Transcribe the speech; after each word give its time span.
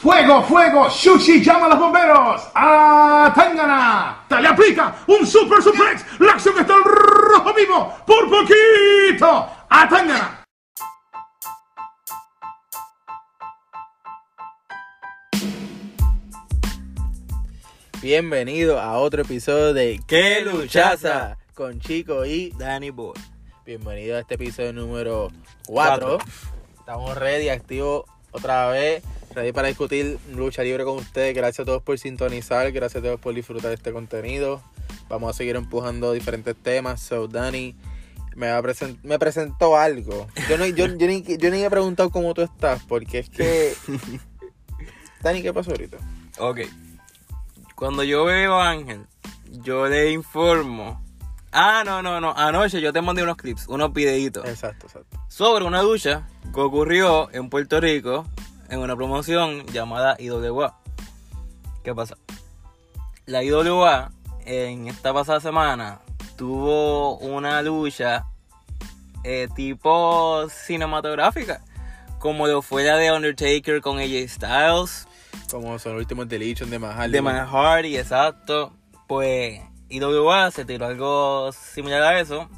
Fuego, 0.00 0.44
fuego, 0.44 0.88
Shushi 0.88 1.42
llama 1.42 1.66
a 1.66 1.68
los 1.70 1.80
bomberos. 1.80 2.48
¡A 2.54 3.32
Tangana! 3.34 4.24
¡Te 4.28 4.40
le 4.40 4.46
aplica 4.46 4.94
un 5.08 5.26
super 5.26 5.60
suplex! 5.60 6.04
¡La 6.20 6.34
acción 6.34 6.56
está 6.56 6.72
al 6.76 6.84
rojo 6.84 7.52
vivo! 7.52 7.92
¡Por 8.06 8.30
poquito! 8.30 9.26
¡A 9.68 9.88
Tangana! 9.88 10.44
Bienvenido 18.00 18.78
a 18.78 18.98
otro 18.98 19.22
episodio 19.22 19.74
de 19.74 20.00
¡Qué 20.06 20.42
luchaza! 20.42 21.38
Con 21.54 21.80
Chico 21.80 22.24
y 22.24 22.52
Danny 22.52 22.90
Boy. 22.90 23.18
bienvenido 23.66 24.16
a 24.16 24.20
este 24.20 24.36
episodio 24.36 24.72
número 24.72 25.32
4. 25.66 26.18
Estamos 26.78 27.18
ready, 27.18 27.48
activos 27.48 28.04
otra 28.32 28.68
vez, 28.68 29.02
ready 29.34 29.52
para 29.52 29.68
discutir 29.68 30.18
lucha 30.32 30.62
libre 30.62 30.84
con 30.84 30.96
ustedes. 30.96 31.34
Gracias 31.34 31.60
a 31.60 31.64
todos 31.66 31.82
por 31.82 31.98
sintonizar, 31.98 32.70
gracias 32.72 33.02
a 33.02 33.06
todos 33.06 33.20
por 33.20 33.34
disfrutar 33.34 33.72
este 33.72 33.92
contenido. 33.92 34.62
Vamos 35.08 35.30
a 35.30 35.32
seguir 35.36 35.56
empujando 35.56 36.12
diferentes 36.12 36.54
temas. 36.56 37.00
So, 37.00 37.28
Dani 37.28 37.74
me, 38.36 38.48
va 38.50 38.58
a 38.58 38.62
present- 38.62 38.98
me 39.02 39.18
presentó 39.18 39.76
algo. 39.76 40.26
Yo, 40.48 40.58
no, 40.58 40.66
yo, 40.66 40.86
yo, 40.86 41.06
ni, 41.06 41.22
yo 41.22 41.50
ni 41.50 41.62
he 41.64 41.70
preguntado 41.70 42.10
cómo 42.10 42.34
tú 42.34 42.42
estás, 42.42 42.82
porque 42.84 43.20
es 43.20 43.30
que... 43.30 43.74
Dani, 45.22 45.42
¿qué 45.42 45.52
pasó 45.52 45.70
ahorita? 45.72 45.96
Ok. 46.38 46.60
Cuando 47.74 48.02
yo 48.04 48.24
veo 48.24 48.54
a 48.54 48.70
Ángel, 48.70 49.06
yo 49.62 49.86
le 49.88 50.12
informo. 50.12 51.02
Ah, 51.52 51.82
no, 51.84 52.02
no, 52.02 52.20
no. 52.20 52.34
Anoche 52.36 52.80
yo 52.80 52.92
te 52.92 53.00
mandé 53.00 53.22
unos 53.22 53.36
clips, 53.36 53.66
unos 53.68 53.92
videitos. 53.92 54.46
Exacto, 54.46 54.86
exacto. 54.86 55.18
Sobre 55.28 55.64
una 55.64 55.80
ducha 55.80 56.28
que 56.52 56.60
ocurrió 56.60 57.30
en 57.32 57.48
Puerto 57.48 57.80
Rico 57.80 58.26
en 58.68 58.80
una 58.80 58.94
promoción 58.96 59.66
llamada 59.66 60.16
IWA. 60.18 60.78
¿Qué 61.82 61.94
pasa? 61.94 62.16
La 63.26 63.42
IWA 63.42 64.12
en 64.44 64.88
esta 64.88 65.12
pasada 65.12 65.40
semana 65.40 66.00
tuvo 66.36 67.18
una 67.18 67.62
lucha 67.62 68.26
eh, 69.24 69.48
tipo 69.54 70.48
cinematográfica. 70.50 71.62
Como 72.18 72.46
lo 72.46 72.62
fue 72.62 72.84
la 72.84 72.96
de 72.96 73.12
Undertaker 73.12 73.80
con 73.80 73.98
AJ 73.98 74.28
Styles. 74.28 75.06
Como 75.50 75.78
son 75.78 75.92
los 75.92 76.00
últimos 76.00 76.28
deletions 76.28 76.70
de 76.70 76.78
Mahal. 76.78 77.12
De 77.12 77.20
exacto. 77.96 78.72
Pues 79.06 79.60
IWA 79.88 80.50
se 80.50 80.64
tiró 80.64 80.86
algo 80.86 81.50
similar 81.52 82.02
a 82.02 82.20
eso 82.20 82.48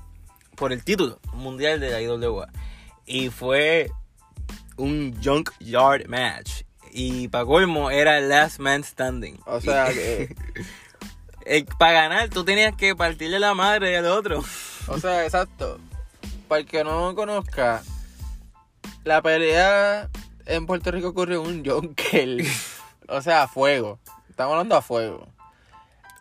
por 0.57 0.73
el 0.73 0.85
título 0.85 1.19
mundial 1.33 1.81
de 1.81 1.91
la 1.91 2.01
IWA. 2.01 2.49
Y 3.07 3.31
fue 3.31 3.91
un 4.77 5.17
junkyard 5.23 6.07
match. 6.09 6.63
Y 6.93 7.29
para 7.29 7.45
colmo 7.45 7.91
era 7.91 8.19
el 8.19 8.29
last 8.29 8.59
man 8.59 8.83
standing. 8.83 9.39
O 9.47 9.61
sea, 9.61 9.93
que, 9.93 10.35
para 11.79 11.93
ganar 11.93 12.29
tú 12.29 12.45
tenías 12.45 12.75
que 12.77 12.97
partirle 12.97 13.39
la 13.39 13.55
madre 13.55 13.97
al 13.97 14.07
otro. 14.07 14.43
o 14.89 14.99
sea, 14.99 15.25
exacto. 15.25 15.79
Para 16.49 16.61
el 16.61 16.67
que 16.67 16.83
no 16.83 17.15
conozca, 17.15 17.83
la 19.05 19.23
pelea 19.23 20.11
en 20.47 20.67
Puerto 20.67 20.91
Rico 20.91 21.09
ocurrió 21.09 21.45
en 21.45 21.49
un 21.49 21.65
Junker. 21.69 22.45
o 23.09 23.23
sea, 23.23 23.45
a 23.45 23.49
fuego. 23.49 23.99
Estamos 24.29 24.53
hablando 24.53 24.77
a 24.77 24.83
fuego. 24.83 25.29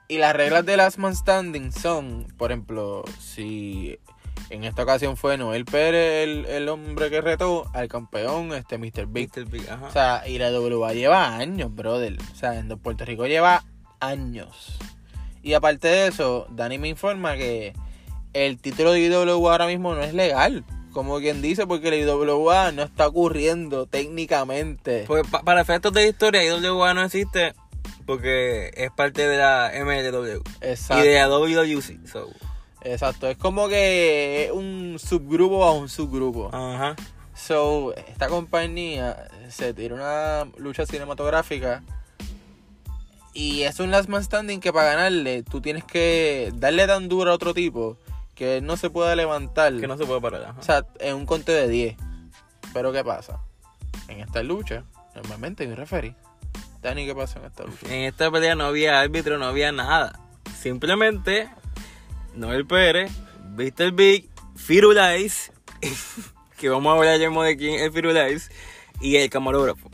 Y 0.09 0.17
las 0.17 0.35
reglas 0.35 0.65
de 0.65 0.75
Last 0.75 0.97
Man 0.97 1.15
Standing 1.15 1.71
son, 1.71 2.25
por 2.37 2.51
ejemplo, 2.51 3.03
si 3.19 3.97
en 4.49 4.63
esta 4.63 4.81
ocasión 4.83 5.15
fue 5.17 5.37
Noel 5.37 5.65
Pérez 5.65 6.23
el, 6.27 6.45
el 6.47 6.67
hombre 6.67 7.11
que 7.11 7.21
retó 7.21 7.69
al 7.73 7.87
campeón, 7.87 8.51
este 8.53 8.79
Mr. 8.79 9.05
Big. 9.07 9.29
Mr. 9.35 9.45
Big, 9.45 9.69
ajá. 9.69 9.85
O 9.87 9.91
sea, 9.91 10.23
y 10.27 10.39
la 10.39 10.49
WA 10.51 10.93
lleva 10.93 11.35
años, 11.37 11.73
brother. 11.75 12.17
O 12.33 12.35
sea, 12.35 12.57
en 12.57 12.67
Puerto 12.79 13.05
Rico 13.05 13.27
lleva 13.27 13.63
años. 13.99 14.79
Y 15.43 15.53
aparte 15.53 15.87
de 15.87 16.07
eso, 16.07 16.47
Dani 16.49 16.79
me 16.79 16.89
informa 16.89 17.35
que 17.35 17.73
el 18.33 18.57
título 18.59 18.91
de 18.93 19.01
IWA 19.01 19.51
ahora 19.51 19.67
mismo 19.67 19.93
no 19.93 20.01
es 20.01 20.13
legal. 20.15 20.65
Como 20.91 21.19
quien 21.19 21.43
dice, 21.43 21.67
porque 21.67 21.91
la 21.91 21.97
IWA 21.97 22.71
no 22.71 22.81
está 22.81 23.05
ocurriendo 23.07 23.85
técnicamente. 23.85 25.03
Pues 25.05 25.27
pa- 25.27 25.43
para 25.43 25.61
efectos 25.61 25.93
de 25.93 26.07
historia, 26.07 26.43
IWA 26.43 26.95
no 26.95 27.03
existe 27.03 27.53
porque 28.05 28.71
es 28.75 28.91
parte 28.91 29.27
de 29.27 29.37
la 29.37 29.71
MLW 29.75 30.41
Exacto. 30.61 31.03
y 31.03 31.07
de 31.07 31.15
la 31.15 31.27
WWC. 31.29 32.07
So, 32.07 32.29
Exacto. 32.81 33.27
Es 33.27 33.37
como 33.37 33.67
que 33.67 34.45
es 34.45 34.51
un 34.51 34.97
subgrupo 34.99 35.63
a 35.65 35.71
un 35.71 35.89
subgrupo. 35.89 36.49
ajá. 36.53 36.95
So, 37.35 37.95
esta 37.95 38.27
compañía 38.27 39.29
se 39.49 39.73
tira 39.73 39.95
una 39.95 40.51
lucha 40.57 40.85
cinematográfica 40.85 41.83
y 43.33 43.61
es 43.63 43.79
un 43.79 43.91
last 43.91 44.09
man 44.09 44.23
standing 44.23 44.59
que 44.59 44.73
para 44.73 44.95
ganarle 44.95 45.43
tú 45.43 45.61
tienes 45.61 45.85
que 45.85 46.51
darle 46.55 46.85
tan 46.87 47.07
duro 47.07 47.31
a 47.31 47.35
otro 47.35 47.53
tipo 47.53 47.97
que 48.35 48.57
él 48.57 48.65
no 48.65 48.75
se 48.77 48.89
pueda 48.89 49.15
levantar. 49.15 49.77
Que 49.79 49.87
no 49.87 49.97
se 49.97 50.05
puede 50.05 50.19
parar. 50.21 50.43
ajá. 50.43 50.59
O 50.59 50.63
sea, 50.63 50.85
en 50.99 51.15
un 51.15 51.25
conteo 51.25 51.55
de 51.55 51.67
10. 51.67 51.97
Pero 52.73 52.91
¿qué 52.91 53.03
pasa? 53.03 53.39
En 54.07 54.19
esta 54.19 54.43
lucha, 54.43 54.83
normalmente 55.15 55.63
hay 55.63 55.69
un 55.69 55.75
referee. 55.75 56.15
Dani, 56.81 57.05
¿qué 57.05 57.13
pasa 57.13 57.39
en 57.39 57.45
esta 57.45 57.63
lucha? 57.65 57.93
En 57.93 58.03
esta 58.03 58.31
pelea 58.31 58.55
no 58.55 58.65
había 58.65 59.01
árbitro, 59.01 59.37
no 59.37 59.45
había 59.45 59.71
nada. 59.71 60.19
Simplemente 60.57 61.49
Noel 62.35 62.65
Pérez, 62.65 63.11
Mr. 63.55 63.91
Big, 63.91 64.29
Firulais, 64.55 65.51
que 66.57 66.69
vamos 66.69 66.91
a 66.91 66.97
hablar 66.97 67.19
ya 67.19 67.29
de 67.29 67.57
quién 67.57 67.75
es 67.75 67.91
Firulais, 67.93 68.49
y 69.01 69.17
el 69.17 69.29
camarógrafo. 69.29 69.89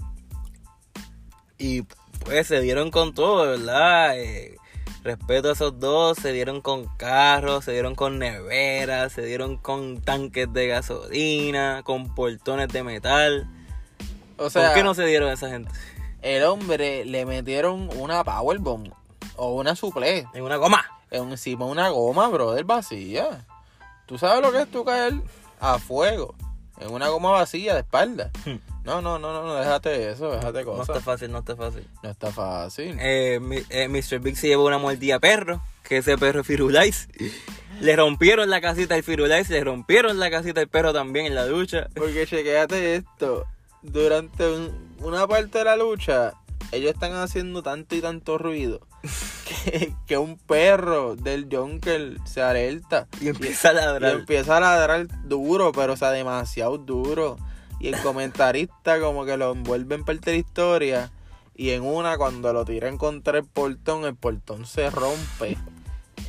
Y 1.58 1.84
pues 2.24 2.48
se 2.48 2.62
dieron 2.62 2.92
con 2.92 3.14
todo, 3.14 3.48
¿verdad? 3.48 4.20
Eh, 4.20 4.58
respeto 5.04 5.50
a 5.50 5.54
esos 5.54 5.80
dos, 5.80 6.18
se 6.18 6.34
dieron 6.34 6.62
con 6.62 6.86
carros, 6.98 7.66
se 7.66 7.72
dieron 7.72 7.96
con 7.96 8.20
neveras, 8.20 9.14
se 9.14 9.24
dieron 9.24 9.58
con 9.58 10.02
tanques 10.02 10.52
de 10.52 10.68
gasolina, 10.68 11.82
con 11.84 12.14
portones 12.14 12.68
de 12.70 12.84
metal. 12.84 13.48
O 14.38 14.50
sea, 14.50 14.68
¿Por 14.68 14.74
qué 14.76 14.84
no 14.84 14.94
se 14.94 15.06
dieron 15.06 15.32
esa 15.32 15.50
gente? 15.50 15.72
El 16.26 16.44
hombre 16.44 17.06
le 17.06 17.26
metieron 17.26 17.90
una 17.98 18.24
powerbomb 18.24 18.92
o 19.38 19.54
una 19.56 19.76
suple 19.76 20.26
En 20.34 20.44
una 20.44 20.58
goma. 20.58 20.84
encima 21.12 21.66
una 21.66 21.90
goma, 21.90 22.28
brother, 22.30 22.64
vacía. 22.66 23.46
¿Tú 24.08 24.18
sabes 24.18 24.42
lo 24.42 24.52
que 24.52 24.62
es 24.64 24.68
tú 24.72 24.84
caer 24.84 25.14
a 25.60 25.80
fuego 25.80 26.36
en 26.80 26.92
una 26.92 27.08
goma 27.10 27.32
vacía 27.32 27.74
de 27.74 27.80
espalda? 27.82 28.32
Hmm. 28.46 28.58
No, 28.84 29.02
no, 29.02 29.18
no, 29.18 29.34
no, 29.34 29.44
no, 29.44 29.56
déjate 29.56 30.12
eso, 30.12 30.32
déjate 30.32 30.60
No 30.64 30.74
cosas. 30.74 30.90
está 30.90 31.02
fácil, 31.02 31.32
no 31.32 31.40
está 31.40 31.56
fácil. 31.56 31.88
No 32.04 32.10
está 32.12 32.32
fácil. 32.32 32.96
Eh, 33.00 33.40
mi- 33.42 33.64
eh, 33.70 33.88
Mr. 33.88 34.20
Big 34.20 34.38
se 34.38 34.48
llevó 34.48 34.66
una 34.66 34.78
mordida 34.78 35.16
a 35.16 35.20
perro, 35.20 35.60
que 35.84 35.98
ese 35.98 36.18
perro 36.20 36.42
es 36.42 36.48
Firulais. 36.48 37.08
Le 37.82 37.96
rompieron 37.96 38.50
la 38.50 38.62
casita 38.62 38.94
al 38.94 39.02
Firulais, 39.04 39.50
le 39.50 39.64
rompieron 39.64 40.20
la 40.20 40.30
casita 40.30 40.62
al 40.62 40.68
perro 40.68 40.94
también 40.94 41.26
en 41.26 41.34
la 41.36 41.46
ducha. 41.46 41.88
Porque 41.96 42.28
chequéate 42.28 42.96
esto. 42.96 43.46
Durante 43.92 44.48
un- 44.50 44.96
una 45.00 45.28
parte 45.28 45.60
de 45.60 45.66
la 45.66 45.76
lucha, 45.76 46.34
ellos 46.72 46.94
están 46.94 47.14
haciendo 47.14 47.62
tanto 47.64 47.96
y 47.96 48.02
tanto 48.02 48.38
ruido 48.38 48.82
que, 49.66 49.94
que 50.08 50.18
un 50.18 50.38
perro 50.38 51.16
del 51.16 51.48
Junker 51.52 52.18
se 52.26 52.42
alerta 52.42 53.08
Y 53.22 53.28
empieza 53.30 53.70
a 53.70 53.74
y 53.74 53.76
ladrar. 53.76 54.14
empieza 54.16 54.58
a 54.58 54.60
ladrar 54.60 55.08
duro, 55.28 55.72
pero 55.72 55.94
o 55.94 55.98
sea, 55.98 56.12
demasiado 56.12 56.78
duro. 56.78 57.38
Y 57.80 57.90
el 57.90 58.02
comentarista 58.02 59.00
como 59.00 59.26
que 59.26 59.38
lo 59.38 59.52
envuelve 59.52 59.96
en 59.96 60.06
parte 60.06 60.32
de 60.32 60.38
la 60.38 60.40
historia. 60.40 61.12
Y 61.58 61.70
en 61.72 61.84
una, 61.84 62.18
cuando 62.18 62.52
lo 62.52 62.66
tiran 62.66 62.98
contra 62.98 63.38
el 63.38 63.46
portón, 63.46 64.06
el 64.06 64.16
portón 64.16 64.66
se 64.66 64.90
rompe. 64.90 65.58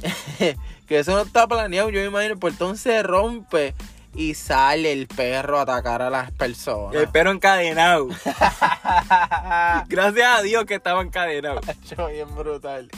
que 0.87 0.99
eso 0.99 1.13
no 1.13 1.23
está 1.23 1.47
planeado, 1.49 1.89
yo 1.91 2.01
me 2.01 2.07
imagino, 2.07 2.35
el 2.35 2.39
portón 2.39 2.77
se 2.77 3.03
rompe 3.03 3.75
y 4.17 4.35
sale 4.35 4.93
el 4.93 5.07
perro 5.07 5.59
a 5.59 5.63
atacar 5.63 6.01
a 6.01 6.11
las 6.11 6.33
personas. 6.33 6.95
El 6.95 7.09
perro 7.09 7.31
encadenado. 7.31 8.09
Gracias 9.89 10.39
a 10.39 10.43
Dios 10.43 10.65
que 10.65 10.77
estaba 10.77 11.03
encadenado. 11.03 11.61
Yo, 11.97 12.09
bien 12.09 12.35
brutal. 12.35 12.89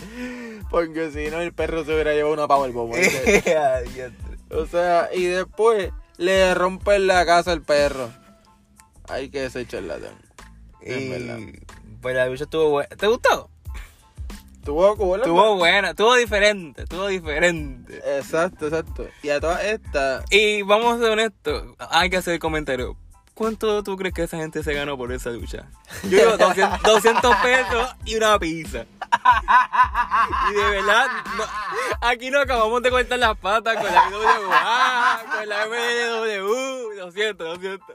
Porque 0.70 1.10
si 1.10 1.28
no, 1.30 1.40
el 1.40 1.52
perro 1.52 1.84
se 1.84 1.92
hubiera 1.92 2.14
llevado 2.14 2.34
una 2.34 2.46
powerbomb. 2.46 2.94
o 4.50 4.66
sea, 4.66 5.08
y 5.12 5.24
después 5.24 5.90
le 6.16 6.54
rompen 6.54 7.08
la 7.08 7.26
casa 7.26 7.50
al 7.50 7.62
perro. 7.62 8.10
Hay 9.08 9.30
que 9.30 9.46
ese 9.46 9.66
charlatán. 9.66 10.16
Es 10.80 11.10
verdad. 11.10 11.38
y 11.38 11.60
pues 12.00 12.14
la 12.14 12.26
lucha 12.26 12.44
estuvo 12.44 12.70
buena. 12.70 12.88
¿Te 12.96 13.08
gustó? 13.08 13.50
Tuvo 15.24 15.56
buena, 15.56 15.90
estuvo 15.90 16.14
diferente, 16.14 16.82
estuvo 16.82 17.06
diferente. 17.06 17.96
Exacto, 18.18 18.66
exacto. 18.66 19.06
Y 19.22 19.30
a 19.30 19.40
todas 19.40 19.64
estas, 19.64 20.24
Y 20.30 20.62
vamos 20.62 20.94
a 20.96 20.98
ser 20.98 21.10
honestos, 21.10 21.64
hay 21.90 22.10
que 22.10 22.16
hacer 22.18 22.34
el 22.34 22.40
comentario. 22.40 22.96
¿Cuánto 23.34 23.84
tú 23.84 23.96
crees 23.96 24.12
que 24.14 24.24
esa 24.24 24.36
gente 24.36 24.64
se 24.64 24.74
ganó 24.74 24.96
por 24.96 25.12
esa 25.12 25.30
lucha? 25.30 25.68
Yo 26.02 26.18
digo 26.18 26.36
200, 26.36 26.82
200 26.82 27.36
pesos 27.42 27.94
y 28.04 28.16
una 28.16 28.36
pizza. 28.38 28.84
Y 30.50 30.54
de 30.54 30.70
verdad, 30.70 31.06
no- 31.36 31.44
aquí 32.08 32.30
no 32.30 32.40
acabamos 32.40 32.82
de 32.82 32.90
cortar 32.90 33.18
las 33.20 33.38
patas 33.38 33.76
con 33.76 33.84
la 33.84 34.08
IWA, 34.10 35.24
con 35.36 35.48
la 35.48 35.66
MW. 35.66 36.94
Lo 36.96 37.12
siento, 37.12 37.44
lo 37.44 37.56
siento. 37.60 37.94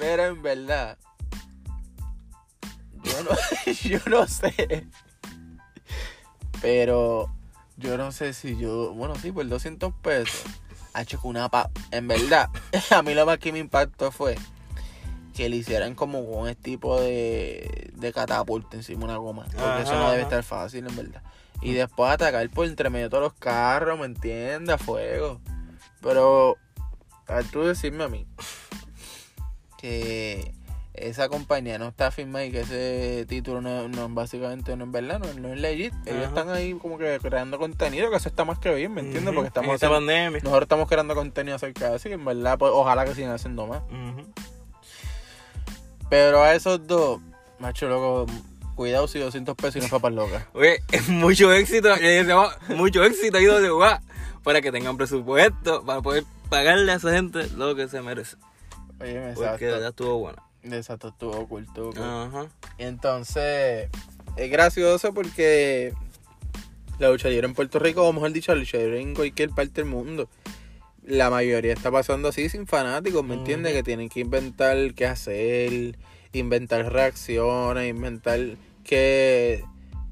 Pero 0.00 0.24
en 0.24 0.42
verdad, 0.42 0.96
yo 3.04 3.22
no, 3.22 3.72
yo 3.84 3.98
no 4.06 4.26
sé. 4.26 4.88
Pero 6.62 7.30
yo 7.76 7.98
no 7.98 8.10
sé 8.10 8.32
si 8.32 8.56
yo, 8.56 8.94
bueno, 8.94 9.14
sí, 9.16 9.30
por 9.30 9.46
200 9.46 9.92
pesos. 10.02 10.42
Ha 10.94 11.02
hecho 11.02 11.20
una 11.22 11.50
pa... 11.50 11.70
En 11.90 12.08
verdad, 12.08 12.48
a 12.90 13.02
mí 13.02 13.12
lo 13.12 13.26
más 13.26 13.38
que 13.38 13.52
me 13.52 13.58
impactó 13.58 14.10
fue 14.10 14.36
que 15.34 15.50
le 15.50 15.56
hicieran 15.56 15.94
como 15.94 16.20
un 16.20 16.54
tipo 16.54 16.98
de, 16.98 17.92
de 17.94 18.12
catapulta 18.12 18.78
encima 18.78 19.00
de 19.00 19.04
una 19.04 19.16
goma. 19.18 19.42
Porque 19.44 19.82
eso 19.82 19.92
Ajá, 19.92 20.00
no 20.00 20.10
debe 20.12 20.22
estar 20.22 20.42
fácil, 20.42 20.86
en 20.86 20.96
verdad. 20.96 21.22
Y 21.60 21.74
después 21.74 22.10
atacar 22.10 22.48
por 22.48 22.66
entre 22.66 22.88
medio 22.88 23.06
de 23.06 23.10
todos 23.10 23.22
los 23.22 23.34
carros, 23.34 23.98
¿me 23.98 24.06
entiendes? 24.06 24.74
A 24.74 24.78
fuego. 24.78 25.42
Pero, 26.00 26.56
a 27.26 27.34
ver, 27.34 27.44
tú 27.50 27.62
decirme 27.64 28.04
a 28.04 28.08
mí 28.08 28.26
que 29.80 30.52
esa 30.92 31.28
compañía 31.28 31.78
no 31.78 31.88
está 31.88 32.10
firmada 32.10 32.44
y 32.44 32.50
que 32.50 32.60
ese 32.60 33.24
título 33.26 33.60
no, 33.62 33.88
no 33.88 34.08
básicamente 34.10 34.76
no 34.76 34.84
es 34.84 34.90
verdad, 34.90 35.18
no, 35.20 35.32
no 35.40 35.52
es 35.54 35.60
legit. 35.60 35.94
Ellos 36.04 36.26
Ajá. 36.26 36.28
están 36.28 36.50
ahí 36.50 36.74
como 36.74 36.98
que 36.98 37.18
creando 37.22 37.58
contenido, 37.58 38.10
que 38.10 38.16
eso 38.16 38.28
está 38.28 38.44
más 38.44 38.58
que 38.58 38.74
bien, 38.74 38.92
¿me 38.92 39.00
entiendes? 39.00 39.32
Porque 39.34 39.48
estamos 39.48 39.68
en 39.70 39.74
esta 39.76 39.86
haciendo- 39.86 40.06
pandemia. 40.06 40.40
nosotros 40.42 40.62
estamos 40.62 40.88
creando 40.88 41.14
contenido 41.14 41.56
acerca 41.56 41.90
de 41.90 41.96
eso 41.96 42.08
y 42.08 42.12
en 42.12 42.24
verdad, 42.24 42.58
pues, 42.58 42.72
ojalá 42.74 43.04
que 43.04 43.14
sigan 43.14 43.32
haciendo 43.32 43.66
más. 43.66 43.82
Pero 46.08 46.42
a 46.42 46.54
esos 46.54 46.86
dos, 46.86 47.20
macho 47.58 47.88
loco, 47.88 48.26
cuidado 48.74 49.06
si 49.06 49.18
200 49.20 49.54
pesos 49.54 49.76
y 49.76 49.80
no 49.80 49.88
papas 49.88 50.12
locas. 50.12 50.44
Oye, 50.54 50.80
es 50.92 51.08
mucho 51.08 51.52
éxito, 51.52 51.88
mucho 52.76 53.04
éxito 53.04 53.38
a 53.38 53.40
IWA 53.40 54.02
para 54.42 54.60
que 54.60 54.72
tengan 54.72 54.96
presupuesto, 54.96 55.84
para 55.84 56.00
poder 56.02 56.24
pagarle 56.48 56.90
a 56.92 56.96
esa 56.96 57.12
gente 57.12 57.46
lo 57.56 57.74
que 57.76 57.88
se 57.88 58.02
merece. 58.02 58.36
Oye, 59.00 59.32
Porque 59.34 59.66
de 59.66 59.72
verdad 59.72 59.88
estuvo 59.90 60.18
bueno. 60.18 60.42
Exacto, 60.62 61.08
estuvo 61.08 61.32
oculto. 61.32 61.90
Ajá. 61.96 62.48
Y 62.78 62.84
entonces, 62.84 63.88
es 64.36 64.50
gracioso 64.50 65.12
porque 65.14 65.94
la 66.98 67.10
lucha 67.10 67.28
libre 67.28 67.46
en 67.46 67.54
Puerto 67.54 67.78
Rico, 67.78 68.06
o 68.06 68.12
mejor 68.12 68.32
dicho, 68.32 68.52
la 68.52 68.60
lucha 68.60 68.78
libre 68.78 69.00
en 69.00 69.14
cualquier 69.14 69.50
parte 69.50 69.80
del 69.80 69.90
mundo, 69.90 70.28
la 71.02 71.30
mayoría 71.30 71.72
está 71.72 71.90
pasando 71.90 72.28
así 72.28 72.48
sin 72.48 72.66
fanáticos, 72.66 73.24
¿me 73.24 73.34
entiendes? 73.34 73.72
Que 73.72 73.82
tienen 73.82 74.08
que 74.08 74.20
inventar 74.20 74.94
qué 74.94 75.06
hacer, 75.06 75.96
inventar 76.32 76.92
reacciones, 76.92 77.88
inventar 77.88 78.38
que... 78.84 79.64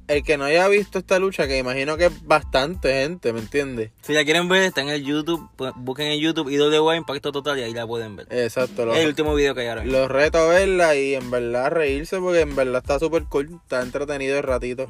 El 0.09 0.25
que 0.25 0.39
no 0.39 0.45
haya 0.45 0.67
visto 0.69 0.99
esta 0.99 1.19
lucha, 1.19 1.47
que 1.47 1.59
imagino 1.59 1.99
que 1.99 2.07
es 2.07 2.27
bastante 2.27 2.93
gente, 3.03 3.33
¿me 3.35 3.41
entiendes? 3.41 3.91
Si 4.01 4.15
la 4.15 4.25
quieren 4.25 4.49
ver, 4.49 4.63
está 4.63 4.81
en 4.81 4.89
el 4.89 5.05
YouTube, 5.05 5.49
pues, 5.57 5.73
busquen 5.77 6.07
en 6.07 6.19
YouTube 6.19 6.49
IWA 6.51 6.97
Impacto 6.97 7.31
Total 7.31 7.59
y 7.59 7.63
ahí 7.63 7.75
la 7.75 7.87
pueden 7.87 8.17
ver. 8.17 8.27
Exacto. 8.31 8.87
Los, 8.87 8.97
Es 8.97 9.03
el 9.03 9.09
último 9.09 9.35
video 9.35 9.55
que 9.55 9.61
hay 9.61 9.67
ahora 9.69 9.83
mismo. 9.83 9.99
los 9.99 10.11
reto 10.11 10.39
a 10.39 10.47
verla 10.49 10.95
y 10.97 11.15
en 11.15 11.31
verdad 11.31 11.71
reírse 11.71 12.19
porque 12.19 12.41
en 12.41 12.57
verdad 12.57 12.79
está 12.83 12.99
súper 12.99 13.25
cool, 13.25 13.61
está 13.63 13.83
entretenido 13.83 14.39
el 14.39 14.45
ratito. 14.45 14.87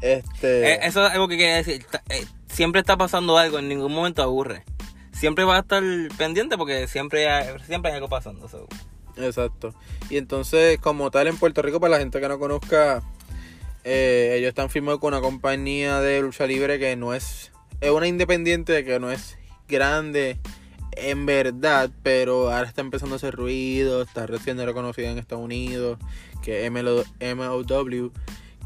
Este... 0.00 0.74
Eh, 0.74 0.78
eso 0.84 1.04
es 1.06 1.12
algo 1.12 1.26
que 1.28 1.36
quería 1.36 1.56
decir. 1.56 1.80
Está- 1.80 2.02
eh, 2.08 2.24
siempre 2.46 2.80
está 2.80 2.96
pasando 2.96 3.36
algo, 3.38 3.58
en 3.58 3.68
ningún 3.68 3.92
momento 3.92 4.22
aburre. 4.22 4.64
Siempre 5.12 5.44
va 5.44 5.56
a 5.56 5.60
estar 5.60 5.82
pendiente 6.16 6.56
porque 6.56 6.86
siempre 6.86 7.28
hay, 7.28 7.48
siempre 7.66 7.90
hay 7.90 7.96
algo 7.96 8.08
pasando. 8.08 8.48
so. 8.48 8.66
Exacto. 9.16 9.74
Y 10.10 10.16
entonces, 10.16 10.78
como 10.78 11.10
tal, 11.10 11.26
en 11.28 11.36
Puerto 11.38 11.62
Rico, 11.62 11.80
para 11.80 11.92
la 11.92 11.98
gente 11.98 12.20
que 12.20 12.28
no 12.28 12.38
conozca, 12.38 13.02
eh, 13.84 14.34
ellos 14.38 14.48
están 14.48 14.70
firmados 14.70 15.00
con 15.00 15.14
una 15.14 15.20
compañía 15.20 16.00
de 16.00 16.20
lucha 16.20 16.46
libre 16.46 16.78
que 16.78 16.96
no 16.96 17.14
es. 17.14 17.52
Es 17.80 17.90
una 17.90 18.08
independiente 18.08 18.84
que 18.84 18.98
no 18.98 19.10
es 19.10 19.38
grande 19.68 20.38
en 20.92 21.26
verdad, 21.26 21.90
pero 22.02 22.50
ahora 22.50 22.68
está 22.68 22.80
empezando 22.80 23.14
a 23.14 23.16
hacer 23.16 23.34
ruido, 23.34 24.02
está 24.02 24.26
recién 24.26 24.58
reconocida 24.58 25.10
en 25.10 25.18
Estados 25.18 25.44
Unidos, 25.44 25.98
que 26.42 26.70
MLW, 26.70 28.10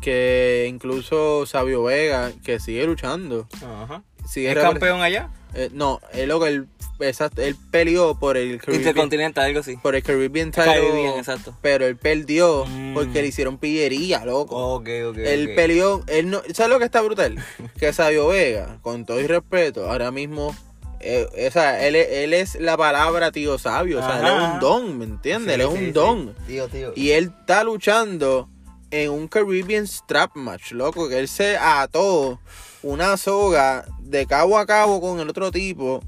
que 0.01 0.67
incluso 0.69 1.47
Sabio 1.47 1.85
Vega, 1.85 2.33
que 2.45 2.61
sigue 2.61 2.87
luchando. 2.87 3.49
Ajá. 3.65 4.03
Sigue 4.29 4.51
¿Es 4.53 4.59
campeón 4.59 5.01
allá? 5.03 5.31
eh, 5.55 5.71
no, 5.73 6.01
él, 6.13 6.29
lo 6.29 6.39
que 6.41 6.49
él, 6.49 6.67
exacto, 7.01 7.41
él 7.41 7.57
peleó 7.71 8.19
por 8.19 8.37
el 8.37 8.59
Caribbean, 8.59 8.81
Intercontinental, 8.83 9.45
algo 9.47 9.61
así. 9.61 9.77
por 9.79 9.95
el 9.97 10.03
Caribbean 10.03 10.51
title, 10.51 10.67
Caribbean, 10.67 11.19
exacto. 11.19 11.55
pero 11.63 11.87
él 11.87 11.97
perdió 11.97 12.65
Mm. 12.67 12.93
porque 12.95 13.23
le 13.23 13.29
hicieron 13.29 13.57
pillería, 13.59 14.25
loco. 14.27 14.57
Ok, 14.75 14.89
ok. 15.09 15.17
él 15.19 15.55
peleó, 15.55 16.03
él 16.07 16.29
no, 16.31 16.43
¿sabes 16.53 16.71
lo 16.71 16.79
que 16.79 16.85
está 16.85 17.01
brutal? 17.01 17.43
que 17.81 17.93
Sabio 17.93 18.29
Vega, 18.29 18.79
con 18.83 19.07
todo 19.07 19.21
y 19.21 19.27
respeto, 19.27 19.91
ahora 19.91 20.11
mismo, 20.11 20.55
eh, 21.01 21.27
o 21.49 21.51
sea, 21.51 21.87
él, 21.87 21.95
es- 21.97 22.09
él 22.11 22.35
es 22.35 22.57
la 22.61 22.77
palabra 22.77 23.33
tío 23.33 23.57
sabio, 23.57 24.01
o 24.01 24.03
sea, 24.03 24.21
él 24.21 24.27
es 24.27 24.33
un 24.55 24.61
don, 24.61 24.99
¿me 24.99 25.05
entiendes? 25.07 25.55
Sí, 25.57 25.61
él 25.63 25.67
es 25.67 25.73
sí, 25.73 25.79
un 25.79 25.85
sí. 25.87 25.91
don. 25.93 26.35
Tío, 26.47 26.69
tío. 26.69 26.93
Y 26.95 27.13
él 27.13 27.33
está 27.41 27.65
luchando 27.65 28.51
en 28.91 29.11
un 29.11 29.29
Caribbean 29.29 29.87
Strap 29.87 30.35
Match, 30.37 30.73
loco, 30.73 31.09
que 31.09 31.19
él 31.19 31.29
se 31.29 31.57
ató 31.57 32.41
una 32.83 33.17
soga 33.17 33.85
de 34.01 34.27
cabo 34.27 34.59
a 34.59 34.67
cabo 34.67 35.01
con 35.01 35.21
el 35.21 35.29
otro 35.29 35.51
tipo 35.51 36.03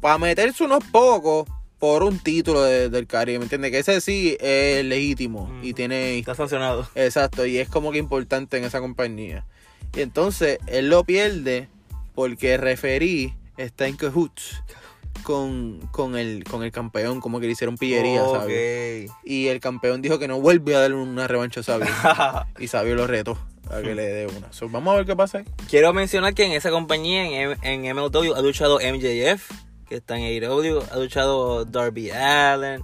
para 0.00 0.18
meterse 0.18 0.64
unos 0.64 0.82
pocos 0.84 1.46
por 1.78 2.02
un 2.02 2.18
título 2.18 2.62
de- 2.62 2.88
del 2.88 3.06
Caribe, 3.06 3.38
¿me 3.38 3.44
entiendes? 3.44 3.70
Que 3.70 3.78
ese 3.80 4.00
sí 4.00 4.36
es 4.40 4.84
legítimo 4.84 5.50
y 5.62 5.74
tiene... 5.74 6.18
Está 6.18 6.34
sancionado. 6.34 6.88
Exacto, 6.94 7.44
y 7.44 7.58
es 7.58 7.68
como 7.68 7.92
que 7.92 7.98
importante 7.98 8.56
en 8.56 8.64
esa 8.64 8.80
compañía. 8.80 9.44
Y 9.94 10.00
entonces 10.00 10.58
él 10.66 10.88
lo 10.88 11.04
pierde 11.04 11.68
porque 12.14 12.56
referí 12.56 13.34
está 13.56 13.86
en 13.86 13.96
cahoots 13.96 14.62
con, 15.24 15.80
con, 15.92 16.16
el, 16.16 16.44
con 16.44 16.62
el 16.62 16.72
campeón, 16.72 17.20
como 17.20 17.38
que 17.40 17.46
le 17.46 17.52
hicieron 17.52 17.76
pillería, 17.76 18.24
¿sabes? 18.24 19.10
Y 19.24 19.48
el 19.48 19.60
campeón 19.60 20.00
dijo 20.02 20.18
que 20.18 20.28
no 20.28 20.40
vuelve 20.40 20.74
a 20.76 20.80
darle 20.80 20.96
una 20.96 21.26
revancha 21.28 21.60
a 21.60 21.62
Sabio. 21.64 21.86
Y 22.58 22.68
Sabio 22.68 22.94
lo 22.94 23.06
retó 23.06 23.38
a 23.70 23.80
que 23.82 23.94
le 23.94 24.02
dé 24.06 24.26
una. 24.26 24.52
So, 24.52 24.68
vamos 24.68 24.94
a 24.94 24.96
ver 24.98 25.06
qué 25.06 25.16
pasa 25.16 25.38
ahí. 25.38 25.44
Quiero 25.68 25.92
mencionar 25.92 26.34
que 26.34 26.44
en 26.44 26.52
esa 26.52 26.70
compañía, 26.70 27.24
en, 27.24 27.56
en 27.62 27.96
MLW, 27.96 28.34
ha 28.34 28.40
luchado 28.42 28.78
MJF, 28.78 29.50
que 29.88 29.96
está 29.96 30.16
en 30.18 30.24
AEW, 30.44 30.82
ha 30.92 30.96
luchado 30.98 31.64
Darby 31.64 32.10
Allen. 32.10 32.82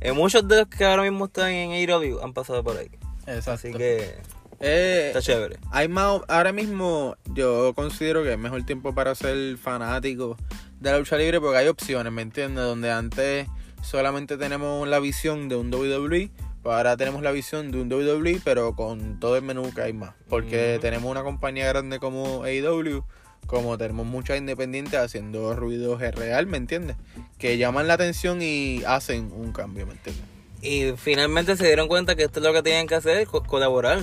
Eh, 0.00 0.12
muchos 0.12 0.46
de 0.48 0.56
los 0.60 0.66
que 0.68 0.84
ahora 0.84 1.02
mismo 1.02 1.26
están 1.26 1.50
en 1.50 1.72
AEW 1.72 2.20
han 2.22 2.32
pasado 2.32 2.62
por 2.64 2.76
ahí. 2.76 2.90
Exacto. 3.26 3.50
Así 3.52 3.72
que 3.72 4.14
Eh, 4.60 5.06
está 5.08 5.20
chévere. 5.22 5.58
hay 5.70 5.88
más, 5.88 6.20
ahora 6.28 6.52
mismo 6.52 7.16
yo 7.26 7.72
considero 7.74 8.22
que 8.22 8.32
es 8.32 8.38
mejor 8.38 8.64
tiempo 8.64 8.94
para 8.94 9.14
ser 9.14 9.56
fanático 9.58 10.36
de 10.80 10.90
la 10.90 10.98
lucha 10.98 11.16
libre 11.16 11.40
porque 11.40 11.58
hay 11.58 11.68
opciones, 11.68 12.12
¿me 12.12 12.22
entiendes? 12.22 12.64
Donde 12.64 12.90
antes 12.90 13.46
solamente 13.82 14.36
tenemos 14.36 14.86
la 14.88 14.98
visión 15.00 15.48
de 15.48 15.56
un 15.56 15.72
WWE, 15.72 16.30
ahora 16.64 16.96
tenemos 16.96 17.22
la 17.22 17.30
visión 17.32 17.70
de 17.70 17.80
un 17.80 17.92
WWE, 17.92 18.40
pero 18.44 18.74
con 18.74 19.18
todo 19.20 19.36
el 19.36 19.42
menú 19.42 19.72
que 19.74 19.82
hay 19.82 19.92
más. 19.92 20.14
Porque 20.28 20.78
tenemos 20.80 21.10
una 21.10 21.22
compañía 21.22 21.66
grande 21.68 21.98
como 21.98 22.44
AEW, 22.44 23.04
como 23.46 23.76
tenemos 23.78 24.06
muchas 24.06 24.38
independientes 24.38 24.94
haciendo 25.00 25.54
ruidos 25.56 26.00
real, 26.00 26.46
¿me 26.46 26.56
entiendes? 26.56 26.96
Que 27.38 27.56
llaman 27.58 27.88
la 27.88 27.94
atención 27.94 28.40
y 28.42 28.82
hacen 28.86 29.32
un 29.32 29.52
cambio, 29.52 29.86
¿me 29.86 29.92
entiendes? 29.94 30.24
Y 30.62 30.92
finalmente 30.96 31.56
se 31.56 31.66
dieron 31.66 31.88
cuenta 31.88 32.14
que 32.16 32.24
esto 32.24 32.38
es 32.40 32.44
lo 32.46 32.52
que 32.52 32.62
tienen 32.62 32.86
que 32.86 32.94
hacer, 32.94 33.26
co- 33.26 33.42
colaborar 33.42 34.00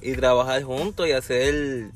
y 0.00 0.12
trabajar 0.12 0.62
juntos 0.62 1.06
y 1.06 1.12
hacer 1.12 1.90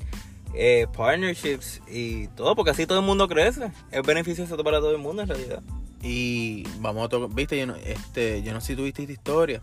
eh, 0.53 0.85
partnerships 0.95 1.81
y 1.87 2.27
todo, 2.27 2.55
porque 2.55 2.71
así 2.71 2.85
todo 2.85 2.99
el 2.99 3.05
mundo 3.05 3.27
crece. 3.27 3.71
Es 3.91 4.03
beneficioso 4.03 4.55
para 4.63 4.77
todo 4.79 4.91
el 4.91 4.99
mundo 4.99 5.23
en 5.23 5.29
realidad. 5.29 5.63
Y 6.05 6.63
vamos 6.79 7.05
a 7.05 7.09
tocar, 7.09 7.33
viste, 7.33 7.57
yo 7.57 7.65
no, 7.65 7.75
este, 7.77 8.43
yo 8.43 8.53
no 8.53 8.59
sé 8.59 8.67
si 8.67 8.75
tuviste 8.75 9.03
esta 9.03 9.13
historia. 9.13 9.61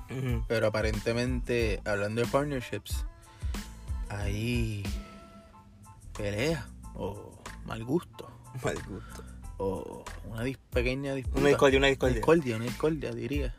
Pero 0.49 0.66
aparentemente, 0.68 1.80
hablando 1.85 2.23
de 2.23 2.26
partnerships, 2.28 3.04
hay 4.09 4.82
pelea 6.16 6.66
o 6.94 7.32
mal 7.64 7.85
gusto 7.85 8.28
Mal 8.64 8.75
gusto. 8.88 9.23
o 9.59 10.04
una 10.28 10.42
dis- 10.44 10.59
pequeña 10.70 11.14
disputa. 11.14 11.38
Una 11.40 11.49
discordia, 11.50 11.78
una 11.78 11.87
discordia. 11.88 12.16
discordia, 12.16 12.56
una 12.56 12.64
discordia, 12.64 13.12
diría. 13.12 13.54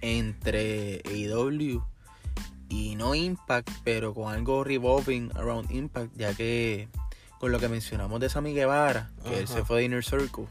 Entre 0.00 1.00
AEW 1.06 1.82
y 2.68 2.96
no 2.96 3.14
Impact, 3.14 3.70
pero 3.84 4.12
con 4.12 4.32
algo 4.34 4.62
revolving 4.64 5.30
around 5.36 5.70
Impact, 5.70 6.16
ya 6.16 6.34
que 6.34 6.88
con 7.40 7.50
lo 7.52 7.58
que 7.58 7.68
mencionamos 7.68 8.20
de 8.20 8.28
Sammy 8.28 8.52
Guevara, 8.52 9.10
que 9.24 9.38
él 9.38 9.44
Ajá. 9.44 9.54
se 9.54 9.64
fue 9.64 9.78
de 9.78 9.84
Inner 9.84 10.04
Circle, 10.04 10.46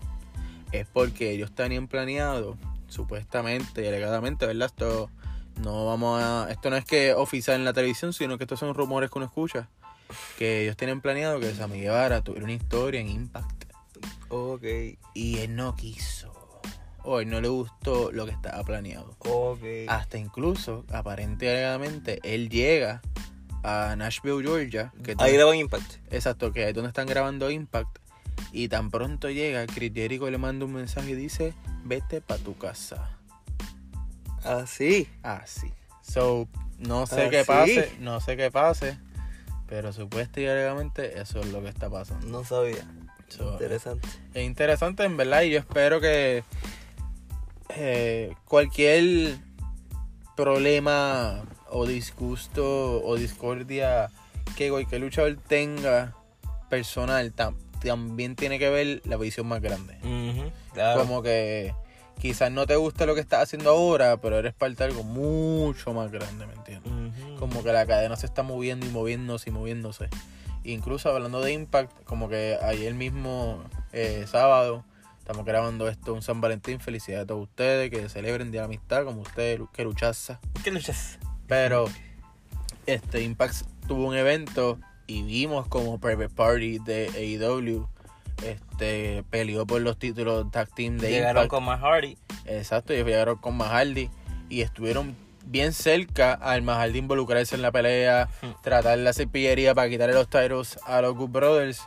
es 0.72 0.88
porque 0.88 1.32
ellos 1.32 1.54
tenían 1.54 1.88
planeado, 1.88 2.58
supuestamente 2.88 3.84
y 3.84 3.88
alegadamente, 3.88 4.46
¿verdad? 4.46 4.68
Esto 4.68 5.10
no 5.62 5.86
vamos 5.86 6.22
a. 6.22 6.48
Esto 6.50 6.70
no 6.70 6.76
es 6.76 6.86
que 6.86 7.14
oficial 7.14 7.58
en 7.58 7.66
la 7.66 7.74
televisión, 7.74 8.14
sino 8.14 8.38
que 8.38 8.44
estos 8.46 8.60
son 8.60 8.74
rumores 8.74 9.10
que 9.10 9.18
uno 9.18 9.26
escucha. 9.26 9.70
Que 10.38 10.64
ellos 10.64 10.78
tienen 10.78 11.02
planeado 11.02 11.40
que 11.40 11.54
Sammy 11.54 11.82
Guevara 11.82 12.22
tuviera 12.22 12.46
una 12.46 12.54
historia 12.54 13.02
en 13.02 13.10
Impact. 13.10 13.66
Ok, 14.30 14.64
Y 15.14 15.40
él 15.40 15.56
no 15.56 15.76
quiso. 15.76 16.34
O 17.04 17.20
él 17.20 17.30
no 17.30 17.40
le 17.40 17.48
gustó 17.48 18.12
lo 18.12 18.26
que 18.26 18.32
estaba 18.32 18.64
planeado. 18.64 19.16
ok. 19.20 19.62
Hasta 19.88 20.18
incluso, 20.18 20.86
aparentemente, 20.92 22.20
él 22.24 22.50
llega 22.50 23.02
a 23.64 23.96
Nashville, 23.98 24.44
Georgia. 24.44 24.94
Que 25.04 25.16
Ahí 25.20 25.38
daba 25.38 25.56
Impact. 25.56 25.96
Exacto, 26.12 26.52
que 26.52 26.68
es 26.70 26.76
donde 26.76 26.90
están 26.90 27.08
grabando 27.08 27.50
Impact. 27.50 28.00
Y 28.52 28.70
tan 28.70 28.90
pronto 28.92 29.30
llega, 29.30 29.66
Chris 29.68 29.92
Jericho 29.94 30.30
le 30.30 30.38
manda 30.38 30.66
un 30.66 30.74
mensaje 30.74 31.12
y 31.12 31.16
dice, 31.16 31.54
vete 31.84 32.22
para 32.22 32.42
tu 32.44 32.58
casa. 32.58 33.18
Así. 34.44 35.08
Así. 35.24 35.72
So, 36.02 36.48
no 36.80 37.06
sé 37.08 37.24
Así. 37.24 37.30
qué 37.32 37.44
pase, 37.46 37.92
no 38.00 38.22
sé 38.22 38.38
qué 38.38 38.50
pase, 38.50 38.98
pero 39.68 39.92
supuestamente 39.92 41.20
eso 41.20 41.42
es 41.42 41.48
lo 41.52 41.62
que 41.62 41.70
está 41.70 41.90
pasando. 41.90 42.26
No 42.28 42.44
sabía. 42.46 42.88
So, 43.28 43.52
Interesante. 43.52 44.08
es 44.34 44.46
interesante 44.46 45.04
en 45.04 45.18
verdad 45.18 45.42
y 45.42 45.50
yo 45.50 45.60
espero 45.60 46.00
que 46.00 46.46
eh, 47.76 48.34
cualquier 48.46 49.38
problema 50.38 51.44
o 51.70 51.86
disgusto 51.86 53.04
o 53.04 53.16
discordia 53.18 54.10
que 54.56 54.70
cualquier 54.70 55.02
luchador 55.02 55.36
tenga 55.46 56.16
personal 56.70 57.36
tam- 57.36 57.58
también 57.80 58.36
tiene 58.36 58.60
que 58.60 58.70
ver 58.70 59.02
la 59.06 59.18
visión 59.18 59.48
más 59.48 59.62
grande. 59.62 59.98
Claro. 60.74 61.02
Como 61.02 61.22
que 61.22 61.74
quizás 62.20 62.52
no 62.52 62.66
te 62.66 62.76
gusta 62.76 63.06
lo 63.06 63.16
que 63.16 63.22
estás 63.22 63.44
haciendo 63.44 63.70
ahora, 63.70 64.18
pero 64.18 64.38
eres 64.38 64.54
parte 64.54 64.84
de 64.84 64.90
algo 64.90 65.04
mucho 65.04 65.94
más 65.94 66.12
grande, 66.12 66.46
¿me 66.46 66.54
entiendes? 66.54 66.92
Como 67.40 67.64
que 67.64 67.72
la 67.72 67.86
cadena 67.86 68.16
se 68.16 68.26
está 68.26 68.44
moviendo 68.44 68.86
y 68.86 68.90
moviéndose 68.90 69.50
y 69.50 69.54
moviéndose. 69.54 70.10
Incluso 70.64 71.10
hablando 71.10 71.42
de 71.42 71.54
Impact, 71.54 72.04
como 72.04 72.28
que 72.28 72.58
ayer 72.62 72.94
mismo, 72.94 73.64
eh, 73.94 74.26
sábado, 74.28 74.84
estamos 75.20 75.46
grabando 75.46 75.88
esto 75.88 76.14
un 76.14 76.22
San 76.22 76.42
Valentín. 76.42 76.80
Felicidades 76.80 77.24
a 77.24 77.28
todos 77.28 77.44
ustedes 77.44 77.90
que 77.90 78.10
celebren 78.10 78.52
Día 78.52 78.62
de 78.62 78.68
la 78.68 78.74
Amistad, 78.74 79.06
como 79.06 79.22
ustedes, 79.22 79.62
que 79.72 79.84
luchaza. 79.84 80.40
¿Qué 80.64 80.72
luchas? 80.72 81.20
Pero 81.48 81.86
este 82.86 83.22
Impact 83.22 83.66
tuvo 83.88 84.08
un 84.08 84.16
evento 84.16 84.80
y 85.08 85.24
vimos 85.24 85.68
como 85.68 86.00
Private 86.00 86.30
Party 86.30 86.80
de 86.80 87.08
AEW 87.42 87.88
este, 88.46 89.24
peleó 89.30 89.66
por 89.66 89.82
los 89.82 89.98
títulos 89.98 90.52
tag 90.52 90.70
team 90.76 90.98
de 90.98 91.10
Llegaron 91.10 91.44
Impact. 91.44 91.50
con 91.50 91.64
más 91.64 91.80
Hardy. 91.82 92.18
Exacto, 92.46 92.94
llegaron 92.94 93.38
con 93.38 93.58
Mahaldi 93.58 94.10
y 94.50 94.62
estuvieron 94.62 95.16
bien 95.46 95.74
cerca 95.74 96.34
al 96.34 96.62
Mahaldi 96.62 97.00
involucrarse 97.00 97.56
en 97.56 97.62
la 97.64 97.72
pelea, 97.72 98.30
Hmm. 98.42 98.52
tratar 98.62 99.00
de 99.00 99.10
hacer 99.10 99.28
pillería 99.28 99.74
para 99.74 99.90
quitarle 99.90 100.14
los 100.14 100.30
titles 100.30 100.78
a 100.86 101.02
los 101.02 101.16
Good 101.16 101.30
Brothers. 101.30 101.82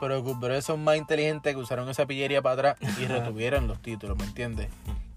Pero 0.00 0.14
los 0.16 0.22
Good 0.24 0.36
Brothers 0.38 0.64
son 0.64 0.82
más 0.82 0.96
inteligentes 0.96 1.54
que 1.54 1.60
usaron 1.60 1.88
esa 1.88 2.06
pillería 2.06 2.40
para 2.42 2.72
atrás 2.72 2.76
y 2.98 3.04
retuvieron 3.06 3.68
los 3.68 3.80
títulos, 3.82 4.16
¿me 4.16 4.24
entiendes? 4.24 4.68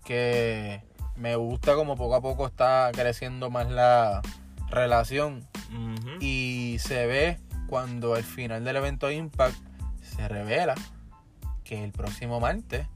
Que 0.03 0.81
me 1.15 1.35
gusta 1.37 1.73
como 1.75 1.95
poco 1.95 2.15
a 2.15 2.21
poco 2.21 2.45
está 2.45 2.91
creciendo 2.93 3.49
más 3.49 3.71
la 3.71 4.21
relación 4.69 5.47
y 6.19 6.77
se 6.79 7.05
ve 7.07 7.39
cuando 7.67 8.15
al 8.15 8.23
final 8.23 8.63
del 8.63 8.75
evento 8.75 9.11
Impact 9.11 9.55
se 10.01 10.27
revela 10.27 10.75
que 11.63 11.83
el 11.83 11.91
próximo 11.91 12.39
martes 12.39 12.87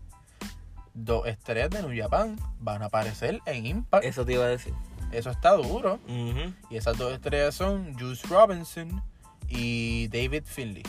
dos 0.94 1.28
estrellas 1.28 1.70
de 1.70 1.82
New 1.82 2.02
Japan 2.02 2.38
van 2.60 2.82
a 2.84 2.86
aparecer 2.86 3.40
en 3.46 3.66
Impact. 3.66 4.06
Eso 4.06 4.26
te 4.26 4.34
iba 4.34 4.46
a 4.46 4.50
decir. 4.50 4.74
Eso 5.12 5.32
está 5.32 5.54
duro. 5.54 6.00
Y 6.70 6.76
esas 6.76 6.98
dos 6.98 7.14
estrellas 7.14 7.56
son 7.56 7.98
Juice 7.98 8.28
Robinson 8.28 9.02
y 9.48 10.08
David 10.10 10.44
Finley. 10.46 10.84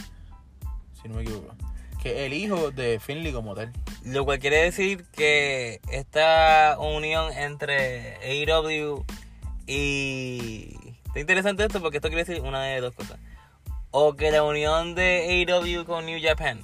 Si 1.00 1.08
no 1.08 1.16
me 1.16 1.22
equivoco. 1.22 1.54
Que 2.02 2.20
es 2.20 2.26
el 2.26 2.32
hijo 2.34 2.70
de 2.70 3.00
Finley 3.00 3.32
como 3.32 3.54
tal. 3.54 3.72
Lo 4.04 4.24
cual 4.24 4.38
quiere 4.38 4.62
decir 4.62 5.04
que 5.12 5.80
esta 5.90 6.76
unión 6.78 7.32
entre 7.32 8.16
AEW 8.16 9.04
y... 9.70 10.76
Está 11.06 11.20
interesante 11.20 11.64
esto 11.64 11.80
porque 11.80 11.96
esto 11.98 12.08
quiere 12.08 12.24
decir 12.24 12.42
una 12.42 12.62
de 12.62 12.80
dos 12.80 12.94
cosas. 12.94 13.18
O 13.90 14.14
que 14.14 14.30
la 14.30 14.44
unión 14.44 14.94
de 14.94 15.44
AEW 15.48 15.84
con 15.84 16.06
New 16.06 16.20
Japan, 16.22 16.62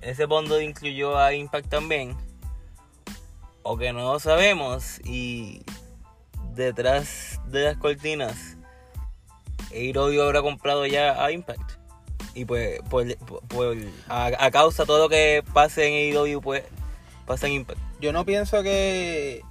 ese 0.00 0.26
bundle 0.26 0.64
incluyó 0.64 1.18
a 1.18 1.34
Impact 1.34 1.68
también. 1.68 2.16
O 3.62 3.76
que 3.76 3.92
no 3.92 4.18
sabemos 4.20 5.00
y 5.04 5.62
detrás 6.54 7.40
de 7.46 7.64
las 7.64 7.76
cortinas 7.76 8.56
AEW 9.72 10.22
habrá 10.22 10.42
comprado 10.42 10.86
ya 10.86 11.24
a 11.24 11.32
Impact. 11.32 11.72
Y 12.34 12.44
pues, 12.44 12.80
por, 12.90 13.04
por- 13.48 13.76
a 14.08 14.50
causa 14.52 14.82
de 14.82 14.86
todo 14.86 14.98
lo 14.98 15.08
que 15.08 15.42
pase 15.52 15.86
en 15.86 16.16
AEW, 16.16 16.40
pues, 16.40 16.64
pasa 17.26 17.46
en 17.46 17.54
Impact. 17.54 17.80
Yo 18.00 18.12
no 18.12 18.24
pienso 18.24 18.62
que 18.62 19.42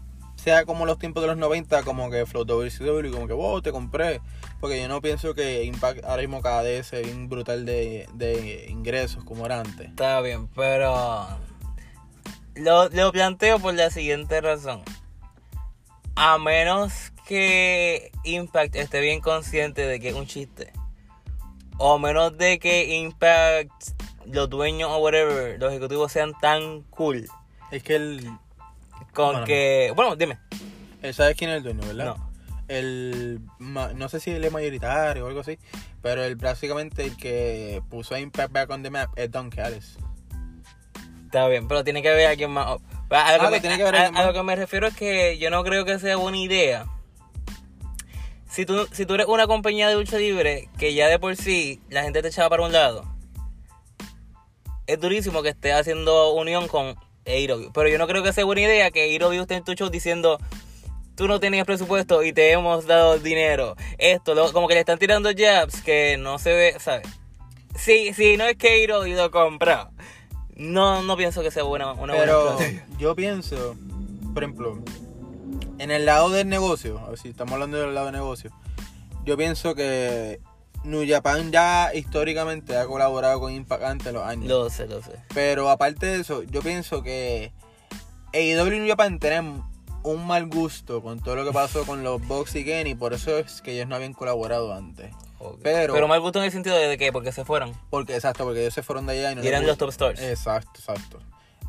sea 0.43 0.65
como 0.65 0.85
los 0.85 0.99
tiempos 0.99 1.23
de 1.23 1.27
los 1.27 1.37
90, 1.37 1.83
como 1.83 2.09
que 2.09 2.25
Flow 2.25 2.43
WCW 2.43 3.07
y 3.07 3.11
como 3.11 3.27
que, 3.27 3.33
wow, 3.33 3.61
te 3.61 3.71
compré. 3.71 4.19
Porque 4.59 4.81
yo 4.81 4.89
no 4.89 5.01
pienso 5.01 5.33
que 5.33 5.63
Impact 5.63 6.03
ahora 6.03 6.21
mismo 6.21 6.41
cada 6.41 6.63
vez 6.63 6.87
sea 6.87 6.99
bien 6.99 7.29
brutal 7.29 7.65
de, 7.65 8.09
de 8.13 8.65
ingresos 8.69 9.23
como 9.23 9.45
era 9.45 9.61
antes. 9.61 9.87
Está 9.87 10.19
bien, 10.19 10.49
pero 10.49 11.27
lo, 12.55 12.89
lo 12.89 13.11
planteo 13.13 13.59
por 13.59 13.73
la 13.73 13.89
siguiente 13.89 14.41
razón. 14.41 14.83
A 16.15 16.37
menos 16.37 17.13
que 17.25 18.11
Impact 18.25 18.75
esté 18.75 18.99
bien 18.99 19.21
consciente 19.21 19.87
de 19.87 19.99
que 20.01 20.09
es 20.09 20.15
un 20.15 20.27
chiste. 20.27 20.73
O 21.77 21.99
menos 21.99 22.37
de 22.37 22.59
que 22.59 22.97
Impact, 22.97 23.71
los 24.25 24.49
dueños 24.49 24.89
o 24.91 24.97
whatever, 24.97 25.57
los 25.57 25.71
ejecutivos 25.71 26.11
sean 26.11 26.33
tan 26.41 26.81
cool. 26.83 27.27
Es 27.71 27.81
que 27.81 27.95
él, 27.95 28.29
Con 29.13 29.31
Bueno. 29.31 29.45
que... 29.45 29.91
Bueno, 29.95 30.15
dime. 30.15 30.39
él 31.01 31.13
sabe 31.13 31.35
quién 31.35 31.49
es 31.51 31.57
el 31.57 31.63
dueño, 31.63 31.81
¿verdad? 31.85 32.05
No. 32.17 32.31
El, 32.69 33.41
no 33.59 34.09
sé 34.09 34.19
si 34.19 34.31
él 34.31 34.43
es 34.43 34.51
mayoritario 34.51 35.25
o 35.25 35.27
algo 35.27 35.41
así, 35.41 35.59
pero 36.01 36.23
él 36.23 36.35
básicamente 36.37 37.03
el 37.03 37.15
que 37.17 37.81
puso 37.89 38.15
a 38.15 38.19
Impact 38.19 38.51
back 38.53 38.69
on 38.69 38.81
the 38.83 38.89
map 38.89 39.09
es 39.17 39.29
Don 39.29 39.49
Callis. 39.49 39.97
Está 41.25 41.47
bien, 41.49 41.67
pero 41.67 41.83
tiene 41.83 42.01
que 42.01 42.09
haber 42.09 42.27
alguien 42.27 42.51
más. 42.51 42.65
A 42.67 42.71
lo, 42.71 42.79
Ah, 43.11 43.37
que, 43.37 43.45
que 43.45 43.51
me, 43.51 43.59
tiene 43.59 43.77
que 43.77 43.83
haber 43.83 43.95
a- 43.97 44.07
a 44.07 44.25
lo 44.25 44.33
que 44.33 44.43
me 44.43 44.55
refiero 44.55 44.87
es 44.87 44.95
que 44.95 45.37
yo 45.37 45.49
no 45.51 45.63
creo 45.63 45.83
que 45.85 45.99
sea 45.99 46.15
buena 46.15 46.37
idea. 46.37 46.85
Si 48.49 48.65
tú, 48.65 48.87
si 48.91 49.05
tú 49.05 49.15
eres 49.15 49.27
una 49.27 49.45
compañía 49.45 49.89
de 49.89 49.95
lucha 49.95 50.17
libre 50.17 50.69
que 50.79 50.93
ya 50.93 51.07
de 51.07 51.19
por 51.19 51.35
sí 51.35 51.81
la 51.89 52.03
gente 52.03 52.21
te 52.21 52.29
echaba 52.29 52.49
para 52.49 52.63
un 52.63 52.71
lado, 52.71 53.03
es 54.87 54.99
durísimo 54.99 55.41
que 55.43 55.49
esté 55.49 55.73
haciendo 55.73 56.33
unión 56.33 56.67
con 56.67 56.95
AEW. 57.25 57.71
Pero 57.73 57.89
yo 57.89 57.97
no 57.97 58.07
creo 58.07 58.23
que 58.23 58.33
sea 58.33 58.45
buena 58.45 58.61
idea 58.61 58.91
que 58.91 59.03
AEW 59.17 59.41
esté 59.41 59.55
en 59.55 59.63
tu 59.63 59.73
show 59.73 59.89
diciendo 59.89 60.37
tú 61.15 61.27
no 61.27 61.39
tenías 61.39 61.65
presupuesto 61.65 62.23
y 62.23 62.33
te 62.33 62.51
hemos 62.51 62.85
dado 62.87 63.19
dinero. 63.19 63.75
Esto, 63.97 64.33
lo- 64.35 64.51
como 64.51 64.67
que 64.67 64.73
le 64.73 64.79
están 64.81 64.97
tirando 64.99 65.29
jabs 65.37 65.81
que 65.81 66.17
no 66.17 66.39
se 66.39 66.51
ve, 66.53 66.75
¿sabes? 66.79 67.07
Sí, 67.75 68.13
sí, 68.13 68.35
no 68.37 68.45
es 68.45 68.55
que 68.57 68.85
AEW 68.85 69.15
lo 69.15 69.31
compra. 69.31 69.89
No, 70.55 71.01
no 71.01 71.17
pienso 71.17 71.41
que 71.41 71.49
sea 71.51 71.63
buena, 71.63 71.93
una 71.93 72.13
buena 72.13 72.17
Pero 72.17 72.51
estrategia. 72.51 72.85
yo 72.99 73.15
pienso, 73.15 73.75
por 74.33 74.43
ejemplo, 74.43 74.79
en 75.79 75.89
el 75.91 76.05
lado 76.05 76.29
del 76.29 76.47
negocio, 76.49 76.99
a 76.99 77.09
ver 77.09 77.17
si 77.19 77.29
estamos 77.29 77.53
hablando 77.53 77.77
del 77.79 77.93
lado 77.95 78.05
del 78.07 78.15
negocio, 78.15 78.51
yo 79.25 79.35
pienso 79.37 79.73
que 79.73 80.39
New 80.83 81.05
Japan 81.07 81.51
ya 81.51 81.91
históricamente 81.93 82.77
ha 82.77 82.85
colaborado 82.85 83.39
con 83.39 83.51
Impact 83.53 83.83
antes 83.83 84.13
los 84.13 84.23
años. 84.23 84.47
Lo 84.47 84.69
sé, 84.69 84.87
lo 84.87 85.01
sé. 85.01 85.11
Pero 85.33 85.69
aparte 85.69 86.05
de 86.07 86.19
eso, 86.21 86.43
yo 86.43 86.61
pienso 86.61 87.01
que 87.03 87.51
AEW 88.33 88.67
y 88.73 88.79
New 88.79 88.89
Japan 88.89 89.19
tienen 89.19 89.63
un 90.03 90.27
mal 90.27 90.47
gusto 90.47 91.01
con 91.01 91.21
todo 91.21 91.35
lo 91.35 91.45
que 91.45 91.51
pasó 91.53 91.85
con 91.85 92.03
los 92.03 92.25
Bucks 92.27 92.55
y 92.55 92.65
Kenny, 92.65 92.95
por 92.95 93.13
eso 93.13 93.37
es 93.37 93.61
que 93.61 93.71
ellos 93.73 93.87
no 93.87 93.95
habían 93.95 94.13
colaborado 94.13 94.73
antes. 94.73 95.11
Pero- 95.61 95.93
Pero 95.93 96.07
mal 96.07 96.19
gusto 96.21 96.39
en 96.39 96.45
el 96.45 96.51
sentido 96.51 96.75
de 96.77 96.97
que 96.97 97.11
porque 97.11 97.31
se 97.31 97.43
fueron. 97.45 97.73
Porque, 97.89 98.15
exacto, 98.15 98.43
porque 98.45 98.61
ellos 98.61 98.73
se 98.73 98.83
fueron 98.83 99.05
de 99.05 99.13
allá 99.13 99.31
y 99.31 99.35
no 99.35 99.43
Y 99.43 99.47
eran 99.47 99.65
los 99.67 99.77
top 99.77 99.89
stars. 99.89 100.21
Exacto, 100.21 100.71
exacto. 100.79 101.19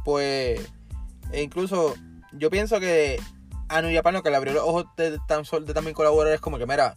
Pues, 0.05 0.61
e 1.33 1.43
incluso, 1.43 1.95
yo 2.33 2.51
pienso 2.51 2.79
que 2.81 3.21
a 3.69 3.83
New 3.83 3.95
Japan 3.95 4.15
lo 4.15 4.23
que 4.23 4.31
le 4.31 4.37
abrió 4.37 4.53
los 4.53 4.63
ojos 4.65 4.87
de, 4.97 5.19
tan 5.27 5.45
sol- 5.45 5.67
de 5.67 5.75
también 5.75 5.95
colaborar 5.95 6.33
es 6.33 6.41
como 6.41 6.59
que, 6.59 6.67
mira, 6.67 6.97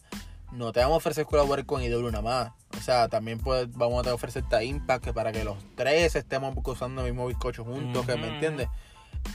no 0.51 0.71
te 0.71 0.79
vamos 0.79 0.95
a 0.95 0.97
ofrecer 0.97 1.25
colaborar 1.25 1.65
con 1.65 1.83
IW 1.83 2.11
nada 2.11 2.21
más. 2.21 2.51
O 2.77 2.81
sea, 2.81 3.07
también 3.07 3.39
pues, 3.39 3.71
vamos 3.73 4.05
a 4.07 4.13
ofrecerte 4.13 4.55
a 4.55 4.63
Impact 4.63 5.05
que 5.05 5.13
para 5.13 5.31
que 5.31 5.43
los 5.43 5.57
tres 5.75 6.15
estemos 6.15 6.55
usando 6.63 7.05
el 7.05 7.11
mismo 7.11 7.27
bizcocho 7.27 7.63
juntos, 7.63 8.05
que 8.05 8.15
me 8.15 8.27
entiendes. 8.27 8.69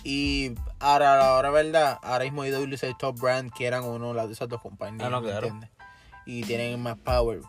Y 0.05 0.53
ahora, 0.81 1.35
ahora, 1.35 1.51
verdad, 1.51 1.99
ahora 2.03 2.25
mismo 2.25 2.45
IW 2.45 2.75
es 2.75 2.83
el 2.83 2.97
top 2.97 3.19
brand 3.21 3.53
que 3.53 3.67
eran 3.67 3.85
uno 3.85 4.15
de 4.15 4.33
esas 4.33 4.49
dos 4.49 4.61
compañías, 4.61 5.07
Ah, 5.07 5.11
no, 5.11 5.21
¿me 5.21 5.29
claro. 5.29 5.47
entiendes? 5.47 5.71
Y 6.25 6.43
tienen 6.43 6.81
más 6.81 6.97
power. 6.99 7.41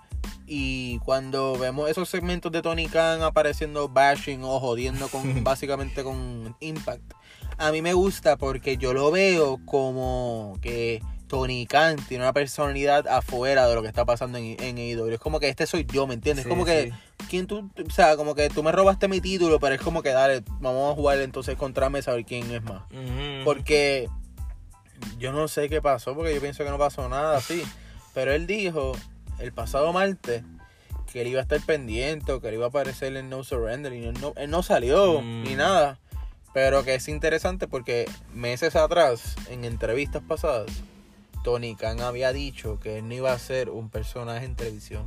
Y 0.45 0.99
cuando 0.99 1.57
vemos 1.57 1.89
esos 1.89 2.09
segmentos 2.09 2.51
de 2.51 2.61
Tony 2.61 2.87
Khan 2.87 3.21
apareciendo 3.21 3.87
bashing 3.87 4.43
o 4.43 4.59
jodiendo 4.59 5.07
con 5.07 5.21
básicamente 5.43 6.03
con 6.03 6.55
Impact, 6.59 7.13
a 7.57 7.71
mí 7.71 7.81
me 7.81 7.93
gusta 7.93 8.35
porque 8.37 8.77
yo 8.77 8.93
lo 8.93 9.11
veo 9.11 9.59
como 9.65 10.57
que 10.61 11.01
Tony 11.33 11.65
Khan 11.65 11.95
tiene 12.07 12.23
una 12.25 12.31
personalidad 12.31 13.07
afuera 13.07 13.67
de 13.67 13.73
lo 13.73 13.81
que 13.81 13.87
está 13.87 14.05
pasando 14.05 14.37
en, 14.37 14.55
en 14.61 14.77
AEW. 14.77 15.13
Es 15.13 15.19
como 15.19 15.39
que 15.39 15.49
este 15.49 15.65
soy 15.65 15.83
yo, 15.91 16.05
¿me 16.05 16.13
entiendes? 16.13 16.43
Sí, 16.43 16.49
como 16.49 16.63
que, 16.63 16.91
sí. 16.91 17.25
¿quién 17.27 17.47
tú? 17.47 17.71
O 17.83 17.89
sea, 17.89 18.15
como 18.17 18.35
que 18.35 18.49
tú 18.49 18.61
me 18.61 18.71
robaste 18.71 19.07
mi 19.07 19.19
título, 19.19 19.59
pero 19.59 19.73
es 19.73 19.81
como 19.81 20.03
que 20.03 20.09
dale, 20.09 20.43
vamos 20.59 20.91
a 20.91 20.95
jugar 20.95 21.19
entonces 21.21 21.55
contra 21.57 21.89
mí 21.89 21.97
a 21.97 22.01
saber 22.03 22.23
quién 22.23 22.51
es 22.51 22.61
más. 22.61 22.83
Porque 23.43 24.07
yo 25.17 25.31
no 25.31 25.47
sé 25.47 25.69
qué 25.69 25.81
pasó, 25.81 26.13
porque 26.13 26.35
yo 26.35 26.39
pienso 26.39 26.63
que 26.63 26.69
no 26.69 26.77
pasó 26.77 27.09
nada 27.09 27.35
así. 27.37 27.63
Pero 28.13 28.31
él 28.31 28.45
dijo 28.45 28.91
el 29.39 29.51
pasado 29.53 29.91
martes 29.91 30.43
que 31.11 31.21
él 31.21 31.29
iba 31.29 31.39
a 31.39 31.43
estar 31.43 31.59
pendiente 31.61 32.31
o 32.31 32.41
que 32.41 32.49
él 32.49 32.53
iba 32.53 32.65
a 32.65 32.69
aparecer 32.69 33.17
en 33.17 33.27
No 33.31 33.43
Surrender 33.43 33.91
y 33.93 34.05
él 34.05 34.13
no, 34.21 34.33
él 34.37 34.51
no 34.51 34.61
salió 34.61 35.19
Mm. 35.21 35.43
ni 35.45 35.55
nada. 35.55 35.97
Pero 36.53 36.83
que 36.83 36.93
es 36.93 37.07
interesante 37.07 37.67
porque 37.67 38.07
meses 38.35 38.75
atrás, 38.75 39.35
en 39.49 39.65
entrevistas 39.65 40.21
pasadas, 40.27 40.67
Tony 41.43 41.75
Khan 41.75 41.99
había 42.01 42.31
dicho 42.33 42.79
que 42.79 42.99
él 42.99 43.07
no 43.07 43.13
iba 43.13 43.31
a 43.33 43.39
ser 43.39 43.69
un 43.69 43.89
personaje 43.89 44.45
en 44.45 44.55
televisión. 44.55 45.05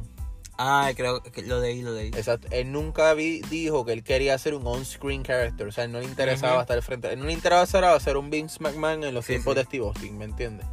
Ah, 0.59 0.91
creo 0.97 1.23
que 1.23 1.43
lo 1.43 1.61
ahí, 1.61 1.83
lo 1.83 1.95
ahí. 1.97 2.09
Exacto. 2.09 2.49
Él 2.51 2.73
nunca 2.73 3.13
vi- 3.15 3.41
dijo 3.51 3.85
que 3.85 3.93
él 3.93 4.03
quería 4.03 4.39
ser 4.39 4.55
un 4.55 4.67
on-screen 4.67 5.23
character. 5.23 5.67
O 5.67 5.73
sea, 5.73 5.85
él 5.85 5.93
no 5.93 5.99
le 6.01 6.07
interesaba 6.07 6.55
Ujú. 6.55 6.61
estar 6.63 6.77
al 6.79 6.83
frente. 6.83 7.13
Él 7.13 7.19
no 7.19 7.27
le 7.27 7.33
interesaba 7.35 7.99
ser 8.01 8.17
un 8.17 8.31
Vince 8.31 8.59
McMahon 8.61 9.05
en 9.05 9.13
los 9.13 9.27
Sí, 9.27 9.35
tiempos 9.35 9.53
sí. 9.55 9.59
de 9.59 9.65
Steve 9.65 9.85
Austin, 9.87 10.17
¿me 10.17 10.25
entiendes? 10.25 10.67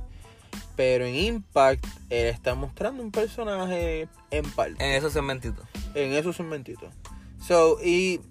Pero 0.77 1.05
en 1.05 1.15
Impact, 1.15 1.85
él 2.09 2.27
está 2.27 2.55
mostrando 2.55 3.03
un 3.03 3.11
personaje 3.11 4.07
en 4.31 4.49
parte. 4.51 4.83
En 4.83 4.91
esos 4.95 5.11
segmentitos. 5.13 5.65
En 5.95 6.13
esos 6.13 6.35
segmentitos. 6.37 6.89
So, 7.45 7.77
y 7.83 8.21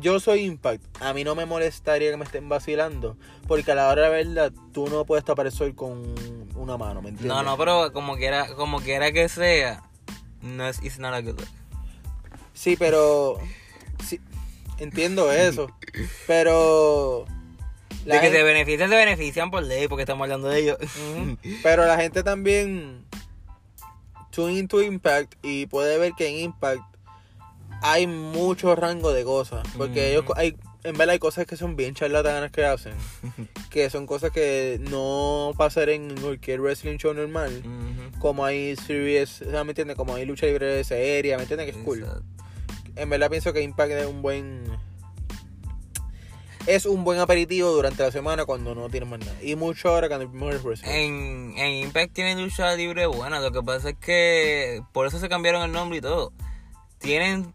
yo 0.00 0.18
soy 0.18 0.40
Impact. 0.44 0.82
A 1.02 1.12
mí 1.12 1.24
no 1.24 1.34
me 1.34 1.44
molestaría 1.44 2.10
que 2.10 2.16
me 2.16 2.24
estén 2.24 2.48
vacilando. 2.48 3.18
Porque 3.46 3.70
a 3.72 3.74
la 3.74 3.88
hora 3.90 4.08
de 4.08 4.08
la 4.08 4.14
verdad, 4.48 4.52
tú 4.72 4.88
no 4.88 5.04
puedes 5.04 5.24
tapar 5.26 5.44
el 5.46 5.52
sol 5.52 5.74
con 5.74 6.14
una 6.62 6.76
mano, 6.76 7.02
¿me 7.02 7.10
entiendes? 7.10 7.34
No, 7.36 7.42
no, 7.42 7.56
pero 7.56 7.92
como 7.92 8.16
quiera, 8.16 8.54
como 8.54 8.80
quiera 8.80 9.12
que 9.12 9.28
sea, 9.28 9.82
no 10.40 10.66
es 10.66 10.82
it's 10.82 10.98
not 10.98 11.12
a 11.14 11.20
good 11.20 11.38
look. 11.38 11.48
Sí, 12.54 12.76
pero. 12.76 13.38
Sí, 14.06 14.20
entiendo 14.78 15.32
eso. 15.32 15.70
Pero. 16.26 17.24
la 18.04 18.14
De 18.16 18.20
que 18.20 18.26
gente- 18.26 18.38
se 18.38 18.44
benefician, 18.44 18.90
se 18.90 18.96
benefician 18.96 19.50
por 19.50 19.62
ley, 19.62 19.88
porque 19.88 20.02
estamos 20.02 20.24
hablando 20.24 20.48
de 20.48 20.60
ellos. 20.60 20.78
Pero 21.62 21.86
la 21.86 21.96
gente 21.96 22.22
también. 22.22 23.04
Tune 24.30 24.54
into 24.54 24.80
Impact 24.82 25.34
y 25.42 25.66
puede 25.66 25.98
ver 25.98 26.12
que 26.14 26.26
en 26.28 26.36
Impact 26.46 26.82
hay 27.82 28.06
mucho 28.06 28.74
rango 28.74 29.12
de 29.12 29.24
cosas. 29.24 29.66
Porque 29.76 30.10
ellos 30.12 30.24
hay. 30.36 30.56
En 30.84 30.96
verdad 30.96 31.10
hay 31.10 31.18
cosas 31.20 31.46
que 31.46 31.56
son 31.56 31.76
bien 31.76 31.94
charlatanas 31.94 32.50
que 32.50 32.64
hacen. 32.64 32.94
que 33.70 33.88
son 33.88 34.06
cosas 34.06 34.32
que 34.32 34.78
no 34.80 35.52
pasan 35.56 35.88
en 35.90 36.16
cualquier 36.20 36.60
wrestling 36.60 36.96
show 36.96 37.14
normal. 37.14 37.62
Ujú. 37.64 38.18
Como 38.18 38.44
hay 38.44 38.74
series, 38.76 39.42
¿me 39.42 39.60
entiendes? 39.60 39.96
Como 39.96 40.14
hay 40.14 40.24
lucha 40.24 40.46
libre 40.46 40.66
de 40.66 40.84
serie, 40.84 41.36
¿me 41.36 41.42
entiendes? 41.42 41.70
Que 41.70 41.78
es 41.78 41.84
cool. 41.84 42.00
Exacto. 42.00 42.24
En 42.96 43.08
verdad 43.08 43.30
pienso 43.30 43.52
que 43.52 43.62
Impact 43.62 43.92
es 43.92 44.06
un 44.06 44.22
buen. 44.22 44.64
Es 46.66 46.86
un 46.86 47.02
buen 47.02 47.18
aperitivo 47.18 47.70
durante 47.70 48.02
la 48.02 48.12
semana 48.12 48.44
cuando 48.44 48.74
no 48.74 48.88
tienes 48.88 49.08
más 49.08 49.18
nada. 49.20 49.36
Y 49.42 49.56
mucho 49.56 49.88
ahora 49.88 50.08
cuando 50.08 50.24
el 50.50 50.58
wrestling. 50.58 50.90
En, 50.90 51.54
en 51.56 51.70
Impact 51.86 52.12
tienen 52.12 52.42
lucha 52.42 52.74
libre 52.76 53.06
buena. 53.06 53.40
Lo 53.40 53.50
que 53.50 53.62
pasa 53.62 53.90
es 53.90 53.96
que 53.96 54.82
por 54.92 55.06
eso 55.06 55.18
se 55.18 55.28
cambiaron 55.28 55.62
el 55.62 55.72
nombre 55.72 55.98
y 55.98 56.00
todo. 56.00 56.32
Tienen 56.98 57.52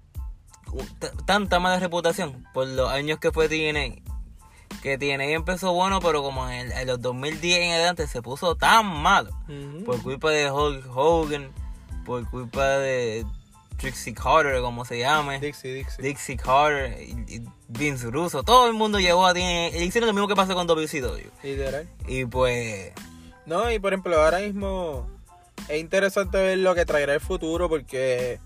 tanta 1.26 1.60
mala 1.60 1.80
reputación 1.80 2.46
por 2.54 2.68
los 2.68 2.90
años 2.90 3.20
que 3.20 3.32
fue 3.32 3.48
TNA. 3.50 4.02
Que 4.82 4.98
TNA 4.98 5.26
empezó 5.32 5.74
bueno, 5.74 6.00
pero 6.02 6.22
como 6.22 6.50
en, 6.50 6.68
el- 6.68 6.72
en 6.74 6.88
los 6.88 7.02
2010 7.02 7.60
en 7.62 7.72
adelante 7.74 8.08
se 8.08 8.22
puso 8.22 8.56
tan 8.56 8.86
malo. 8.86 9.32
Por 9.86 10.02
culpa 10.04 10.30
de 10.32 10.52
Hulk 10.52 10.86
Hogan, 10.96 11.52
por 12.06 12.30
culpa 12.30 12.66
de 12.80 13.26
Trixie 13.78 14.14
Carter, 14.14 14.62
como 14.62 14.86
se 14.86 15.00
llame. 15.00 15.40
Dixie, 15.40 15.74
Dixie. 15.74 16.04
Dixie 16.04 16.38
Carter, 16.38 17.02
y- 17.02 17.36
y 17.36 17.42
Vince 17.70 18.10
Russo, 18.12 18.44
todo 18.44 18.68
el 18.68 18.74
mundo 18.74 19.00
llegó 19.00 19.26
a 19.26 19.34
TNA. 19.34 19.78
Hicieron 19.78 20.08
lo 20.08 20.14
mismo 20.14 20.28
que 20.28 20.36
pasó 20.36 20.54
con 20.56 20.68
WCW. 20.68 21.30
Literal. 21.44 21.88
Y 22.08 22.26
pues 22.26 22.92
No, 23.46 23.72
y 23.72 23.80
por 23.80 23.94
ejemplo, 23.94 24.22
ahora 24.22 24.40
mismo 24.40 25.08
es 25.70 25.80
interesante 25.80 26.38
ver 26.38 26.58
lo 26.58 26.76
que 26.76 26.86
traerá 26.86 27.14
el 27.14 27.22
futuro 27.22 27.70
porque 27.70 28.40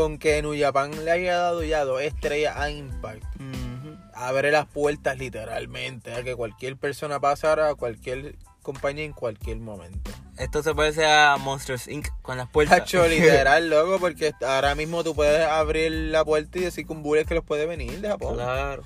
con 0.00 0.16
que 0.16 0.40
New 0.40 0.58
Japan 0.58 1.04
le 1.04 1.10
haya 1.10 1.36
dado 1.36 1.62
ya 1.62 1.84
dos 1.84 2.00
estrellas 2.00 2.56
a 2.56 2.70
Impact, 2.70 3.22
abre 4.14 4.50
las 4.50 4.66
puertas 4.66 5.18
literalmente 5.18 6.14
a 6.14 6.22
que 6.22 6.34
cualquier 6.34 6.78
persona 6.78 7.20
pasara 7.20 7.68
a 7.68 7.74
cualquier 7.74 8.36
compañía 8.62 9.04
en 9.04 9.12
cualquier 9.12 9.58
momento. 9.58 10.10
Esto 10.38 10.62
se 10.62 10.74
parece 10.74 11.04
a 11.04 11.36
Monsters 11.36 11.86
Inc. 11.88 12.08
con 12.22 12.38
las 12.38 12.48
puertas. 12.48 12.78
Tacho, 12.78 13.06
literal, 13.08 13.68
loco, 13.68 13.98
porque 14.00 14.32
ahora 14.40 14.74
mismo 14.74 15.04
tú 15.04 15.14
puedes 15.14 15.46
abrir 15.46 15.92
la 15.92 16.24
puerta 16.24 16.58
y 16.58 16.62
decir 16.62 16.86
con 16.86 17.02
Bullet 17.02 17.26
que 17.26 17.34
los 17.34 17.44
puede 17.44 17.66
venir 17.66 18.00
de 18.00 18.08
Japón. 18.08 18.36
claro. 18.36 18.84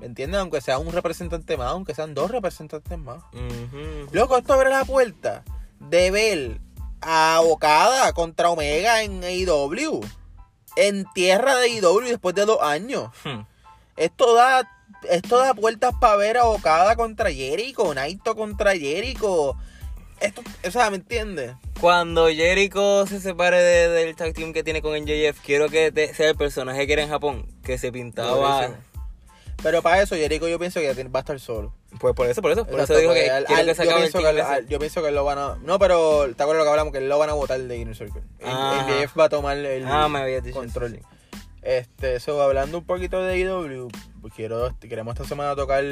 ¿Me 0.00 0.06
entiendes? 0.06 0.40
Aunque 0.40 0.62
sea 0.62 0.78
un 0.78 0.90
representante 0.90 1.58
más, 1.58 1.72
aunque 1.72 1.94
sean 1.94 2.14
dos 2.14 2.30
representantes 2.30 2.98
más. 2.98 3.22
Loco, 4.10 4.38
esto 4.38 4.54
abre 4.54 4.70
la 4.70 4.86
puerta 4.86 5.44
de 5.80 6.10
ver 6.10 6.60
a 7.02 7.42
Okada 7.44 8.10
contra 8.14 8.48
Omega 8.48 9.02
en 9.02 9.22
AEW. 9.22 10.00
En 10.76 11.04
tierra 11.14 11.56
de 11.56 11.66
AEW 11.66 12.00
después 12.02 12.34
de 12.34 12.44
dos 12.46 12.60
años. 12.62 13.10
Hmm. 13.24 13.42
Esto 13.96 14.34
da, 14.34 14.68
esto 15.08 15.38
da 15.38 15.52
puertas 15.54 15.92
para 16.00 16.16
ver 16.16 16.36
a 16.38 16.44
Okada 16.46 16.96
contra 16.96 17.30
Jericho, 17.32 17.92
Naito 17.94 18.34
contra 18.36 18.72
Jericho. 18.76 19.56
Esto, 20.20 20.42
o 20.66 20.70
sea, 20.70 20.90
¿me 20.90 20.96
entiendes? 20.96 21.54
Cuando 21.80 22.28
Jericho 22.28 23.06
se 23.06 23.20
separe 23.20 23.56
de- 23.58 23.88
del 23.88 24.16
tag 24.16 24.34
team 24.34 24.52
que 24.52 24.62
tiene 24.62 24.82
con 24.82 24.94
NJF, 24.94 25.40
quiero 25.44 25.68
que 25.70 25.90
te- 25.92 26.12
sea 26.14 26.28
el 26.28 26.36
personaje 26.36 26.86
que 26.86 26.92
era 26.92 27.02
en 27.02 27.08
Japón, 27.08 27.46
que 27.64 27.78
se 27.78 27.90
pintaba. 27.90 28.70
Pero 29.62 29.82
para 29.82 30.02
eso, 30.02 30.14
Jericho 30.14 30.46
yo 30.48 30.58
pienso 30.58 30.80
que 30.80 30.92
va 31.04 31.18
a 31.18 31.20
estar 31.20 31.40
solo. 31.40 31.72
Pues 31.98 32.14
por 32.14 32.26
eso, 32.28 32.40
por 32.40 32.52
eso. 32.52 32.64
Por 32.64 32.74
Exacto, 32.80 32.92
eso 32.94 33.00
digo 33.00 33.10
porque 33.12 33.24
que 33.24 33.30
al- 33.30 33.44
quiero 33.44 33.60
al- 33.60 33.66
que 33.66 33.74
se 33.74 33.84
yo, 33.84 33.90
acabe 33.90 34.06
el 34.06 34.12
pienso 34.12 34.32
que, 34.32 34.40
al- 34.42 34.68
yo 34.68 34.78
pienso 34.78 35.02
que 35.02 35.10
lo 35.10 35.24
van 35.24 35.38
a... 35.38 35.56
No, 35.62 35.78
pero 35.78 36.26
¿te 36.36 36.42
acuerdas 36.42 36.58
lo 36.60 36.64
que 36.64 36.70
hablamos? 36.70 36.92
Que 36.92 37.00
lo 37.00 37.18
van 37.18 37.30
a 37.30 37.34
votar 37.34 37.60
de 37.60 37.76
Inner 37.76 37.96
Circle. 37.96 38.22
El- 38.38 38.48
Ajá. 38.48 38.86
MJF 38.86 39.18
va 39.18 39.24
a 39.24 39.28
tomar 39.28 39.56
el 39.56 39.84
Ah, 39.86 40.08
me 40.08 40.20
habías 40.20 40.44
dicho 40.44 40.58
control. 40.58 40.94
eso, 40.94 41.06
Este, 41.62 42.14
eso, 42.16 42.40
hablando 42.42 42.78
un 42.78 42.84
poquito 42.84 43.22
de 43.22 43.88
pues 44.20 44.32
quiero, 44.34 44.74
queremos 44.80 45.14
esta 45.14 45.26
semana 45.26 45.56
tocar 45.56 45.84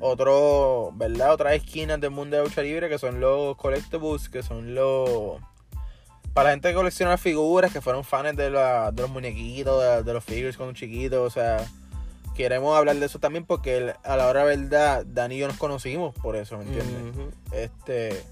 otro, 0.00 0.90
¿verdad? 0.94 1.32
Otras 1.34 1.54
esquinas 1.54 2.00
del 2.00 2.10
mundo 2.10 2.36
de 2.36 2.44
lucha 2.44 2.62
libre, 2.62 2.88
que 2.88 2.98
son 2.98 3.20
los 3.20 3.56
collectibles, 3.56 4.28
que 4.28 4.42
son 4.42 4.74
los... 4.74 5.38
Para 6.32 6.48
la 6.50 6.54
gente 6.54 6.68
que 6.68 6.74
colecciona 6.74 7.18
figuras, 7.18 7.72
que 7.72 7.80
fueron 7.80 8.04
fans 8.04 8.36
de, 8.36 8.50
la- 8.50 8.90
de 8.92 9.02
los 9.02 9.10
muñequitos, 9.10 9.82
de, 9.82 10.02
de 10.04 10.12
los 10.14 10.24
figures 10.24 10.56
con 10.56 10.74
chiquitos, 10.74 11.18
o 11.26 11.30
sea, 11.30 11.66
queremos 12.42 12.76
hablar 12.76 12.96
de 12.96 13.06
eso 13.06 13.18
también 13.18 13.44
porque 13.44 13.76
el- 13.76 13.94
a 14.02 14.16
la 14.16 14.26
hora 14.26 14.44
de 14.44 14.56
verdad, 14.56 15.04
Dani 15.06 15.36
y 15.36 15.38
yo 15.38 15.48
nos 15.48 15.56
conocimos 15.58 16.14
por 16.14 16.36
eso, 16.36 16.58
¿me 16.58 16.64
entiendes? 16.64 17.34
Este 17.52 18.24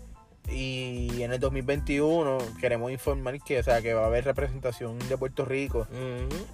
y 0.51 1.23
en 1.23 1.33
el 1.35 1.41
2021 1.41 2.39
queremos 2.59 2.91
informar 2.91 3.39
que 3.43 3.59
o 3.59 3.63
sea 3.63 3.83
que 3.83 3.93
va 3.93 4.05
a 4.05 4.07
haber 4.07 4.25
representación 4.25 4.99
de 4.99 5.19
Puerto 5.19 5.45
Rico 5.45 5.87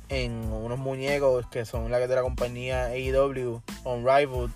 en 0.08 0.32
unos 0.52 0.78
muñecos 0.80 1.46
que 1.46 1.64
son 1.64 1.90
la 1.92 2.00
de 2.00 2.12
la 2.14 2.22
compañía 2.22 2.86
AEW 2.86 3.62
Unrivaled. 3.84 4.50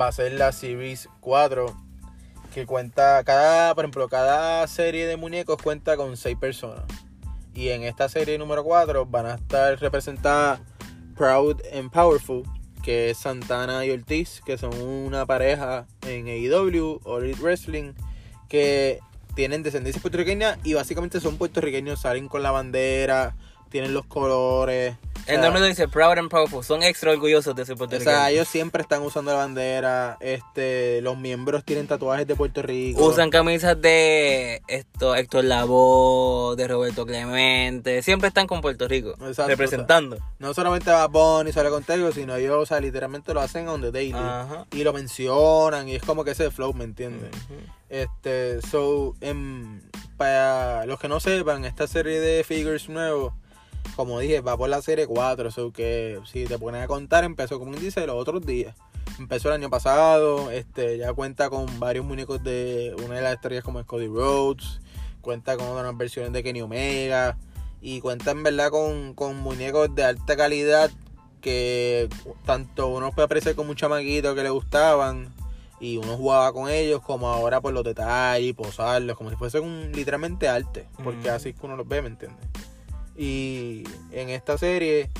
Va 0.00 0.08
a 0.08 0.12
ser 0.12 0.32
la 0.32 0.50
Series 0.50 1.08
4 1.20 1.76
que 2.52 2.66
cuenta 2.66 3.22
cada 3.24 3.72
por 3.74 3.84
ejemplo 3.84 4.08
cada 4.08 4.66
serie 4.66 5.06
de 5.06 5.16
muñecos 5.16 5.58
cuenta 5.62 5.96
con 5.96 6.16
6 6.16 6.36
personas. 6.38 6.84
Y 7.54 7.68
en 7.68 7.82
esta 7.84 8.08
serie 8.08 8.36
número 8.38 8.64
4 8.64 9.06
van 9.06 9.26
a 9.26 9.34
estar 9.34 9.78
representadas 9.78 10.60
Proud 11.14 11.62
and 11.72 11.90
Powerful 11.90 12.42
que 12.82 13.10
es 13.10 13.18
Santana 13.18 13.84
y 13.86 13.90
Ortiz 13.90 14.40
que 14.44 14.58
son 14.58 14.74
una 14.80 15.24
pareja 15.26 15.86
en 16.06 16.26
AEW 16.26 17.00
All 17.04 17.24
Elite 17.24 17.40
Wrestling 17.40 17.92
que 18.48 19.00
tienen 19.34 19.62
descendencia 19.62 20.02
puertorriqueña 20.02 20.58
y 20.64 20.74
básicamente 20.74 21.20
son 21.20 21.38
puertorriqueños 21.38 22.00
salen 22.00 22.28
con 22.28 22.42
la 22.42 22.50
bandera 22.50 23.36
tienen 23.70 23.94
los 23.94 24.06
colores 24.06 24.96
o 25.22 25.30
El 25.30 25.36
sea, 25.36 25.44
nombre 25.44 25.60
lo 25.60 25.66
dice 25.66 25.88
Proud 25.88 26.18
and 26.18 26.28
Powerful. 26.28 26.64
Son 26.64 26.82
extra 26.82 27.12
orgullosos 27.12 27.54
de 27.54 27.64
ser 27.64 27.74
o 27.74 27.78
puertorriqueños. 27.78 28.18
sea, 28.18 28.30
ellos 28.30 28.48
siempre 28.48 28.82
están 28.82 29.02
usando 29.02 29.30
la 29.30 29.38
bandera. 29.38 30.16
Este, 30.20 31.00
los 31.02 31.16
miembros 31.16 31.64
tienen 31.64 31.86
tatuajes 31.86 32.26
de 32.26 32.34
Puerto 32.34 32.62
Rico. 32.62 33.04
Usan 33.04 33.30
camisas 33.30 33.80
de 33.80 34.62
esto, 34.66 35.14
Héctor 35.14 35.44
Lavoe, 35.44 36.56
de 36.56 36.66
Roberto 36.68 37.06
Clemente. 37.06 38.02
Siempre 38.02 38.28
están 38.28 38.46
con 38.46 38.60
Puerto 38.60 38.88
Rico. 38.88 39.10
Exacto, 39.20 39.46
representando. 39.46 40.18
No 40.38 40.54
solamente 40.54 40.90
va 40.90 41.06
Bonnie 41.06 41.52
sale 41.52 41.70
contigo, 41.70 42.10
sino 42.12 42.34
ellos, 42.36 42.56
o 42.56 42.66
sea, 42.66 42.80
literalmente 42.80 43.32
lo 43.32 43.40
hacen 43.40 43.68
on 43.68 43.80
the 43.80 43.92
daily. 43.92 44.14
Ajá. 44.14 44.66
Y 44.72 44.82
lo 44.82 44.92
mencionan 44.92 45.88
y 45.88 45.94
es 45.94 46.02
como 46.02 46.24
que 46.24 46.32
ese 46.32 46.50
flow, 46.50 46.74
¿me 46.74 46.84
entiendes? 46.84 47.30
Este, 47.88 48.60
so, 48.62 49.14
em, 49.20 49.80
para 50.16 50.86
los 50.86 50.98
que 50.98 51.08
no 51.08 51.20
sepan, 51.20 51.64
esta 51.64 51.86
serie 51.86 52.20
de 52.20 52.42
figures 52.44 52.88
nuevos, 52.88 53.34
como 53.96 54.20
dije, 54.20 54.40
va 54.40 54.56
por 54.56 54.68
la 54.68 54.82
serie 54.82 55.06
4, 55.06 55.50
so 55.50 55.72
que 55.72 56.18
si 56.30 56.44
te 56.44 56.58
pones 56.58 56.82
a 56.82 56.86
contar, 56.86 57.24
empezó 57.24 57.58
como 57.58 57.74
dice 57.76 58.06
los 58.06 58.16
otros 58.16 58.44
días. 58.44 58.74
Empezó 59.18 59.48
el 59.48 59.54
año 59.54 59.70
pasado, 59.70 60.50
este, 60.50 60.98
ya 60.98 61.12
cuenta 61.12 61.50
con 61.50 61.78
varios 61.78 62.04
muñecos 62.04 62.42
de 62.42 62.94
una 63.04 63.16
de 63.16 63.22
las 63.22 63.34
estrellas 63.34 63.64
como 63.64 63.80
es 63.80 63.86
Cody 63.86 64.06
Rhodes, 64.06 64.80
cuenta 65.20 65.56
con 65.56 65.68
unas 65.68 65.96
versiones 65.96 66.32
de 66.32 66.42
Kenny 66.42 66.62
Omega, 66.62 67.36
y 67.82 68.00
cuenta 68.00 68.30
en 68.30 68.42
verdad 68.42 68.70
con, 68.70 69.12
con 69.14 69.36
muñecos 69.36 69.94
de 69.94 70.04
alta 70.04 70.36
calidad 70.36 70.90
que 71.40 72.08
tanto 72.46 72.86
uno 72.86 73.10
puede 73.10 73.26
apreciar 73.26 73.56
como 73.56 73.70
un 73.70 73.76
chamaquito 73.76 74.34
que 74.36 74.44
le 74.44 74.50
gustaban 74.50 75.34
y 75.80 75.96
uno 75.96 76.16
jugaba 76.16 76.52
con 76.52 76.70
ellos 76.70 77.02
como 77.02 77.28
ahora 77.28 77.60
por 77.60 77.74
los 77.74 77.82
detalles, 77.82 78.54
posarlos, 78.54 79.16
como 79.16 79.30
si 79.30 79.36
fuese 79.36 79.58
un 79.58 79.90
literalmente 79.92 80.48
arte, 80.48 80.86
porque 81.02 81.26
Ujú. 81.26 81.36
así 81.36 81.48
es 81.48 81.56
que 81.56 81.66
uno 81.66 81.76
los 81.76 81.88
ve, 81.88 82.00
¿me 82.00 82.08
entiendes? 82.08 82.46
Y 83.16 83.84
en 84.10 84.30
esta 84.30 84.56
serie 84.58 85.10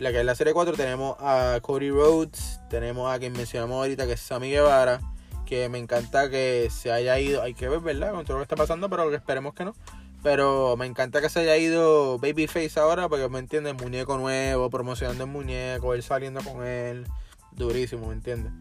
la 0.00 0.12
que 0.12 0.20
es 0.20 0.24
la 0.24 0.34
serie 0.34 0.54
4 0.54 0.76
tenemos 0.76 1.16
a 1.20 1.58
Cody 1.60 1.90
Rhodes, 1.90 2.58
tenemos 2.70 3.12
a 3.12 3.18
quien 3.18 3.34
mencionamos 3.34 3.76
ahorita 3.76 4.06
que 4.06 4.14
es 4.14 4.20
Sammy 4.20 4.50
Guevara, 4.50 5.00
que 5.44 5.68
me 5.68 5.78
encanta 5.78 6.30
que 6.30 6.68
se 6.70 6.90
haya 6.90 7.18
ido, 7.18 7.42
hay 7.42 7.52
que 7.52 7.68
ver, 7.68 7.80
¿verdad? 7.80 8.12
Con 8.12 8.24
todo 8.24 8.38
lo 8.38 8.40
que 8.40 8.44
está 8.44 8.56
pasando, 8.56 8.88
pero 8.88 9.12
esperemos 9.14 9.52
que 9.52 9.66
no. 9.66 9.74
Pero 10.22 10.76
me 10.78 10.86
encanta 10.86 11.20
que 11.20 11.28
se 11.28 11.40
haya 11.40 11.56
ido 11.58 12.18
Babyface 12.18 12.80
ahora, 12.80 13.08
porque 13.08 13.28
me 13.28 13.38
entiendes, 13.38 13.74
muñeco 13.74 14.16
nuevo, 14.16 14.70
promocionando 14.70 15.24
el 15.24 15.30
muñeco, 15.30 15.92
él 15.92 16.02
saliendo 16.02 16.40
con 16.42 16.64
él, 16.64 17.06
durísimo, 17.52 18.06
¿me 18.08 18.14
entiendes? 18.14 18.52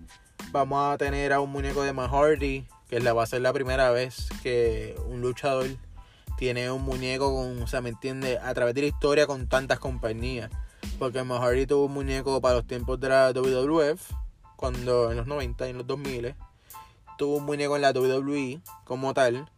Vamos 0.52 0.94
a 0.94 0.98
tener 0.98 1.32
a 1.32 1.40
un 1.40 1.52
muñeco 1.52 1.84
de 1.84 1.94
Matt 1.94 2.12
que 2.90 3.00
va 3.00 3.24
a 3.24 3.28
ser 3.28 3.42
la 3.42 3.54
primera 3.54 3.92
vez 3.92 4.28
que 4.42 4.96
un 5.08 5.22
luchador 5.22 5.68
tiene 6.40 6.72
un 6.72 6.84
muñeco 6.84 7.36
con, 7.36 7.62
o 7.62 7.68
sea, 7.68 7.82
¿me 7.82 7.90
entiendes? 7.90 8.40
A 8.42 8.54
través 8.54 8.74
de 8.74 8.80
la 8.80 8.88
historia 8.88 9.28
con 9.28 9.50
tantas 9.50 9.78
compañías. 9.78 10.50
Porque 10.98 11.22
Matt 11.22 11.42
Hardy 11.42 11.66
tuvo 11.66 11.88
un 11.88 11.94
muñeco 11.94 12.40
para 12.40 12.56
los 12.56 12.66
tiempos 12.66 12.98
de 12.98 13.10
la 13.10 13.34
WWF, 13.34 14.02
cuando 14.56 15.12
en 15.12 15.18
los 15.18 15.28
90 15.28 15.68
y 15.68 15.72
en 15.72 15.78
los 15.80 15.86
2000 15.86 16.36
tuvo 17.18 17.36
un 17.36 17.44
muñeco 17.44 17.76
en 17.76 17.82
la 17.82 17.92
WWE 17.92 18.62
como 18.86 19.14
tal. 19.14 19.50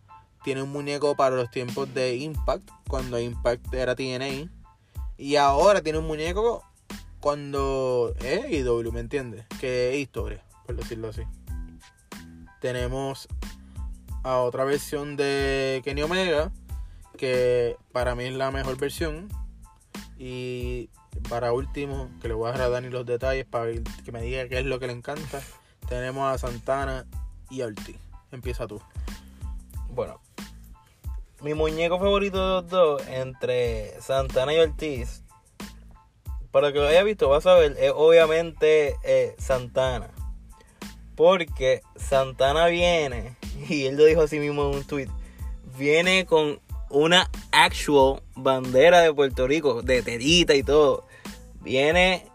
Tiene 0.43 0.63
un 0.63 0.71
muñeco 0.71 1.15
para 1.15 1.35
los 1.35 1.51
tiempos 1.51 1.93
de 1.93 2.15
Impact, 2.15 2.67
cuando 2.87 3.19
Impact 3.19 3.71
era 3.75 3.95
TNA. 3.95 4.49
Y 5.17 5.35
ahora 5.35 5.83
tiene 5.83 5.99
un 5.99 6.07
muñeco 6.07 6.63
cuando 7.19 8.15
es 8.21 8.51
IW, 8.51 8.91
¿me 8.91 9.01
entiendes? 9.01 9.45
Que 9.59 9.93
es 9.93 9.99
historia, 9.99 10.43
por 10.65 10.75
decirlo 10.75 11.09
así. 11.09 11.21
Tenemos 12.59 13.27
a 14.23 14.37
otra 14.37 14.63
versión 14.65 15.15
de 15.15 15.81
Kenny 15.83 16.03
Omega, 16.03 16.51
que 17.21 17.77
para 17.91 18.15
mí 18.15 18.23
es 18.23 18.33
la 18.33 18.49
mejor 18.49 18.77
versión. 18.77 19.29
Y 20.17 20.89
para 21.29 21.53
último, 21.53 22.09
que 22.19 22.27
le 22.27 22.33
voy 22.33 22.49
a 22.49 22.53
dar 22.53 22.61
a 22.61 22.69
Dani 22.69 22.89
los 22.89 23.05
detalles 23.05 23.45
para 23.45 23.71
que 23.71 24.11
me 24.11 24.23
diga 24.23 24.47
qué 24.47 24.57
es 24.57 24.65
lo 24.65 24.79
que 24.79 24.87
le 24.87 24.93
encanta. 24.93 25.39
Tenemos 25.87 26.33
a 26.33 26.39
Santana 26.39 27.05
y 27.51 27.61
Ortiz. 27.61 27.97
Empieza 28.31 28.65
tú. 28.65 28.81
Bueno, 29.89 30.19
mi 31.41 31.53
muñeco 31.53 31.99
favorito 31.99 32.39
de 32.43 32.53
los 32.53 32.67
dos 32.71 33.07
entre 33.07 34.01
Santana 34.01 34.55
y 34.55 34.59
Ortiz, 34.59 35.23
para 36.49 36.73
que 36.73 36.79
lo 36.79 36.87
haya 36.87 37.03
visto, 37.03 37.29
vas 37.29 37.45
a 37.45 37.53
ver, 37.53 37.77
es 37.79 37.91
obviamente 37.95 38.95
eh, 39.03 39.35
Santana. 39.37 40.09
Porque 41.15 41.83
Santana 41.95 42.65
viene, 42.65 43.37
y 43.69 43.85
él 43.85 43.95
lo 43.95 44.05
dijo 44.05 44.23
así 44.23 44.39
mismo 44.39 44.71
en 44.71 44.77
un 44.77 44.83
tweet, 44.85 45.09
viene 45.77 46.25
con 46.25 46.59
una 46.91 47.29
actual 47.51 48.21
bandera 48.35 49.01
de 49.01 49.13
Puerto 49.13 49.47
Rico, 49.47 49.81
de 49.81 50.01
terita 50.01 50.53
y 50.55 50.63
todo. 50.63 51.05
Viene 51.61 52.25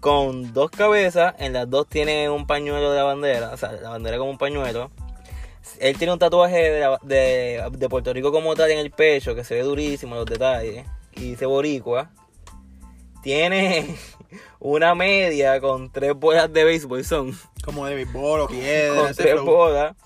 con 0.00 0.52
dos 0.52 0.70
cabezas, 0.70 1.34
en 1.38 1.52
las 1.52 1.68
dos 1.68 1.86
tiene 1.88 2.30
un 2.30 2.46
pañuelo 2.46 2.90
de 2.90 2.96
la 2.96 3.04
bandera, 3.04 3.50
o 3.52 3.56
sea, 3.56 3.72
la 3.72 3.90
bandera 3.90 4.18
como 4.18 4.30
un 4.30 4.38
pañuelo. 4.38 4.90
Él 5.80 5.96
tiene 5.98 6.12
un 6.12 6.18
tatuaje 6.18 6.82
de, 7.02 7.88
Puerto 7.90 8.12
Rico 8.12 8.32
como 8.32 8.54
tal 8.54 8.70
en 8.70 8.78
el 8.78 8.90
pecho, 8.90 9.34
que 9.34 9.44
se 9.44 9.54
ve 9.54 9.62
durísimo 9.62 10.14
los 10.14 10.26
detalles, 10.26 10.86
y 11.14 11.30
dice 11.30 11.46
boricua. 11.46 12.10
Tiene 13.22 13.96
una 14.60 14.94
media 14.94 15.60
con 15.60 15.90
tres 15.90 16.14
bolas 16.14 16.52
de 16.52 16.64
béisbol, 16.64 17.04
son. 17.04 17.38
Como 17.64 17.86
de 17.86 17.96
béisbol 17.96 18.40
o 18.40 18.48
piedra. 18.48 19.02
con 19.02 19.14
tres 19.14 19.40
bolas. 19.42 19.96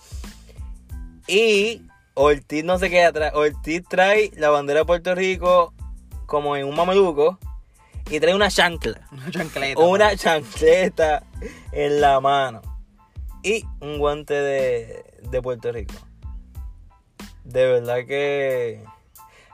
Y 1.28 1.82
Ortiz 2.14 2.64
no 2.64 2.78
se 2.78 2.90
queda 2.90 3.08
atrás. 3.08 3.32
Ortiz 3.34 3.82
trae 3.88 4.30
la 4.36 4.50
bandera 4.50 4.80
de 4.80 4.86
Puerto 4.86 5.14
Rico 5.14 5.72
como 6.26 6.56
en 6.56 6.66
un 6.66 6.74
mameluco 6.74 7.38
y 8.10 8.20
trae 8.20 8.34
una 8.34 8.50
chancla. 8.50 9.00
Una 9.10 9.30
chancleta. 9.30 9.80
Una 9.80 10.16
chancleta 10.16 11.22
en 11.72 12.00
la 12.00 12.20
mano. 12.20 12.62
Y 13.42 13.64
un 13.80 13.98
guante 13.98 14.34
de, 14.34 15.04
de 15.30 15.42
Puerto 15.42 15.72
Rico. 15.72 15.94
De 17.44 17.66
verdad 17.66 18.06
que 18.06 18.84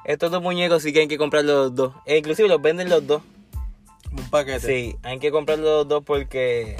estos 0.04 0.30
dos 0.30 0.42
muñecos 0.42 0.82
sí 0.82 0.92
que 0.92 1.00
hay 1.00 1.08
que 1.08 1.18
comprar 1.18 1.44
los 1.44 1.74
dos. 1.74 1.94
E 2.06 2.18
inclusive 2.18 2.48
los 2.48 2.60
venden 2.60 2.88
los 2.88 3.06
dos. 3.06 3.22
Un 4.10 4.28
paquete. 4.30 4.60
Sí, 4.60 4.96
hay 5.02 5.18
que 5.18 5.30
comprar 5.30 5.58
los 5.58 5.86
dos 5.86 6.02
porque 6.04 6.76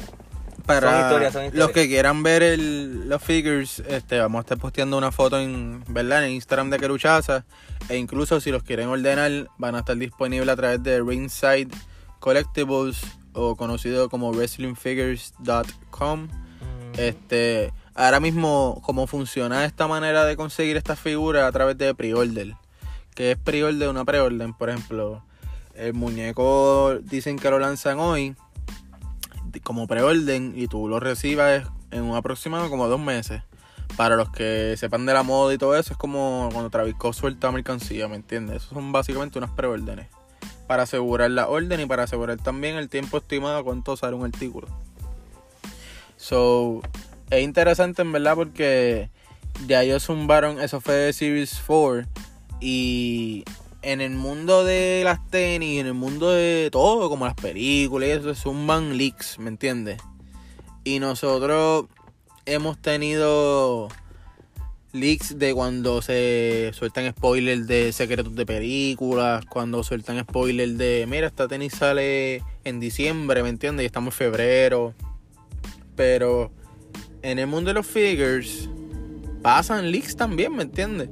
para 0.69 1.31
los 1.53 1.71
que 1.71 1.89
quieran 1.89 2.23
ver 2.23 2.59
los 2.59 3.23
figures, 3.23 3.83
este, 3.89 4.19
vamos 4.19 4.41
a 4.41 4.43
estar 4.43 4.59
posteando 4.59 4.99
una 4.99 5.11
foto 5.11 5.41
en, 5.41 5.83
¿verdad? 5.89 6.27
en 6.27 6.33
Instagram 6.33 6.69
de 6.69 6.79
Queruchaza. 6.79 7.47
E 7.89 7.97
incluso 7.97 8.39
si 8.39 8.51
los 8.51 8.63
quieren 8.63 8.89
ordenar, 8.89 9.49
van 9.57 9.75
a 9.77 9.79
estar 9.79 9.97
disponibles 9.97 10.51
a 10.51 10.57
través 10.57 10.83
de 10.83 11.03
Ringside 11.03 11.71
Collectibles 12.21 13.01
o 13.33 13.57
conocido 13.57 14.11
como 14.11 14.31
WrestlingFigures.com. 14.31 16.25
Mm. 16.25 16.29
Este, 16.99 17.73
ahora 17.95 18.21
mismo, 18.21 18.83
cómo 18.85 19.07
funciona 19.07 19.65
esta 19.65 19.89
manera 19.89 20.27
de 20.27 20.37
conseguir 20.37 20.77
estas 20.77 21.01
figuras 21.01 21.45
a 21.45 21.53
través 21.53 21.79
de 21.79 21.95
pre-order. 21.95 22.55
Que 23.15 23.33
es 23.33 23.39
pre-order, 23.39 23.89
una 23.89 24.05
pre-order. 24.05 24.51
Por 24.59 24.69
ejemplo, 24.69 25.23
el 25.75 25.95
muñeco 25.95 26.99
dicen 27.03 27.39
que 27.39 27.49
lo 27.49 27.59
lanzan 27.59 28.01
hoy 28.01 28.37
como 29.63 29.87
preorden 29.87 30.53
y 30.57 30.69
tú 30.69 30.89
lo 30.89 31.01
recibas 31.01 31.67
en 31.91 32.03
un 32.03 32.17
aproximado 32.17 32.71
como 32.71 32.89
dos 32.89 33.01
meses. 33.01 33.43
Para 33.97 34.17
los 34.17 34.31
que 34.31 34.77
sepan 34.77 35.07
de 35.07 35.15
la 35.15 35.23
moda 35.23 35.55
y 35.55 35.59
todo 35.59 35.77
eso, 35.77 35.93
es 35.93 35.99
como 35.99 36.51
cuando 36.53 36.71
Travis 36.71 36.95
suelta 37.13 37.51
mercancía, 37.51 38.07
¿me 38.07 38.17
entiendes? 38.17 38.63
Eso 38.63 38.75
son 38.75 38.93
básicamente 38.93 39.39
unas 39.39 39.51
preórdenes. 39.51 40.09
Para 40.67 40.83
asegurar 40.83 41.31
la 41.31 41.49
orden 41.49 41.81
y 41.81 41.87
para 41.87 42.05
asegurar 42.05 42.37
también 42.37 42.77
el 42.77 42.89
tiempo 42.89 43.17
estimado 43.17 43.57
a 43.57 43.65
cuánto 43.65 43.97
sale 43.97 44.15
un 44.15 44.25
artículo. 44.25 44.69
So, 46.17 46.83
es 47.31 47.43
interesante 47.43 48.03
en 48.03 48.13
verdad 48.13 48.35
porque 48.35 49.09
ya 49.67 49.83
ellos 49.83 50.05
zumbaron, 50.05 50.61
eso 50.61 50.81
fue 50.81 50.95
de 50.95 51.13
Series 51.13 51.61
4 51.67 52.07
y 52.61 53.45
en 53.83 54.01
el 54.01 54.13
mundo 54.13 54.65
de 54.65 55.03
las 55.05 55.29
tenis, 55.31 55.81
en 55.81 55.87
el 55.87 55.95
mundo 55.95 56.31
de 56.31 56.69
todo, 56.71 57.09
como 57.09 57.27
las 57.27 57.35
películas 57.35 58.09
y 58.09 58.13
eso, 58.13 58.35
zumban 58.35 58.97
leaks, 58.97 59.39
¿me 59.39 59.49
entiendes? 59.49 60.01
Y 60.85 60.99
nosotros 60.99 61.87
hemos 62.47 62.79
tenido 62.81 63.89
leaks 64.93 65.39
de 65.39 65.55
cuando 65.55 66.03
se 66.03 66.71
sueltan 66.75 67.11
spoilers 67.11 67.67
de 67.67 67.93
secretos 67.93 68.35
de 68.35 68.47
películas, 68.47 69.45
cuando 69.47 69.85
sueltan 69.85 70.21
spoilers 70.21 70.79
de, 70.79 71.07
mira, 71.09 71.27
esta 71.27 71.47
tenis 71.47 71.75
sale 71.75 72.43
en 72.65 72.81
diciembre, 72.81 73.43
¿me 73.43 73.51
entiendes? 73.51 73.85
Y 73.85 73.87
estamos 73.87 74.15
en 74.15 74.19
febrero. 74.19 74.95
Pero 75.95 76.51
en 77.23 77.39
el 77.39 77.47
mundo 77.47 77.69
de 77.69 77.75
los 77.75 77.87
figures 77.87 78.69
pasan 79.43 79.91
leaks 79.91 80.17
también, 80.17 80.55
¿me 80.57 80.63
entiendes? 80.63 81.11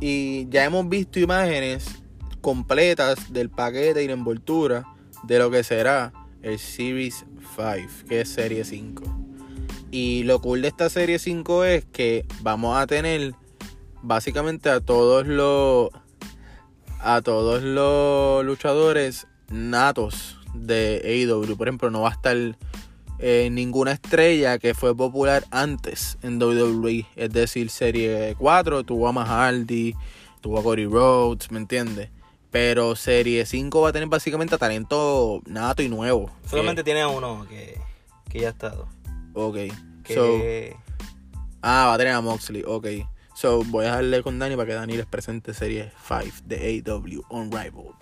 Y 0.00 0.48
ya 0.48 0.64
hemos 0.64 0.88
visto 0.88 1.18
imágenes 1.18 2.02
completas 2.40 3.32
del 3.32 3.50
paquete 3.50 4.02
y 4.02 4.06
la 4.06 4.14
envoltura 4.14 4.84
de 5.24 5.38
lo 5.38 5.50
que 5.50 5.64
será 5.64 6.12
el 6.42 6.58
Series 6.58 7.24
5, 7.56 8.06
que 8.08 8.20
es 8.20 8.28
Serie 8.28 8.64
5. 8.64 9.02
Y 9.90 10.24
lo 10.24 10.40
cool 10.40 10.62
de 10.62 10.68
esta 10.68 10.90
Serie 10.90 11.18
5 11.18 11.64
es 11.64 11.84
que 11.86 12.26
vamos 12.42 12.76
a 12.76 12.86
tener 12.86 13.34
básicamente 14.02 14.70
a 14.70 14.80
todos 14.80 15.26
los 15.26 15.90
a 17.00 17.22
todos 17.22 17.62
los 17.62 18.44
luchadores 18.44 19.26
natos 19.50 20.38
de 20.54 21.00
AEW. 21.04 21.56
Por 21.56 21.68
ejemplo, 21.68 21.90
no 21.90 22.02
va 22.02 22.10
a 22.10 22.12
estar 22.12 22.36
eh, 23.20 23.48
ninguna 23.50 23.92
estrella 23.92 24.58
que 24.58 24.74
fue 24.74 24.96
popular 24.96 25.44
antes 25.50 26.18
en 26.22 26.42
WWE. 26.42 27.06
Es 27.16 27.30
decir, 27.30 27.70
Serie 27.70 28.34
4 28.38 28.84
tuvo 28.84 29.08
a 29.08 29.12
Mahaldi, 29.12 29.94
tuvo 30.40 30.58
a 30.58 30.62
Cody 30.62 30.86
Rhodes, 30.86 31.50
¿me 31.50 31.58
entiendes? 31.58 32.10
Pero 32.60 32.96
Serie 32.96 33.46
5 33.46 33.82
va 33.82 33.90
a 33.90 33.92
tener 33.92 34.08
básicamente 34.08 34.58
talento 34.58 35.40
nato 35.46 35.80
y 35.80 35.88
nuevo. 35.88 36.28
Solamente 36.50 36.82
tiene 36.82 37.02
a 37.02 37.08
uno 37.08 37.46
que, 37.48 37.78
ya 38.36 38.48
ha 38.48 38.50
estado. 38.50 38.88
Ok. 39.32 39.58
ah, 41.62 41.86
va 41.86 41.94
a 41.94 41.98
tener 41.98 42.14
a 42.14 42.20
Moxley. 42.20 42.64
Ok. 42.66 42.88
So, 43.36 43.62
voy 43.66 43.84
a 43.84 43.90
dejarle 43.90 44.24
con 44.24 44.40
Dani 44.40 44.56
para 44.56 44.66
que 44.66 44.74
Dani 44.74 44.96
les 44.96 45.06
presente 45.06 45.54
Serie 45.54 45.92
5 46.08 46.38
de 46.46 46.82
AW 46.84 47.22
Unrivaled. 47.30 47.94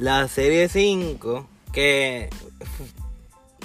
La 0.00 0.26
Serie 0.26 0.68
5, 0.68 1.46
que 1.72 2.28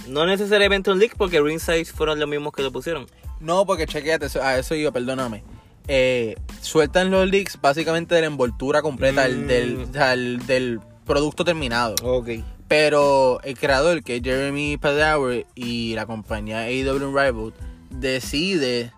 no 0.07 0.27
necesariamente 0.27 0.91
un 0.91 0.99
leak 0.99 1.15
porque 1.17 1.41
Ringside 1.41 1.85
fueron 1.85 2.19
los 2.19 2.29
mismos 2.29 2.53
que 2.53 2.61
lo 2.61 2.71
pusieron. 2.71 3.07
No, 3.39 3.65
porque 3.65 3.87
chequeate, 3.87 4.27
a 4.41 4.59
eso 4.59 4.75
iba, 4.75 4.91
perdóname 4.91 5.43
eh, 5.87 6.35
sueltan 6.61 7.11
los 7.11 7.29
leaks 7.29 7.59
básicamente 7.61 8.15
de 8.15 8.21
la 8.21 8.27
envoltura 8.27 8.81
completa 8.81 9.23
del, 9.23 9.77
mm. 9.77 10.45
del, 10.45 10.79
producto 11.05 11.43
terminado. 11.43 11.95
Okay. 12.03 12.43
Pero 12.67 13.41
el 13.43 13.57
creador, 13.57 14.03
que 14.03 14.17
es 14.17 14.23
Jeremy 14.23 14.77
Padawer 14.77 15.45
y 15.55 15.93
la 15.95 16.05
compañía 16.05 16.63
AW 16.63 17.13
Rival, 17.13 17.53
decide 17.89 18.93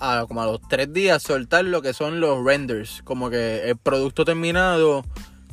a, 0.00 0.24
como 0.26 0.42
a 0.42 0.46
los 0.46 0.60
tres 0.68 0.92
días 0.92 1.22
soltar 1.22 1.64
lo 1.64 1.82
que 1.82 1.92
son 1.92 2.20
los 2.20 2.42
renders. 2.44 3.02
Como 3.04 3.28
que 3.28 3.68
el 3.68 3.76
producto 3.76 4.24
terminado 4.24 5.04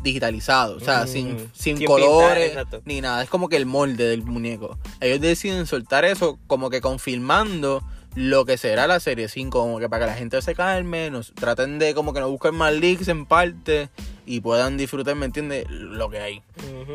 digitalizado, 0.01 0.77
o 0.77 0.79
sea, 0.79 1.03
Mm, 1.03 1.07
sin, 1.07 1.51
sin 1.53 1.85
colores 1.85 2.53
ni 2.85 3.01
nada, 3.01 3.21
es 3.23 3.29
como 3.29 3.49
que 3.49 3.57
el 3.57 3.65
molde 3.65 4.05
del 4.07 4.23
muñeco. 4.23 4.77
Ellos 5.01 5.19
deciden 5.19 5.65
soltar 5.65 6.05
eso 6.05 6.39
como 6.47 6.69
que 6.69 6.79
confirmando 6.81 7.83
lo 8.21 8.43
que 8.43 8.57
será 8.57 8.85
la 8.85 8.99
serie 8.99 9.29
5, 9.29 9.57
como 9.57 9.79
que 9.79 9.87
para 9.87 10.05
que 10.05 10.11
la 10.11 10.17
gente 10.17 10.41
se 10.41 10.53
calme, 10.53 11.09
nos 11.09 11.33
traten 11.33 11.79
de 11.79 11.93
como 11.93 12.13
que 12.13 12.19
no 12.19 12.29
busquen 12.29 12.53
más 12.53 12.73
leaks 12.73 13.07
en 13.07 13.25
parte 13.25 13.87
y 14.25 14.41
puedan 14.41 14.75
disfrutar, 14.75 15.15
¿me 15.15 15.25
entiendes? 15.25 15.65
Lo 15.69 16.09
que 16.09 16.19
hay. 16.19 16.43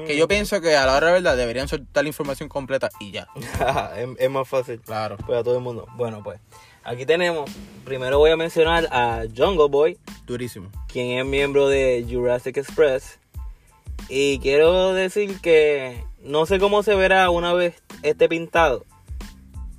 Que 0.06 0.18
yo 0.18 0.28
pienso 0.28 0.60
que 0.60 0.76
a 0.76 0.84
la 0.84 0.94
hora 0.96 1.06
de 1.06 1.12
verdad 1.14 1.34
deberían 1.36 1.66
soltar 1.66 2.04
la 2.04 2.08
información 2.08 2.50
completa 2.50 2.90
y 3.00 3.10
ya. 3.10 3.26
es, 3.96 4.08
es 4.18 4.30
más 4.30 4.46
fácil 4.46 4.80
Claro. 4.82 5.16
para 5.16 5.42
todo 5.42 5.56
el 5.56 5.62
mundo. 5.62 5.86
Bueno, 5.96 6.22
pues 6.22 6.40
aquí 6.84 7.06
tenemos, 7.06 7.50
primero 7.86 8.18
voy 8.18 8.30
a 8.30 8.36
mencionar 8.36 8.86
a 8.92 9.22
Jungle 9.34 9.68
Boy, 9.70 9.98
Durísimo. 10.26 10.68
quien 10.88 11.18
es 11.18 11.24
miembro 11.24 11.68
de 11.68 12.06
Jurassic 12.06 12.58
Express. 12.58 13.18
Y 14.10 14.40
quiero 14.40 14.92
decir 14.92 15.40
que 15.40 16.04
no 16.22 16.44
sé 16.44 16.58
cómo 16.58 16.82
se 16.82 16.94
verá 16.94 17.30
una 17.30 17.54
vez 17.54 17.82
esté 18.02 18.28
pintado, 18.28 18.84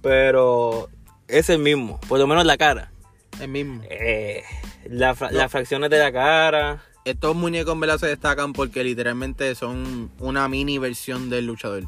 pero 0.02 0.90
es 1.28 1.50
el 1.50 1.60
mismo, 1.60 2.00
por 2.08 2.20
lo 2.20 2.28
menos 2.28 2.46
la 2.46 2.58
cara. 2.58 2.92
El 3.40 3.50
mismo. 3.50 3.82
Eh, 3.90 4.44
la 4.90 5.14
fra- 5.16 5.32
Las 5.32 5.52
fracciones 5.52 5.90
de 5.90 6.00
la 6.00 6.12
cara. 6.12 6.84
Estos 7.04 7.36
muñecos 7.36 7.74
en 7.74 7.80
verdad 7.82 7.98
se 7.98 8.08
destacan 8.08 8.54
porque 8.54 8.84
literalmente 8.84 9.54
son 9.56 10.12
una 10.20 10.48
mini 10.48 10.78
versión 10.78 11.30
del 11.30 11.46
luchador. 11.46 11.84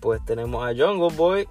Pues 0.00 0.24
tenemos 0.24 0.62
a 0.64 0.68
Jungle 0.76 1.16
Boy. 1.16 1.48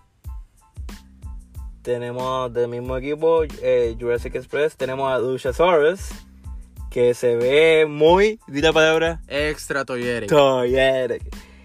Tenemos 1.81 2.53
del 2.53 2.67
mismo 2.67 2.97
equipo 2.97 3.43
eh, 3.61 3.95
Jurassic 3.99 4.35
Express. 4.35 4.75
Tenemos 4.75 5.11
a 5.11 5.19
Luchasaurus. 5.19 6.09
Que 6.91 7.13
se 7.13 7.35
ve 7.35 7.85
muy. 7.87 8.39
Di 8.47 8.61
la 8.61 8.73
palabra. 8.73 9.21
Extra 9.27 9.85
toyere. 9.85 10.27
Toyere. 10.27 11.19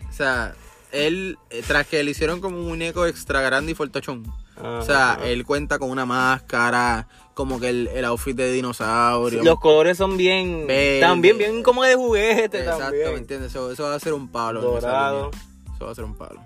O 0.08 0.12
sea, 0.12 0.54
él, 0.90 1.38
eh, 1.50 1.62
tras 1.66 1.86
que 1.86 2.02
le 2.02 2.10
hicieron 2.10 2.40
como 2.40 2.58
un 2.58 2.66
muñeco 2.68 3.06
extra 3.06 3.40
grande 3.40 3.72
y 3.72 3.74
fortachón. 3.74 4.24
O 4.62 4.82
sea, 4.82 5.12
Ajá. 5.12 5.24
él 5.26 5.44
cuenta 5.44 5.78
con 5.78 5.90
una 5.90 6.06
máscara, 6.06 7.08
como 7.34 7.58
que 7.60 7.68
el, 7.68 7.88
el 7.88 8.04
outfit 8.04 8.36
de 8.36 8.52
dinosaurio. 8.52 9.42
Los 9.42 9.58
colores 9.60 9.96
son 9.98 10.16
bien. 10.16 10.66
Verde. 10.66 11.00
También 11.00 11.38
bien 11.38 11.62
como 11.62 11.82
de 11.82 11.94
juguete. 11.94 12.58
Exacto, 12.60 12.76
¿me 12.92 12.98
también. 12.98 13.18
entiendes? 13.18 13.50
Eso, 13.50 13.70
eso 13.70 13.84
va 13.84 13.94
a 13.94 14.00
ser 14.00 14.12
un 14.12 14.28
palo. 14.28 14.60
en 14.72 14.78
esa 14.78 14.86
Dorado. 14.88 15.30
línea. 15.30 15.74
Eso 15.74 15.84
va 15.86 15.90
a 15.92 15.94
ser 15.94 16.04
un 16.04 16.14
palo. 16.16 16.40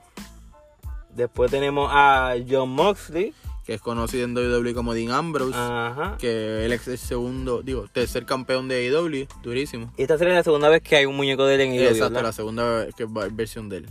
Después 1.14 1.50
tenemos 1.50 1.90
a 1.92 2.34
John 2.48 2.70
Moxley. 2.70 3.32
Que 3.64 3.74
es 3.74 3.80
conocido 3.80 4.24
en 4.24 4.36
WWE 4.36 4.74
como 4.74 4.94
Dean 4.94 5.10
Ambrose. 5.10 5.56
Ajá. 5.58 6.16
Que 6.20 6.64
él 6.64 6.72
es 6.72 6.86
el 6.86 6.98
segundo, 6.98 7.62
digo, 7.62 7.86
tercer 7.92 8.24
campeón 8.24 8.68
de 8.68 8.76
AEW. 8.86 9.26
Durísimo. 9.42 9.92
Y 9.96 10.02
esta 10.02 10.16
sería 10.18 10.34
la 10.34 10.44
segunda 10.44 10.68
vez 10.68 10.82
que 10.82 10.94
hay 10.94 11.04
un 11.06 11.16
muñeco 11.16 11.44
de 11.46 11.56
él 11.56 11.60
en 11.62 11.72
el 11.72 11.86
Exacto, 11.88 12.22
la 12.22 12.32
segunda 12.32 12.86
que 12.96 13.06
va- 13.06 13.26
versión 13.28 13.68
de 13.68 13.78
él. 13.78 13.86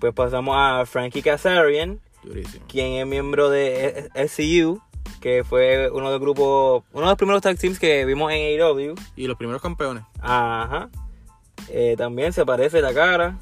Pues 0.00 0.12
pasamos 0.14 0.56
a 0.58 0.84
Frankie 0.86 1.22
Kazarian. 1.22 2.00
Durísimo. 2.28 2.64
quien 2.68 2.92
es 2.92 3.06
miembro 3.06 3.50
de 3.50 4.08
SCU, 4.28 4.80
que 5.20 5.44
fue 5.44 5.90
uno 5.90 6.06
de 6.06 6.12
los 6.12 6.20
grupos, 6.20 6.84
uno 6.92 7.02
de 7.02 7.08
los 7.10 7.16
primeros 7.16 7.42
tag 7.42 7.58
teams 7.58 7.78
que 7.78 8.04
vimos 8.04 8.30
en 8.32 8.60
AEW. 8.60 8.94
Y 9.16 9.26
los 9.26 9.36
primeros 9.36 9.62
campeones. 9.62 10.04
Ajá. 10.20 10.90
Eh, 11.68 11.94
también 11.98 12.32
se 12.32 12.44
parece 12.46 12.80
la 12.80 12.94
cara. 12.94 13.38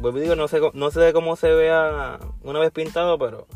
Vuelvo 0.00 0.18
digo, 0.18 0.36
no 0.36 0.48
sé, 0.48 0.60
no 0.74 0.90
sé 0.90 1.12
cómo 1.12 1.36
se 1.36 1.48
vea 1.52 2.18
una 2.42 2.58
vez 2.58 2.70
pintado, 2.72 3.18
pero. 3.18 3.46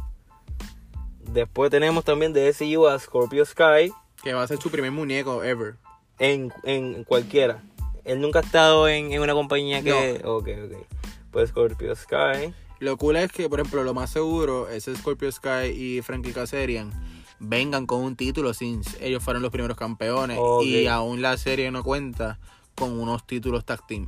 Después 1.20 1.70
tenemos 1.70 2.04
también 2.04 2.32
de 2.32 2.50
SCU 2.52 2.86
a 2.86 2.98
Scorpio 2.98 3.44
Sky 3.44 3.92
Que 4.22 4.32
va 4.32 4.42
a 4.44 4.46
ser 4.48 4.56
su 4.58 4.70
primer 4.70 4.92
muñeco 4.92 5.44
ever. 5.44 5.74
en, 6.18 6.52
en 6.62 7.04
cualquiera. 7.04 7.62
Él 8.04 8.22
nunca 8.22 8.38
ha 8.38 8.42
estado 8.42 8.88
en, 8.88 9.12
en 9.12 9.20
una 9.20 9.34
compañía 9.34 9.82
que. 9.82 10.22
Ok, 10.24 10.48
ok. 10.64 10.86
Pues 11.30 11.50
Scorpio 11.50 11.94
Sky. 11.94 12.54
Lo 12.80 12.96
cool 12.96 13.16
es 13.16 13.32
que, 13.32 13.48
por 13.48 13.60
ejemplo, 13.60 13.82
lo 13.82 13.94
más 13.94 14.10
seguro 14.10 14.68
es 14.68 14.84
Scorpio 14.84 15.30
Sky 15.30 15.68
y 15.74 16.02
Frankie 16.02 16.32
Kazarian 16.32 16.92
vengan 17.40 17.86
con 17.86 18.02
un 18.02 18.16
título 18.16 18.52
sin 18.52 18.82
ellos 19.00 19.22
fueron 19.22 19.42
los 19.42 19.52
primeros 19.52 19.76
campeones 19.76 20.38
y 20.62 20.86
aún 20.86 21.22
la 21.22 21.36
serie 21.36 21.70
no 21.70 21.84
cuenta 21.84 22.38
con 22.74 22.98
unos 22.98 23.26
títulos 23.26 23.64
tag 23.64 23.86
team. 23.86 24.06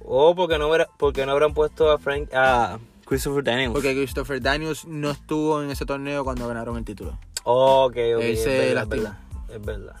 O 0.00 0.34
porque 0.34 0.58
no, 0.58 0.70
porque 0.98 1.26
no 1.26 1.32
habrán 1.32 1.54
puesto 1.54 1.90
a 1.90 1.98
Frank 1.98 2.32
a 2.34 2.78
Christopher 3.04 3.44
Daniels. 3.44 3.72
Porque 3.72 3.94
Christopher 3.94 4.40
Daniels 4.40 4.84
no 4.86 5.10
estuvo 5.10 5.62
en 5.62 5.70
ese 5.70 5.84
torneo 5.84 6.24
cuando 6.24 6.46
ganaron 6.46 6.76
el 6.76 6.84
título. 6.84 7.18
Ok, 7.44 7.92
ok. 7.92 7.96
Él 7.96 8.20
es 8.20 8.74
lastimó. 8.74 9.02
verdad, 9.02 9.18
es 9.50 9.64
verdad. 9.64 9.96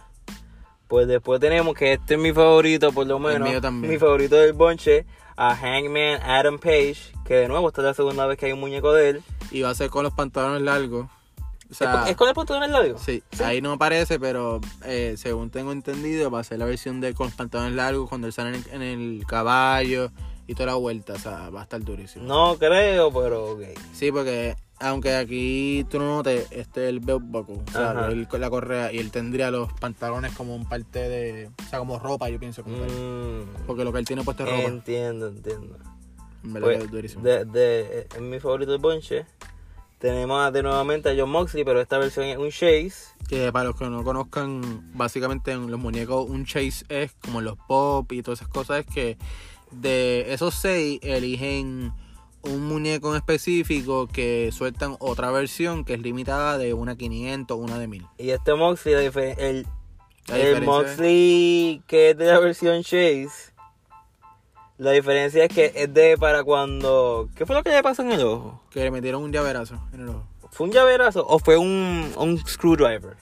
Pues 0.88 1.06
después 1.08 1.40
tenemos 1.40 1.74
que 1.74 1.94
este 1.94 2.14
es 2.14 2.20
mi 2.20 2.32
favorito, 2.32 2.92
por 2.92 3.06
lo 3.06 3.16
El 3.16 3.22
menos. 3.34 3.48
mío 3.48 3.60
también. 3.60 3.92
Mi 3.92 3.98
favorito 3.98 4.36
del 4.36 4.52
bonche. 4.52 5.06
A 5.36 5.56
Hangman 5.56 6.22
Adam 6.22 6.58
Page. 6.58 6.96
Que 7.24 7.34
de 7.34 7.48
nuevo, 7.48 7.66
esta 7.68 7.80
es 7.80 7.86
la 7.86 7.94
segunda 7.94 8.24
vez 8.26 8.38
que 8.38 8.46
hay 8.46 8.52
un 8.52 8.60
muñeco 8.60 8.92
de 8.92 9.08
él. 9.10 9.22
Y 9.50 9.62
va 9.62 9.70
a 9.70 9.74
ser 9.74 9.90
con 9.90 10.04
los 10.04 10.12
pantalones 10.12 10.62
largos. 10.62 11.06
O 11.06 11.72
¿Es, 11.72 11.78
con- 11.90 12.06
¿Es 12.08 12.16
con 12.16 12.28
el 12.28 12.34
punto 12.34 12.56
en 12.56 12.62
el 12.64 12.70
labio? 12.72 12.98
sí, 12.98 13.22
ahí 13.42 13.60
no 13.60 13.72
aparece, 13.72 14.20
pero 14.20 14.60
eh, 14.84 15.14
según 15.16 15.50
tengo 15.50 15.72
entendido, 15.72 16.30
va 16.30 16.38
a 16.40 16.44
ser 16.44 16.58
la 16.58 16.66
versión 16.66 17.00
de 17.00 17.14
con 17.14 17.28
los 17.28 17.34
pantalones 17.34 17.74
largos 17.74 18.08
cuando 18.08 18.26
él 18.28 18.32
sale 18.32 18.50
en 18.50 18.54
el, 18.56 18.64
en 18.70 18.82
el 18.82 19.26
caballo 19.26 20.10
y 20.46 20.54
toda 20.54 20.66
la 20.66 20.74
vuelta. 20.74 21.14
O 21.14 21.18
sea, 21.18 21.48
va 21.50 21.60
a 21.60 21.62
estar 21.64 21.82
durísimo. 21.82 22.26
No 22.26 22.56
creo, 22.58 23.10
pero 23.12 23.52
ok. 23.52 23.62
Sí, 23.92 24.12
porque 24.12 24.54
aunque 24.80 25.14
aquí 25.14 25.86
tú 25.90 25.98
no 25.98 26.16
notes, 26.16 26.46
este 26.50 26.84
es 26.84 26.88
el 26.90 27.00
belt 27.00 27.22
buckle, 27.24 27.56
o 27.66 27.70
sea, 27.72 28.08
con 28.28 28.40
la 28.40 28.50
correa 28.50 28.92
y 28.92 28.98
él 28.98 29.10
tendría 29.10 29.50
los 29.50 29.72
pantalones 29.74 30.32
como 30.32 30.54
un 30.54 30.68
parte 30.68 30.98
de, 31.08 31.50
o 31.64 31.68
sea, 31.68 31.78
como 31.78 31.98
ropa, 31.98 32.28
yo 32.28 32.38
pienso. 32.38 32.62
como 32.62 32.76
tal. 32.76 32.90
Mm, 32.90 33.66
Porque 33.66 33.84
lo 33.84 33.92
que 33.92 33.98
él 34.00 34.04
tiene 34.06 34.22
puesto 34.24 34.44
es 34.44 34.50
ropa. 34.50 34.62
entiendo, 34.68 35.28
entiendo. 35.28 35.76
En 36.44 36.52
verdad 36.52 36.68
Pues, 36.68 36.84
es 36.84 36.90
durísimo. 36.90 37.22
de, 37.24 37.44
de, 37.46 38.06
es 38.14 38.20
mi 38.20 38.38
favorito 38.40 38.72
del 38.72 38.80
bonche. 38.80 39.24
Tenemos 39.98 40.52
de 40.52 40.62
nuevamente 40.62 41.08
a 41.08 41.14
John 41.16 41.30
Moxley, 41.30 41.64
pero 41.64 41.80
esta 41.80 41.96
versión 41.96 42.26
es 42.26 42.36
un 42.36 42.50
Chase. 42.50 43.14
Que 43.26 43.50
para 43.52 43.66
los 43.66 43.76
que 43.78 43.86
no 43.88 44.04
conozcan, 44.04 44.90
básicamente 44.92 45.52
en 45.52 45.70
los 45.70 45.80
muñecos, 45.80 46.28
un 46.28 46.44
chase 46.44 46.84
es 46.90 47.14
como 47.22 47.38
en 47.38 47.46
los 47.46 47.56
pop 47.66 48.12
y 48.12 48.22
todas 48.22 48.40
esas 48.40 48.48
cosas, 48.52 48.80
es 48.80 48.86
que 48.94 49.16
de 49.70 50.34
esos 50.34 50.54
seis 50.54 51.00
eligen 51.02 51.92
un 52.46 52.66
muñeco 52.66 53.10
en 53.10 53.16
específico 53.16 54.06
que 54.06 54.50
sueltan 54.52 54.96
otra 55.00 55.30
versión 55.30 55.84
que 55.84 55.94
es 55.94 56.00
limitada 56.00 56.58
de 56.58 56.74
una 56.74 56.96
500 56.96 57.58
una 57.58 57.78
de 57.78 57.86
1000. 57.88 58.06
Y 58.18 58.30
este 58.30 58.52
difer- 58.52 59.34
el, 59.38 59.66
el 60.32 60.62
Moxley 60.62 61.82
que 61.86 62.10
es 62.10 62.18
de 62.18 62.26
la 62.26 62.38
versión 62.40 62.82
Chase, 62.82 63.52
la 64.78 64.90
diferencia 64.90 65.44
es 65.44 65.52
que 65.54 65.72
es 65.74 65.92
de 65.94 66.18
para 66.18 66.42
cuando... 66.42 67.28
¿Qué 67.36 67.46
fue 67.46 67.54
lo 67.54 67.62
que 67.62 67.70
le 67.70 67.82
pasó 67.82 68.02
en 68.02 68.12
el 68.12 68.20
ojo? 68.22 68.60
Que 68.70 68.80
le 68.80 68.90
metieron 68.90 69.22
un 69.22 69.32
llaverazo 69.32 69.78
en 69.92 70.00
el 70.00 70.08
ojo. 70.08 70.24
¿Fue 70.50 70.66
un 70.66 70.72
llaverazo 70.72 71.26
o 71.26 71.38
fue 71.38 71.56
un, 71.56 72.12
un 72.16 72.38
screwdriver? 72.46 73.16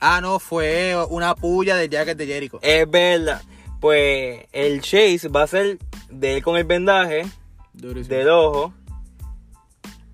Ah, 0.00 0.20
no, 0.20 0.40
fue 0.40 0.96
una 1.10 1.34
puya 1.36 1.76
del 1.76 1.88
jacket 1.88 2.18
de 2.18 2.26
Jericho. 2.26 2.58
Es 2.62 2.90
verdad. 2.90 3.40
Pues 3.80 4.46
el 4.52 4.80
Chase 4.80 5.28
va 5.28 5.42
a 5.42 5.46
ser 5.46 5.78
de 6.10 6.36
él 6.36 6.42
con 6.42 6.56
el 6.56 6.64
vendaje 6.64 7.26
Durísimo. 7.72 8.16
del 8.16 8.28
ojo. 8.28 8.74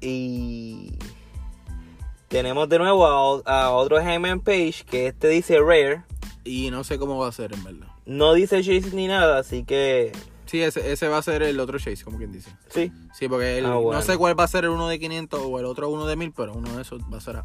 Y 0.00 0.92
tenemos 2.28 2.68
de 2.68 2.78
nuevo 2.78 3.42
a, 3.46 3.64
a 3.64 3.70
otro 3.70 3.96
Hangman 3.98 4.40
Page 4.40 4.84
que 4.88 5.08
este 5.08 5.28
dice 5.28 5.58
Rare. 5.60 6.02
Y 6.44 6.70
no 6.70 6.84
sé 6.84 6.98
cómo 6.98 7.18
va 7.18 7.28
a 7.28 7.32
ser, 7.32 7.52
en 7.52 7.62
verdad. 7.64 7.88
No 8.06 8.32
dice 8.34 8.62
Chase 8.62 8.94
ni 8.94 9.06
nada, 9.06 9.38
así 9.38 9.64
que 9.64 10.12
Sí, 10.46 10.62
ese, 10.62 10.92
ese 10.92 11.08
va 11.08 11.18
a 11.18 11.22
ser 11.22 11.42
el 11.42 11.60
otro 11.60 11.78
chase, 11.78 12.02
como 12.04 12.16
quien 12.16 12.32
dice. 12.32 12.50
sí. 12.70 12.90
Sí, 13.12 13.28
porque 13.28 13.58
el- 13.58 13.66
Ah, 13.66 13.74
bueno. 13.74 13.98
no 14.00 14.06
sé 14.06 14.16
cuál 14.16 14.38
va 14.38 14.44
a 14.44 14.48
ser 14.48 14.64
el 14.64 14.70
uno 14.70 14.88
de 14.88 14.98
500 14.98 15.42
o 15.44 15.58
el 15.58 15.66
otro 15.66 15.90
uno 15.90 16.06
de 16.06 16.16
1000, 16.16 16.32
pero 16.32 16.54
uno 16.54 16.74
de 16.74 16.80
esos 16.82 17.02
va 17.12 17.18
a 17.18 17.20
ser. 17.20 17.36
a- 17.36 17.44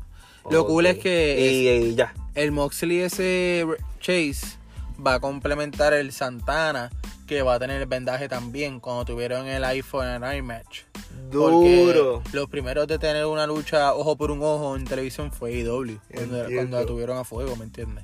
Lo 0.49 0.65
cool 0.65 0.85
es 0.85 0.99
que 0.99 1.35
Y, 1.51 1.67
es- 1.67 1.85
y 1.85 1.95
ya. 1.95 2.13
el 2.35 2.51
Moxley 2.53 2.99
ese 3.01 3.65
Chase 3.99 4.57
va 5.05 5.15
a 5.15 5.19
complementar 5.19 5.91
el 5.93 6.13
Santana 6.13 6.91
que 7.27 7.41
va 7.41 7.55
a 7.55 7.59
tener 7.59 7.81
el 7.81 7.87
vendaje 7.87 8.27
también 8.27 8.79
cuando 8.79 9.05
tuvieron 9.05 9.47
el 9.47 9.63
iPhone 9.63 10.07
en 10.07 10.33
Iron 10.33 10.45
Match. 10.45 10.81
Duro. 11.31 12.21
Porque 12.23 12.37
los 12.37 12.49
primeros 12.49 12.87
de 12.87 12.99
tener 12.99 13.25
una 13.25 13.47
lucha 13.47 13.93
ojo 13.93 14.15
por 14.15 14.31
un 14.31 14.41
ojo 14.41 14.75
en 14.75 14.85
televisión 14.85 15.31
fue 15.31 15.53
IW, 15.53 15.99
cuando, 16.13 16.41
Entiendo. 16.41 16.55
cuando 16.55 16.79
la 16.79 16.85
tuvieron 16.85 17.17
a 17.17 17.23
fuego, 17.23 17.55
¿me 17.55 17.65
entiendes? 17.65 18.03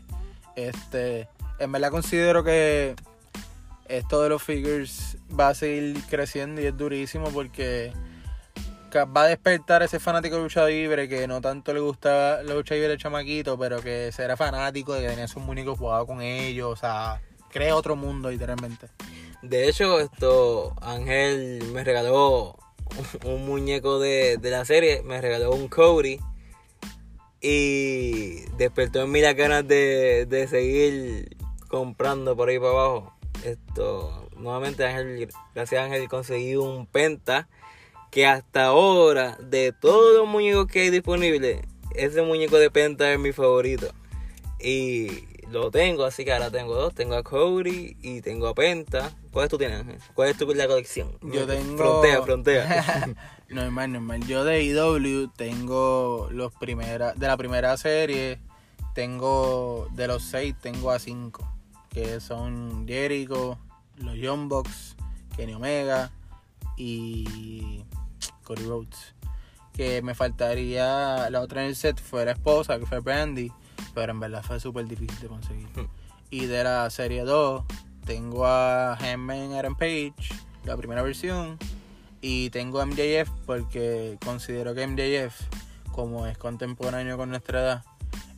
Este, 0.56 1.28
en 1.60 1.72
verdad 1.72 1.92
considero 1.92 2.44
que 2.44 2.96
esto 3.88 4.22
de 4.22 4.30
los 4.30 4.42
figures 4.42 5.18
va 5.38 5.50
a 5.50 5.54
seguir 5.54 6.02
creciendo 6.10 6.62
y 6.62 6.66
es 6.66 6.78
durísimo 6.78 7.30
porque 7.30 7.92
va 8.96 9.24
a 9.24 9.28
despertar 9.28 9.84
ese 9.84 10.00
fanático 10.00 10.36
de 10.36 10.44
lucha 10.44 10.66
libre 10.66 11.08
que 11.08 11.28
no 11.28 11.42
tanto 11.42 11.74
le 11.74 11.80
gusta 11.80 12.42
la 12.44 12.54
lucha 12.56 12.76
libre 12.76 12.90
de 12.90 12.98
chamaquito, 12.98 13.58
pero 13.58 13.82
que 13.82 14.12
será 14.12 14.36
fanático 14.36 14.94
de 14.94 15.02
que 15.02 15.08
tenía 15.10 15.28
sus 15.28 15.44
muñecos 15.44 15.78
jugados 15.78 16.08
con 16.08 16.22
ellos, 16.22 16.72
o 16.72 16.76
sea, 16.76 17.22
crea 17.50 17.76
otro 17.76 17.96
mundo 17.96 18.30
literalmente. 18.30 18.88
De 19.42 19.70
hecho, 19.70 20.00
esto 20.00 20.74
Ángel 20.82 21.64
me 21.74 21.84
regaló 21.84 22.58
un, 23.26 23.46
muñeco 23.46 24.00
de, 24.00 24.38
de 24.38 24.50
la 24.50 24.66
serie, 24.66 25.02
me 25.04 25.22
regaló 25.22 25.52
un 25.52 25.68
Cody 25.68 26.20
y 27.42 28.42
despertó 28.58 29.04
en 29.04 29.12
mí 29.12 29.22
las 29.22 29.36
ganas 29.36 29.68
de, 29.68 30.26
de 30.26 30.48
seguir 30.48 31.38
comprando 31.68 32.36
por 32.36 32.50
ahí 32.50 32.60
para 32.60 32.72
abajo. 32.72 33.14
Esto, 33.44 34.30
nuevamente 34.36 34.86
Ángel, 34.86 35.30
gracias 35.56 35.84
Ángel, 35.84 36.10
conseguí 36.10 36.56
un 36.56 36.86
penta 36.86 37.48
que 38.12 38.26
hasta 38.26 38.66
ahora, 38.66 39.38
de 39.40 39.72
todos 39.72 40.18
los 40.18 40.28
muñecos 40.28 40.68
que 40.68 40.82
hay 40.82 40.90
disponibles, 40.90 41.62
ese 41.96 42.22
muñeco 42.22 42.58
de 42.58 42.72
penta 42.72 43.12
es 43.14 43.20
mi 43.20 43.32
favorito. 43.32 43.88
Y 44.60 45.29
lo 45.52 45.72
tengo, 45.72 46.06
así 46.06 46.26
que 46.26 46.34
ahora 46.34 46.50
tengo 46.50 46.76
dos. 46.76 46.94
Tengo 46.94 47.16
a 47.16 47.24
Cody 47.24 47.98
y 48.02 48.22
tengo 48.22 48.48
a 48.48 48.54
Penta. 48.54 49.12
¿Cuáles 49.32 49.50
tú 49.50 49.58
tienes, 49.58 49.80
Ángel? 49.80 49.98
¿Cuál 50.14 50.30
es 50.30 50.38
tu 50.38 50.52
la 50.54 50.68
colección? 50.68 51.18
Yo 51.22 51.46
tengo. 51.46 51.78
Frontea, 51.78 52.22
frontea. 52.24 53.16
normal, 53.50 53.92
normal. 53.94 54.26
Yo 54.28 54.44
de 54.44 54.64
IW 54.64 55.30
tengo 55.36 56.30
los 56.32 56.54
primeras. 56.54 57.18
De 57.20 57.28
la 57.28 57.38
primera 57.38 57.76
serie, 57.78 58.40
tengo. 58.94 59.88
De 59.94 60.08
los 60.08 60.24
seis, 60.24 60.56
tengo 60.62 60.92
a 60.92 61.00
cinco. 61.00 61.48
Que 61.90 62.20
son 62.20 62.88
Jericho, 62.88 63.58
los 63.98 64.16
Young 64.16 64.48
Bucks, 64.48 64.96
Kenny 65.36 65.54
Omega 65.54 66.12
y. 66.78 67.84
Cody 68.44 68.64
Rhodes. 68.64 69.16
Que 69.74 70.02
me 70.02 70.16
faltaría. 70.16 71.30
La 71.30 71.42
otra 71.42 71.64
en 71.64 71.70
el 71.70 71.76
set 71.76 72.00
fuera 72.00 72.32
esposa, 72.32 72.80
que 72.80 72.86
fue 72.86 73.00
Brandy. 73.00 73.52
Pero 73.94 74.12
en 74.12 74.20
verdad 74.20 74.44
fue 74.44 74.60
súper 74.60 74.86
difícil 74.86 75.20
de 75.20 75.28
conseguir. 75.28 75.68
Y 76.30 76.46
de 76.46 76.64
la 76.64 76.90
serie 76.90 77.24
2, 77.24 77.64
tengo 78.06 78.46
a 78.46 78.98
Hangman 79.00 79.54
Aaron 79.54 79.76
Page, 79.76 80.14
la 80.66 80.78
primera 80.78 81.02
versión. 81.02 81.58
Y 82.22 82.50
tengo 82.50 82.82
a 82.82 82.86
MJF 82.86 83.30
porque 83.46 84.18
considero 84.24 84.76
que 84.76 84.86
MJF, 84.86 85.40
como 85.92 86.28
es 86.28 86.38
contemporáneo 86.38 87.18
con 87.18 87.30
nuestra 87.30 87.62
edad, 87.62 87.86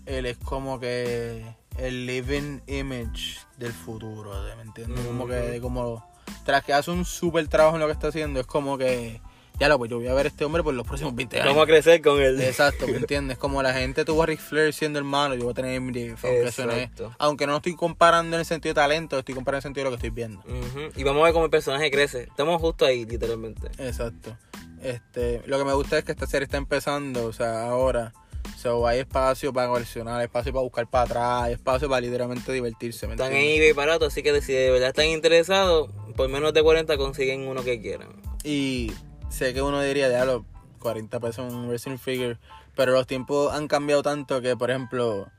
él 0.05 0.25
es 0.25 0.37
como 0.37 0.79
que 0.79 1.43
el 1.77 2.05
living 2.05 2.59
image 2.67 3.39
del 3.57 3.73
futuro, 3.73 4.31
¿me 4.55 4.63
entiendes? 4.63 5.05
Como 5.05 5.27
que, 5.27 5.59
como, 5.61 6.05
tras 6.45 6.63
que 6.63 6.73
hace 6.73 6.91
un 6.91 7.05
súper 7.05 7.47
trabajo 7.47 7.75
en 7.75 7.81
lo 7.81 7.87
que 7.87 7.93
está 7.93 8.09
haciendo, 8.09 8.39
es 8.39 8.45
como 8.45 8.77
que 8.77 9.21
ya 9.59 9.69
lo, 9.69 9.77
pues 9.77 9.91
yo 9.91 9.97
voy 9.97 10.07
a 10.07 10.13
ver 10.13 10.25
a 10.25 10.29
este 10.29 10.43
hombre 10.43 10.63
por 10.63 10.73
los 10.73 10.87
próximos 10.87 11.13
20 11.13 11.37
años. 11.37 11.49
Vamos 11.49 11.63
a 11.63 11.67
crecer 11.67 12.01
con 12.01 12.19
él. 12.19 12.41
Exacto, 12.41 12.87
¿me 12.87 12.97
entiendes? 12.97 13.37
Como 13.37 13.61
la 13.61 13.73
gente 13.73 14.05
tuvo 14.05 14.23
a 14.23 14.25
Ric 14.25 14.39
Flair 14.39 14.73
siendo 14.73 14.97
hermano, 14.97 15.35
yo 15.35 15.43
voy 15.43 15.51
a 15.51 15.53
tener 15.53 15.79
mi 15.79 15.91
aunque, 16.01 16.89
aunque 17.19 17.47
no 17.47 17.57
estoy 17.57 17.75
comparando 17.75 18.35
en 18.35 18.39
el 18.39 18.45
sentido 18.45 18.73
de 18.73 18.81
talento, 18.81 19.19
estoy 19.19 19.35
comparando 19.35 19.57
en 19.57 19.59
el 19.59 19.63
sentido 19.63 19.85
de 19.85 19.91
lo 19.91 19.97
que 19.97 20.07
estoy 20.07 20.15
viendo. 20.15 20.43
Y 20.95 21.03
vamos 21.03 21.21
a 21.21 21.25
ver 21.25 21.33
cómo 21.33 21.45
el 21.45 21.51
personaje 21.51 21.91
crece. 21.91 22.23
Estamos 22.23 22.59
justo 22.59 22.85
ahí, 22.85 23.05
literalmente. 23.05 23.67
Exacto. 23.77 24.35
Este, 24.81 25.41
lo 25.45 25.59
que 25.59 25.65
me 25.65 25.73
gusta 25.73 25.97
es 25.99 26.03
que 26.03 26.11
esta 26.11 26.25
serie 26.25 26.45
está 26.45 26.57
empezando, 26.57 27.25
o 27.25 27.33
sea, 27.33 27.67
ahora. 27.67 28.13
So, 28.57 28.87
hay 28.87 28.99
espacio 28.99 29.53
para 29.53 29.67
coleccionar, 29.67 30.21
espacio 30.21 30.51
para 30.51 30.63
buscar 30.63 30.87
para 30.87 31.03
atrás, 31.03 31.43
hay 31.43 31.53
espacio 31.53 31.87
para 31.87 32.01
literalmente 32.01 32.51
divertirse. 32.51 33.07
¿me 33.07 33.13
están 33.13 33.33
en 33.33 33.57
eBay 33.57 33.73
barato, 33.73 34.05
así 34.05 34.23
que 34.23 34.39
si 34.41 34.53
de 34.53 34.71
verdad 34.71 34.89
están 34.89 35.07
interesados, 35.07 35.89
por 36.15 36.27
menos 36.29 36.53
de 36.53 36.61
40 36.61 36.97
consiguen 36.97 37.47
uno 37.47 37.63
que 37.63 37.79
quieran. 37.79 38.09
Y 38.43 38.91
sé 39.31 39.53
que 39.53 39.61
uno 39.61 39.81
diría, 39.81 40.09
ya 40.09 40.25
los 40.25 40.43
40 40.79 41.19
pesos 41.19 41.53
un 41.53 41.67
wrestling 41.67 41.97
figure, 41.97 42.37
pero 42.75 42.93
los 42.93 43.07
tiempos 43.07 43.53
han 43.53 43.67
cambiado 43.67 44.03
tanto 44.03 44.41
que, 44.41 44.55
por 44.55 44.69
ejemplo, 44.69 45.29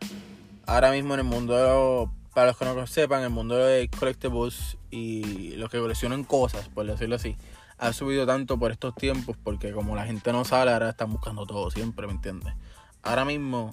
ahora 0.66 0.90
mismo 0.90 1.14
en 1.14 1.20
el 1.20 1.26
mundo, 1.26 2.10
para 2.34 2.48
los 2.48 2.56
que 2.56 2.64
no 2.64 2.74
lo 2.74 2.86
sepan, 2.86 3.22
el 3.22 3.30
mundo 3.30 3.56
de 3.56 3.88
collectibles 3.98 4.78
y 4.90 5.54
los 5.56 5.70
que 5.70 5.78
coleccionan 5.78 6.24
cosas, 6.24 6.68
por 6.68 6.86
decirlo 6.86 7.16
así, 7.16 7.36
ha 7.78 7.92
subido 7.92 8.26
tanto 8.26 8.58
por 8.58 8.70
estos 8.70 8.94
tiempos 8.94 9.36
porque 9.42 9.72
como 9.72 9.96
la 9.96 10.06
gente 10.06 10.32
no 10.32 10.44
sale, 10.44 10.72
ahora 10.72 10.90
están 10.90 11.12
buscando 11.12 11.46
todo 11.46 11.70
siempre, 11.70 12.06
¿me 12.06 12.12
entiendes? 12.12 12.54
Ahora 13.02 13.24
mismo 13.24 13.70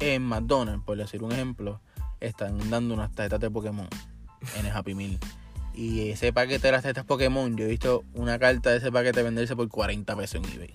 en 0.00 0.22
McDonald's, 0.22 0.84
por 0.84 0.96
decir 0.96 1.22
un 1.22 1.32
ejemplo, 1.32 1.80
están 2.20 2.70
dando 2.70 2.94
unas 2.94 3.12
tarjetas 3.12 3.40
de 3.40 3.50
Pokémon 3.50 3.88
en 4.58 4.66
el 4.66 4.72
Happy 4.72 4.94
Meal. 4.94 5.18
Y 5.76 6.08
ese 6.08 6.32
paquete 6.32 6.68
de 6.68 6.72
las 6.72 6.82
tetas 6.82 7.04
Pokémon, 7.04 7.54
yo 7.54 7.66
he 7.66 7.68
visto 7.68 8.02
una 8.14 8.38
carta 8.38 8.70
de 8.70 8.78
ese 8.78 8.90
paquete 8.90 9.22
venderse 9.22 9.54
por 9.54 9.68
40 9.68 10.16
pesos 10.16 10.42
en 10.42 10.54
eBay. 10.54 10.74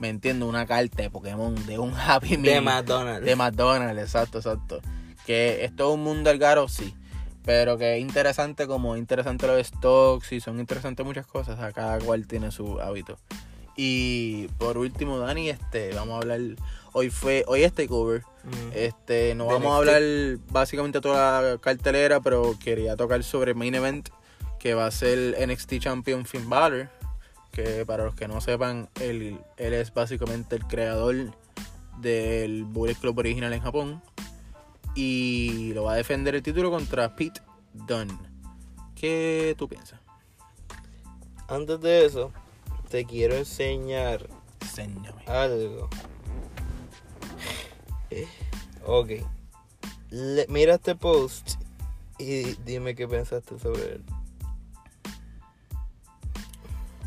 Me 0.00 0.10
entiendo, 0.10 0.46
una 0.46 0.66
carta 0.66 1.02
de 1.02 1.08
Pokémon 1.08 1.54
de 1.66 1.78
un 1.78 1.94
Happy 1.94 2.36
Meal. 2.36 2.56
De 2.56 2.60
McDonald's. 2.60 3.24
De 3.24 3.34
McDonald's, 3.36 4.02
exacto, 4.02 4.38
exacto. 4.38 4.82
Que 5.24 5.64
es 5.64 5.74
todo 5.74 5.94
un 5.94 6.02
mundo 6.02 6.28
al 6.28 6.68
sí. 6.68 6.94
Pero 7.46 7.78
que 7.78 7.96
es 7.96 8.02
interesante 8.02 8.66
como 8.66 8.98
interesante 8.98 9.46
los 9.46 9.66
stocks 9.66 10.32
y 10.32 10.40
son 10.40 10.60
interesantes 10.60 11.06
muchas 11.06 11.26
cosas. 11.26 11.58
A 11.60 11.72
cada 11.72 11.98
cual 11.98 12.26
tiene 12.26 12.50
su 12.50 12.78
hábito. 12.82 13.18
Y 13.76 14.48
por 14.58 14.76
último, 14.76 15.18
Dani, 15.18 15.48
este, 15.48 15.94
vamos 15.94 16.16
a 16.16 16.18
hablar. 16.18 16.40
Hoy 16.92 17.08
fue, 17.08 17.44
hoy 17.46 17.62
este 17.62 17.88
cover. 17.88 18.24
Este, 18.74 19.34
no 19.34 19.46
vamos 19.46 19.72
a 19.72 19.76
hablar 19.76 20.02
básicamente 20.50 21.00
toda 21.00 21.40
la 21.40 21.58
cartelera, 21.58 22.20
pero 22.20 22.58
quería 22.62 22.96
tocar 22.96 23.22
sobre 23.22 23.54
Main 23.54 23.74
Event 23.74 24.10
que 24.58 24.74
va 24.74 24.86
a 24.86 24.90
ser 24.90 25.36
NXT 25.46 25.78
Champion 25.78 26.24
Finn 26.24 26.48
Balor, 26.48 26.88
que 27.52 27.84
para 27.86 28.04
los 28.04 28.14
que 28.14 28.28
no 28.28 28.40
sepan, 28.40 28.88
él, 29.00 29.38
él 29.56 29.74
es 29.74 29.92
básicamente 29.92 30.56
el 30.56 30.64
creador 30.66 31.32
del 32.00 32.64
Bullet 32.64 32.94
Club 32.94 33.18
original 33.18 33.52
en 33.52 33.60
Japón 33.60 34.02
y 34.94 35.72
lo 35.74 35.84
va 35.84 35.92
a 35.92 35.96
defender 35.96 36.34
el 36.34 36.42
título 36.42 36.70
contra 36.70 37.14
Pete 37.14 37.40
Dunne. 37.72 38.18
¿Qué 38.94 39.54
tú 39.56 39.68
piensas? 39.68 40.00
Antes 41.48 41.80
de 41.80 42.04
eso, 42.04 42.32
te 42.90 43.04
quiero 43.04 43.36
enseñar 43.36 44.28
Enséñame. 44.60 45.24
algo. 45.26 45.88
ok. 48.84 49.10
mira 50.48 50.74
este 50.74 50.94
post 50.94 51.52
y 52.18 52.54
dime 52.64 52.94
qué 52.94 53.06
pensaste 53.06 53.58
sobre 53.58 53.94
él. 53.94 54.04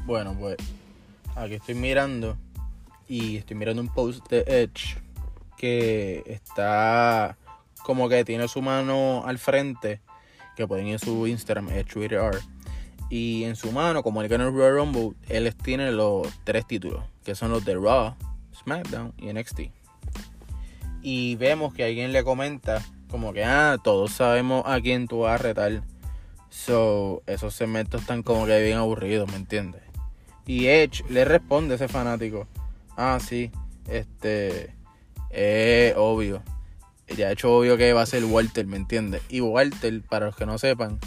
Bueno, 0.06 0.36
pues 0.38 0.58
aquí 1.36 1.54
estoy 1.54 1.76
mirando 1.76 2.38
y 3.08 3.38
estoy 3.38 3.56
mirando 3.56 3.82
un 3.82 3.90
post 3.90 4.28
de 4.30 4.44
Edge 4.48 4.98
que 5.58 6.24
está 6.26 7.38
como 7.84 8.10
que 8.10 8.26
tiene 8.26 8.48
su 8.48 8.62
mano 8.62 9.24
al 9.26 9.38
frente, 9.38 10.02
que 10.56 10.68
pueden 10.68 10.88
ir 10.88 10.94
en 10.94 11.00
su 11.00 11.28
Instagram, 11.28 11.70
Edge 11.70 11.94
Twitter 11.94 12.20
Y 13.10 13.44
en 13.44 13.56
su 13.56 13.72
mano, 13.72 14.02
como 14.02 14.22
el 14.22 14.28
ganó 14.28 14.48
el 14.48 14.54
Royal 14.54 14.76
Rumble, 14.76 15.12
él 15.30 15.54
tiene 15.56 15.92
los 15.92 16.28
tres 16.44 16.66
títulos, 16.66 17.04
que 17.24 17.36
son 17.36 17.52
los 17.52 17.64
de 17.64 17.76
Raw, 17.76 18.16
SmackDown 18.64 19.14
y 19.18 19.32
NXT. 19.32 19.60
Y 21.04 21.36
vemos 21.36 21.74
que 21.74 21.84
alguien 21.84 22.12
le 22.12 22.24
comenta 22.24 22.82
como 23.10 23.34
que, 23.34 23.44
ah, 23.44 23.78
todos 23.84 24.12
sabemos 24.12 24.64
a 24.66 24.80
quién 24.82 25.08
tú 25.08 25.20
vas 25.20 25.40
a 25.40 25.44
retar. 25.44 25.84
So, 26.50 27.24
esos 27.28 27.54
segmentos 27.54 28.02
están 28.02 28.24
como 28.24 28.46
que 28.46 28.62
bien 28.64 28.78
aburridos, 28.78 29.30
¿me 29.30 29.38
entiendes? 29.38 29.91
Y 30.46 30.68
Edge 30.68 31.04
le 31.10 31.26
responde 31.26 31.74
a 31.74 31.76
ese 31.76 31.88
fanático. 31.88 32.48
Ah, 32.98 33.20
sí, 33.20 33.52
este, 33.88 34.74
es 35.30 35.94
obvio. 35.98 36.44
Ya 37.16 37.28
ha 37.28 37.32
hecho 37.32 37.54
obvio 37.54 37.78
que 37.78 37.94
va 37.94 38.02
a 38.02 38.06
ser 38.06 38.24
Walter, 38.26 38.66
¿me 38.66 38.78
entiendes? 38.78 39.22
Y 39.30 39.42
Walter, 39.42 40.02
para 40.02 40.28
los 40.28 40.36
que 40.36 40.46
no 40.46 40.58
sepan, 40.58 41.00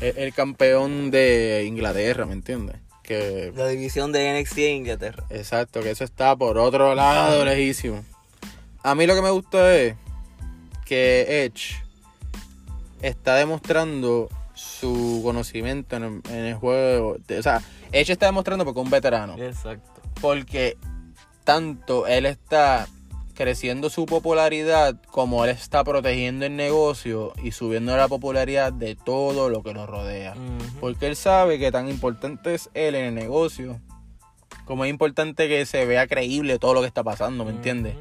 es 0.00 0.16
el 0.16 0.32
campeón 0.32 1.10
de 1.10 1.64
Inglaterra, 1.66 2.26
¿me 2.26 2.32
entiendes? 2.32 2.76
Que, 3.02 3.52
la 3.56 3.68
división 3.68 4.12
de 4.12 4.40
NXT 4.40 4.58
en 4.58 4.76
Inglaterra. 4.78 5.24
Exacto, 5.30 5.80
que 5.80 5.90
eso 5.90 6.04
está 6.04 6.36
por 6.36 6.58
otro 6.58 6.94
lado, 6.94 7.44
lejísimo. 7.44 8.04
A 8.82 8.94
mí 8.94 9.06
lo 9.06 9.14
que 9.14 9.22
me 9.22 9.30
gusta 9.30 9.74
es 9.74 9.94
que 10.84 11.44
Edge 11.44 11.82
está 13.02 13.36
demostrando 13.36 14.28
su 14.54 15.20
conocimiento 15.22 15.96
en 15.96 16.22
el, 16.30 16.54
juego. 16.54 17.16
o 17.16 17.42
sea, 17.42 17.62
Edge 17.92 18.12
está 18.12 18.26
demostrando 18.26 18.64
porque 18.64 18.80
es 18.80 18.84
un 18.84 18.90
veterano. 18.90 19.36
Exacto. 19.38 20.00
Porque 20.20 20.76
tanto 21.44 22.06
él 22.06 22.26
está 22.26 22.86
creciendo 23.34 23.88
su 23.88 24.04
popularidad 24.04 24.96
como 25.10 25.44
él 25.44 25.50
está 25.50 25.84
protegiendo 25.84 26.44
el 26.44 26.56
negocio 26.56 27.32
y 27.42 27.52
subiendo 27.52 27.96
la 27.96 28.08
popularidad 28.08 28.72
de 28.72 28.96
todo 28.96 29.48
lo 29.48 29.62
que 29.62 29.72
lo 29.72 29.86
rodea. 29.86 30.34
Porque 30.80 31.06
él 31.06 31.16
sabe 31.16 31.58
que 31.58 31.70
tan 31.70 31.88
importante 31.88 32.54
es 32.54 32.68
él 32.74 32.96
en 32.96 33.04
el 33.04 33.14
negocio 33.14 33.80
como 34.68 34.84
es 34.84 34.90
importante 34.90 35.48
que 35.48 35.64
se 35.64 35.86
vea 35.86 36.06
creíble 36.06 36.58
todo 36.58 36.74
lo 36.74 36.82
que 36.82 36.86
está 36.86 37.02
pasando, 37.02 37.42
¿me 37.42 37.52
entiendes? 37.52 37.94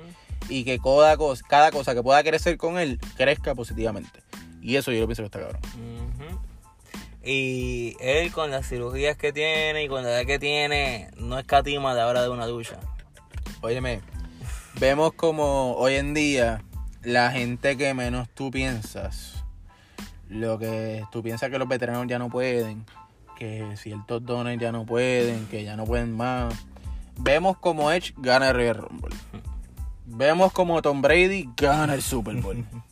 Y 0.50 0.66
que 0.66 0.80
cada 0.80 1.16
cosa, 1.16 1.42
cada 1.48 1.72
cosa 1.72 1.96
que 1.96 2.04
pueda 2.04 2.22
crecer 2.24 2.58
con 2.58 2.78
él 2.78 3.00
crezca 3.16 3.56
positivamente. 3.56 4.20
Y 4.62 4.76
eso 4.76 4.92
yo 4.92 5.00
lo 5.00 5.08
pienso 5.08 5.24
que 5.24 5.28
está 5.28 5.40
cabrón. 5.40 5.62
Y 7.30 7.98
él 8.00 8.32
con 8.32 8.52
las 8.52 8.70
cirugías 8.70 9.18
que 9.18 9.34
tiene 9.34 9.84
y 9.84 9.90
con 9.90 10.02
la 10.02 10.12
edad 10.12 10.26
que 10.26 10.40
tiene, 10.40 11.12
no 11.18 11.38
escatima 11.38 11.94
de 11.94 12.02
hora 12.02 12.22
de 12.22 12.30
una 12.30 12.46
ducha. 12.46 12.80
Óyeme, 13.60 14.00
vemos 14.80 15.12
como 15.12 15.74
hoy 15.74 15.96
en 15.96 16.14
día 16.14 16.64
la 17.04 17.32
gente 17.32 17.76
que 17.76 17.94
menos 17.94 18.30
tú 18.30 18.50
piensas, 18.50 19.44
lo 20.30 20.58
que 20.58 21.04
tú 21.12 21.22
piensas 21.22 21.50
que 21.50 21.60
los 21.60 21.68
veteranos 21.68 22.08
ya 22.08 22.18
no 22.18 22.30
pueden, 22.30 22.86
que 23.38 23.76
ciertos 23.76 24.26
dones 24.26 24.58
ya 24.58 24.72
no 24.72 24.86
pueden, 24.86 25.48
que 25.48 25.66
ya 25.66 25.76
no 25.76 25.84
pueden 25.84 26.16
más. 26.16 26.56
Vemos 27.18 27.58
como 27.58 27.92
Edge 27.92 28.14
gana 28.16 28.52
el 28.52 28.56
Royal 28.56 28.76
Rumble. 28.76 29.16
Vemos 30.06 30.54
como 30.54 30.82
Tom 30.82 31.02
Brady 31.02 31.50
gana 31.58 31.94
el 31.94 32.02
Super 32.02 32.36
Bowl. 32.36 32.66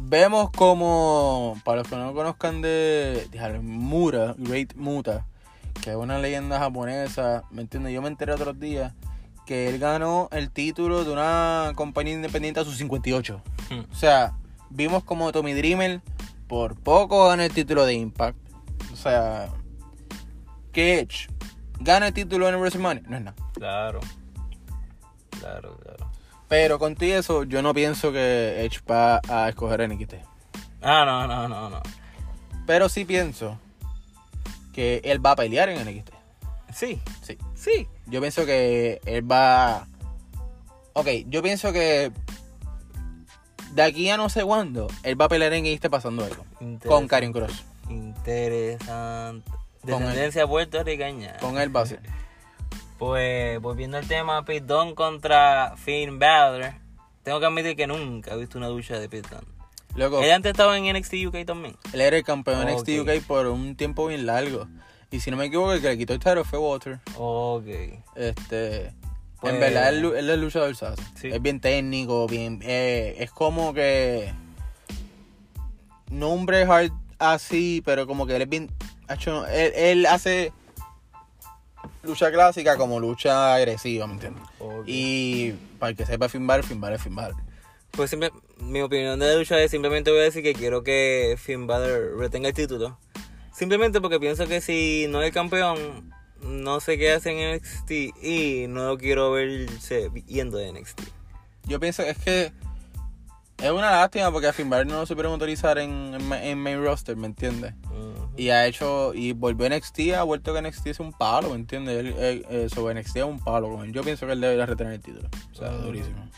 vemos 0.00 0.50
como, 0.50 1.60
para 1.64 1.78
los 1.78 1.88
que 1.88 1.96
no 1.96 2.06
lo 2.06 2.14
conozcan 2.14 2.62
de, 2.62 3.28
de 3.30 3.58
Mura, 3.60 4.34
Great 4.38 4.74
Muta, 4.74 5.26
que 5.82 5.90
es 5.90 5.96
una 5.96 6.18
leyenda 6.18 6.58
japonesa, 6.58 7.44
¿me 7.50 7.62
entiendes? 7.62 7.92
Yo 7.92 8.02
me 8.02 8.08
enteré 8.08 8.32
otros 8.32 8.58
días 8.58 8.92
que 9.46 9.68
él 9.68 9.78
ganó 9.78 10.28
el 10.32 10.50
título 10.50 11.04
de 11.04 11.12
una 11.12 11.72
compañía 11.74 12.12
independiente 12.12 12.60
a 12.60 12.64
sus 12.64 12.76
58. 12.76 13.40
Hmm. 13.70 13.80
O 13.90 13.94
sea, 13.94 14.34
vimos 14.68 15.04
como 15.04 15.32
Tommy 15.32 15.54
Dreamer 15.54 16.02
por 16.46 16.78
poco 16.78 17.28
gana 17.28 17.46
el 17.46 17.52
título 17.52 17.86
de 17.86 17.94
Impact. 17.94 18.36
O 18.92 18.96
sea, 18.96 19.48
que 20.72 21.00
Edge 21.00 21.28
gana 21.80 22.08
el 22.08 22.14
título 22.14 22.48
en 22.48 22.56
WrestleMania. 22.56 23.02
No 23.06 23.16
es 23.16 23.22
nada. 23.22 23.36
Claro. 23.54 24.00
Claro, 25.40 25.78
claro. 25.82 26.07
Pero 26.48 26.78
con 26.78 26.94
todo 26.94 27.08
eso, 27.08 27.44
yo 27.44 27.62
no 27.62 27.74
pienso 27.74 28.10
que 28.12 28.64
Edge 28.64 28.80
va 28.90 29.20
a 29.28 29.48
escoger 29.48 29.82
a 29.82 29.88
NXT. 29.88 30.14
Ah, 30.80 31.04
no, 31.04 31.26
no, 31.26 31.48
no, 31.48 31.68
no. 31.68 31.82
Pero 32.66 32.88
sí 32.88 33.04
pienso 33.04 33.58
que 34.72 35.00
él 35.04 35.24
va 35.24 35.32
a 35.32 35.36
pelear 35.36 35.68
en 35.68 35.84
NXT. 35.86 36.10
Sí, 36.74 37.00
Sí. 37.22 37.36
sí. 37.54 37.88
Yo 38.06 38.20
pienso 38.20 38.46
que 38.46 39.00
él 39.04 39.30
va. 39.30 39.86
Ok, 40.94 41.08
yo 41.26 41.42
pienso 41.42 41.72
que. 41.72 42.12
De 43.72 43.82
aquí 43.82 44.08
a 44.08 44.16
no 44.16 44.28
sé 44.28 44.42
cuándo, 44.44 44.88
él 45.02 45.20
va 45.20 45.26
a 45.26 45.28
pelear 45.28 45.52
en 45.52 45.64
NXT 45.64 45.88
pasando 45.88 46.24
algo. 46.24 46.44
Con. 46.86 47.08
Karen 47.08 47.32
Cross. 47.32 47.64
Interesante. 47.90 49.50
Descendencia 49.82 50.46
puertorriqueña. 50.46 51.36
Con 51.38 51.58
él 51.58 51.74
va 51.74 51.82
a 51.82 51.86
ser. 51.86 52.00
Pues 52.98 53.60
volviendo 53.60 53.96
al 53.96 54.06
tema, 54.08 54.44
Dunne 54.62 54.94
contra 54.94 55.74
Finn 55.76 56.18
Balor. 56.18 56.72
Tengo 57.22 57.40
que 57.40 57.46
admitir 57.46 57.76
que 57.76 57.86
nunca 57.86 58.34
he 58.34 58.38
visto 58.38 58.58
una 58.58 58.66
ducha 58.68 58.98
de 58.98 59.08
Pete 59.08 59.28
Dunne. 59.28 59.46
Luego, 59.94 60.22
Él 60.22 60.30
antes 60.32 60.50
estaba 60.50 60.76
en 60.76 60.92
NXT 60.96 61.14
UK 61.26 61.44
también. 61.46 61.76
él 61.92 62.00
era 62.00 62.16
el 62.16 62.24
campeón 62.24 62.66
de 62.66 62.74
NXT. 62.74 63.00
UK 63.00 63.26
por 63.26 63.46
un 63.46 63.76
tiempo 63.76 64.06
bien 64.06 64.26
largo. 64.26 64.66
Y 65.10 65.20
si 65.20 65.30
no 65.30 65.36
me 65.36 65.46
equivoco, 65.46 65.72
el 65.72 65.80
que 65.80 65.88
le 65.88 65.98
quitó 65.98 66.12
el 66.12 66.18
title 66.18 66.44
fue 66.44 66.58
Water. 66.58 67.00
Ok. 67.16 67.66
Este. 68.14 68.92
Pues- 69.40 69.54
en 69.54 69.60
verdad, 69.60 69.88
él, 69.90 70.04
él 70.16 70.30
es 70.30 70.38
luchador, 70.38 70.74
¿sabes? 70.74 70.98
Sí. 71.14 71.28
Es 71.28 71.40
bien 71.40 71.60
técnico, 71.60 72.26
bien. 72.26 72.60
eh, 72.62 73.16
es 73.18 73.30
como 73.30 73.72
que. 73.72 74.32
No 76.10 76.30
un 76.30 76.48
Hart 76.52 76.92
así, 77.18 77.82
pero 77.84 78.06
como 78.06 78.26
que 78.26 78.36
él 78.36 78.42
es 78.42 78.48
bien. 78.48 78.70
hecho, 79.08 79.46
él, 79.46 79.72
él 79.76 80.06
hace 80.06 80.52
lucha 82.08 82.30
clásica 82.32 82.76
como 82.76 82.98
lucha 82.98 83.54
agresiva, 83.54 84.06
¿me 84.06 84.14
entiendes? 84.14 84.42
Y 84.86 85.52
para 85.78 85.90
el 85.90 85.96
que 85.96 86.06
sepa 86.06 86.28
Finn 86.28 86.46
Balor, 86.46 86.64
Finn 86.64 86.80
Balor 86.80 86.96
es 86.96 87.02
Finn 87.02 87.14
Balor. 87.14 87.36
Pues 87.92 88.10
simple- 88.10 88.32
mi 88.58 88.80
opinión 88.80 89.18
de 89.18 89.26
la 89.26 89.34
lucha 89.34 89.60
es 89.62 89.70
simplemente 89.70 90.10
voy 90.10 90.20
a 90.20 90.24
decir 90.24 90.42
que 90.42 90.52
quiero 90.54 90.82
que 90.82 91.36
Finn 91.38 91.66
Balor 91.66 92.18
retenga 92.18 92.48
el 92.48 92.54
título. 92.54 92.98
Simplemente 93.52 94.00
porque 94.00 94.20
pienso 94.20 94.46
que 94.46 94.60
si 94.60 95.06
no 95.08 95.22
es 95.22 95.32
campeón, 95.32 96.12
no 96.42 96.80
sé 96.80 96.96
qué 96.98 97.12
hace 97.12 97.30
en 97.30 97.56
NXT 97.56 97.90
y 98.22 98.66
no 98.68 98.86
lo 98.88 98.98
quiero 98.98 99.32
verse 99.32 100.10
yendo 100.26 100.58
de 100.58 100.72
NXT. 100.72 101.00
Yo 101.64 101.80
pienso 101.80 102.02
es 102.02 102.16
que 102.18 102.52
es 103.62 103.70
una 103.70 103.90
lástima 103.90 104.30
porque 104.30 104.46
a 104.48 104.52
Finn 104.52 104.70
Balor 104.70 104.86
no 104.86 104.94
lo 105.00 105.06
supieron 105.06 105.32
utilizar 105.32 105.78
en, 105.78 106.14
en, 106.14 106.28
ma- 106.28 106.42
en 106.42 106.58
main 106.58 106.82
roster, 106.82 107.16
¿me 107.16 107.26
entiendes? 107.26 107.74
Y 108.36 108.50
ha 108.50 108.66
hecho, 108.66 109.12
y 109.14 109.32
volvió 109.32 109.66
a 109.66 109.70
NXT, 109.70 110.14
ha 110.16 110.22
vuelto 110.22 110.54
que 110.54 110.62
NXT 110.62 110.86
es 110.86 111.00
un 111.00 111.12
palo, 111.12 111.50
¿me 111.50 111.56
entiendes? 111.56 112.14
Eh, 112.16 112.68
sobre 112.72 112.94
NXT 113.00 113.16
es 113.16 113.24
un 113.24 113.40
palo. 113.40 113.84
Yo 113.86 114.02
pienso 114.04 114.26
que 114.26 114.32
él 114.32 114.40
debería 114.40 114.64
retener 114.64 114.92
el 114.92 115.00
título. 115.00 115.28
O 115.52 115.54
sea, 115.56 115.70
durísimo. 115.70 116.28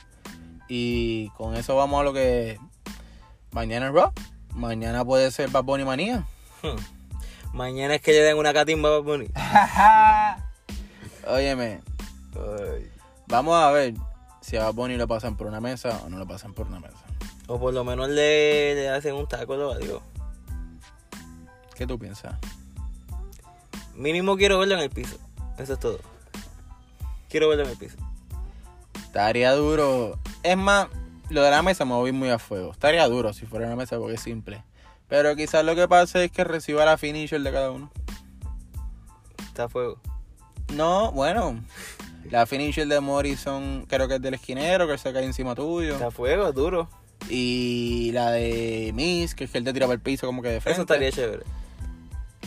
Y 0.66 1.28
con 1.36 1.54
eso 1.56 1.76
vamos 1.76 2.00
a 2.00 2.04
lo 2.04 2.12
que 2.14 2.58
mañana 3.50 3.88
es 3.88 3.92
Raw. 3.92 4.12
Mañana 4.54 5.04
puede 5.04 5.30
ser 5.30 5.50
Bad 5.50 5.64
Bunny 5.64 5.84
Manía. 5.84 6.24
Hmm. 6.62 6.76
Mañana 7.52 7.96
es 7.96 8.00
que 8.00 8.12
le 8.12 8.20
den 8.20 8.38
una 8.38 8.54
catimba 8.54 8.88
a 8.88 8.92
Bad 8.92 9.02
Bunny. 9.02 9.26
Óyeme, 11.28 11.80
vamos 13.26 13.62
a 13.62 13.70
ver 13.72 13.94
si 14.40 14.56
a 14.56 14.64
Bad 14.64 14.74
Bunny 14.74 14.96
lo 14.96 15.06
pasan 15.06 15.36
por 15.36 15.46
una 15.46 15.60
mesa 15.60 16.00
o 16.04 16.08
no 16.08 16.16
lo 16.18 16.26
pasan 16.26 16.54
por 16.54 16.66
una 16.66 16.80
mesa. 16.80 17.04
O 17.52 17.58
por 17.58 17.74
lo 17.74 17.82
menos 17.82 18.08
le, 18.08 18.76
le 18.76 18.88
hacen 18.90 19.12
un 19.16 19.26
taco, 19.26 19.56
lo 19.56 19.76
digo. 19.76 20.00
¿Qué 21.74 21.84
tú 21.84 21.98
piensas? 21.98 22.36
Mínimo 23.96 24.36
quiero 24.36 24.60
verlo 24.60 24.74
en 24.74 24.82
el 24.82 24.90
piso. 24.90 25.16
Eso 25.58 25.72
es 25.72 25.80
todo. 25.80 25.98
Quiero 27.28 27.48
verlo 27.48 27.64
en 27.64 27.70
el 27.70 27.76
piso. 27.76 27.96
Estaría 28.94 29.52
duro. 29.54 30.16
Es 30.44 30.56
más, 30.56 30.86
lo 31.28 31.42
de 31.42 31.50
la 31.50 31.60
mesa 31.62 31.84
me 31.84 31.94
voy 31.94 32.12
muy 32.12 32.30
a 32.30 32.38
fuego. 32.38 32.70
Estaría 32.70 33.04
duro 33.08 33.32
si 33.32 33.46
fuera 33.46 33.66
una 33.66 33.74
mesa 33.74 33.98
porque 33.98 34.14
es 34.14 34.20
simple. 34.20 34.62
Pero 35.08 35.34
quizás 35.34 35.64
lo 35.64 35.74
que 35.74 35.88
pase 35.88 36.26
es 36.26 36.30
que 36.30 36.44
reciba 36.44 36.84
la 36.84 36.98
finisher 36.98 37.40
de 37.40 37.50
cada 37.50 37.72
uno. 37.72 37.90
Está 39.48 39.64
a 39.64 39.68
fuego. 39.68 39.98
No, 40.72 41.10
bueno. 41.10 41.60
La 42.30 42.46
finisher 42.46 42.86
de 42.86 43.00
Morrison 43.00 43.86
creo 43.88 44.06
que 44.06 44.14
es 44.14 44.22
del 44.22 44.34
esquinero, 44.34 44.86
que 44.86 44.96
se 44.98 45.12
cae 45.12 45.24
encima 45.24 45.56
tuyo. 45.56 45.94
Está 45.94 46.06
a 46.06 46.10
fuego, 46.12 46.52
duro. 46.52 46.88
Y 47.28 48.10
la 48.12 48.30
de 48.32 48.92
Miss, 48.94 49.34
que 49.34 49.44
es 49.44 49.50
que 49.50 49.58
él 49.58 49.64
te 49.64 49.72
tira 49.72 49.86
para 49.86 49.94
el 49.94 50.00
piso 50.00 50.26
como 50.26 50.42
que 50.42 50.48
de 50.48 50.60
frente. 50.60 50.72
Eso 50.72 50.82
estaría 50.82 51.12
chévere. 51.12 51.44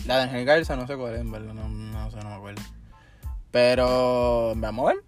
La 0.05 0.17
de 0.17 0.24
Ángel 0.24 0.45
Garza, 0.45 0.76
no 0.76 0.86
sé 0.88 0.97
cuál 0.97 1.13
es, 1.15 1.21
en 1.21 1.32
verdad. 1.32 1.53
No, 1.53 1.69
no 1.69 2.11
sé, 2.11 2.17
no 2.17 2.30
me 2.30 2.36
acuerdo. 2.36 2.61
Pero 3.51 4.53
vamos 4.55 4.89
a 4.89 4.93
ver. 4.93 5.03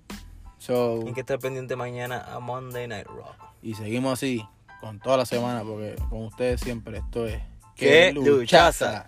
So, 0.57 1.03
Hay 1.05 1.13
que 1.13 1.19
estar 1.21 1.39
pendiente 1.39 1.75
mañana 1.75 2.23
a 2.27 2.39
Monday 2.39 2.87
Night 2.87 3.07
Raw. 3.07 3.33
y 3.61 3.75
seguimos 3.75 4.13
así 4.13 4.43
con 4.81 4.99
toda 4.99 5.17
la 5.17 5.25
semana 5.25 5.63
porque 5.63 5.95
con 6.09 6.23
ustedes 6.25 6.61
siempre 6.61 6.99
esto 6.99 7.27
es 7.27 7.41
¡Qué 7.75 8.11
luchaza! 8.13 9.07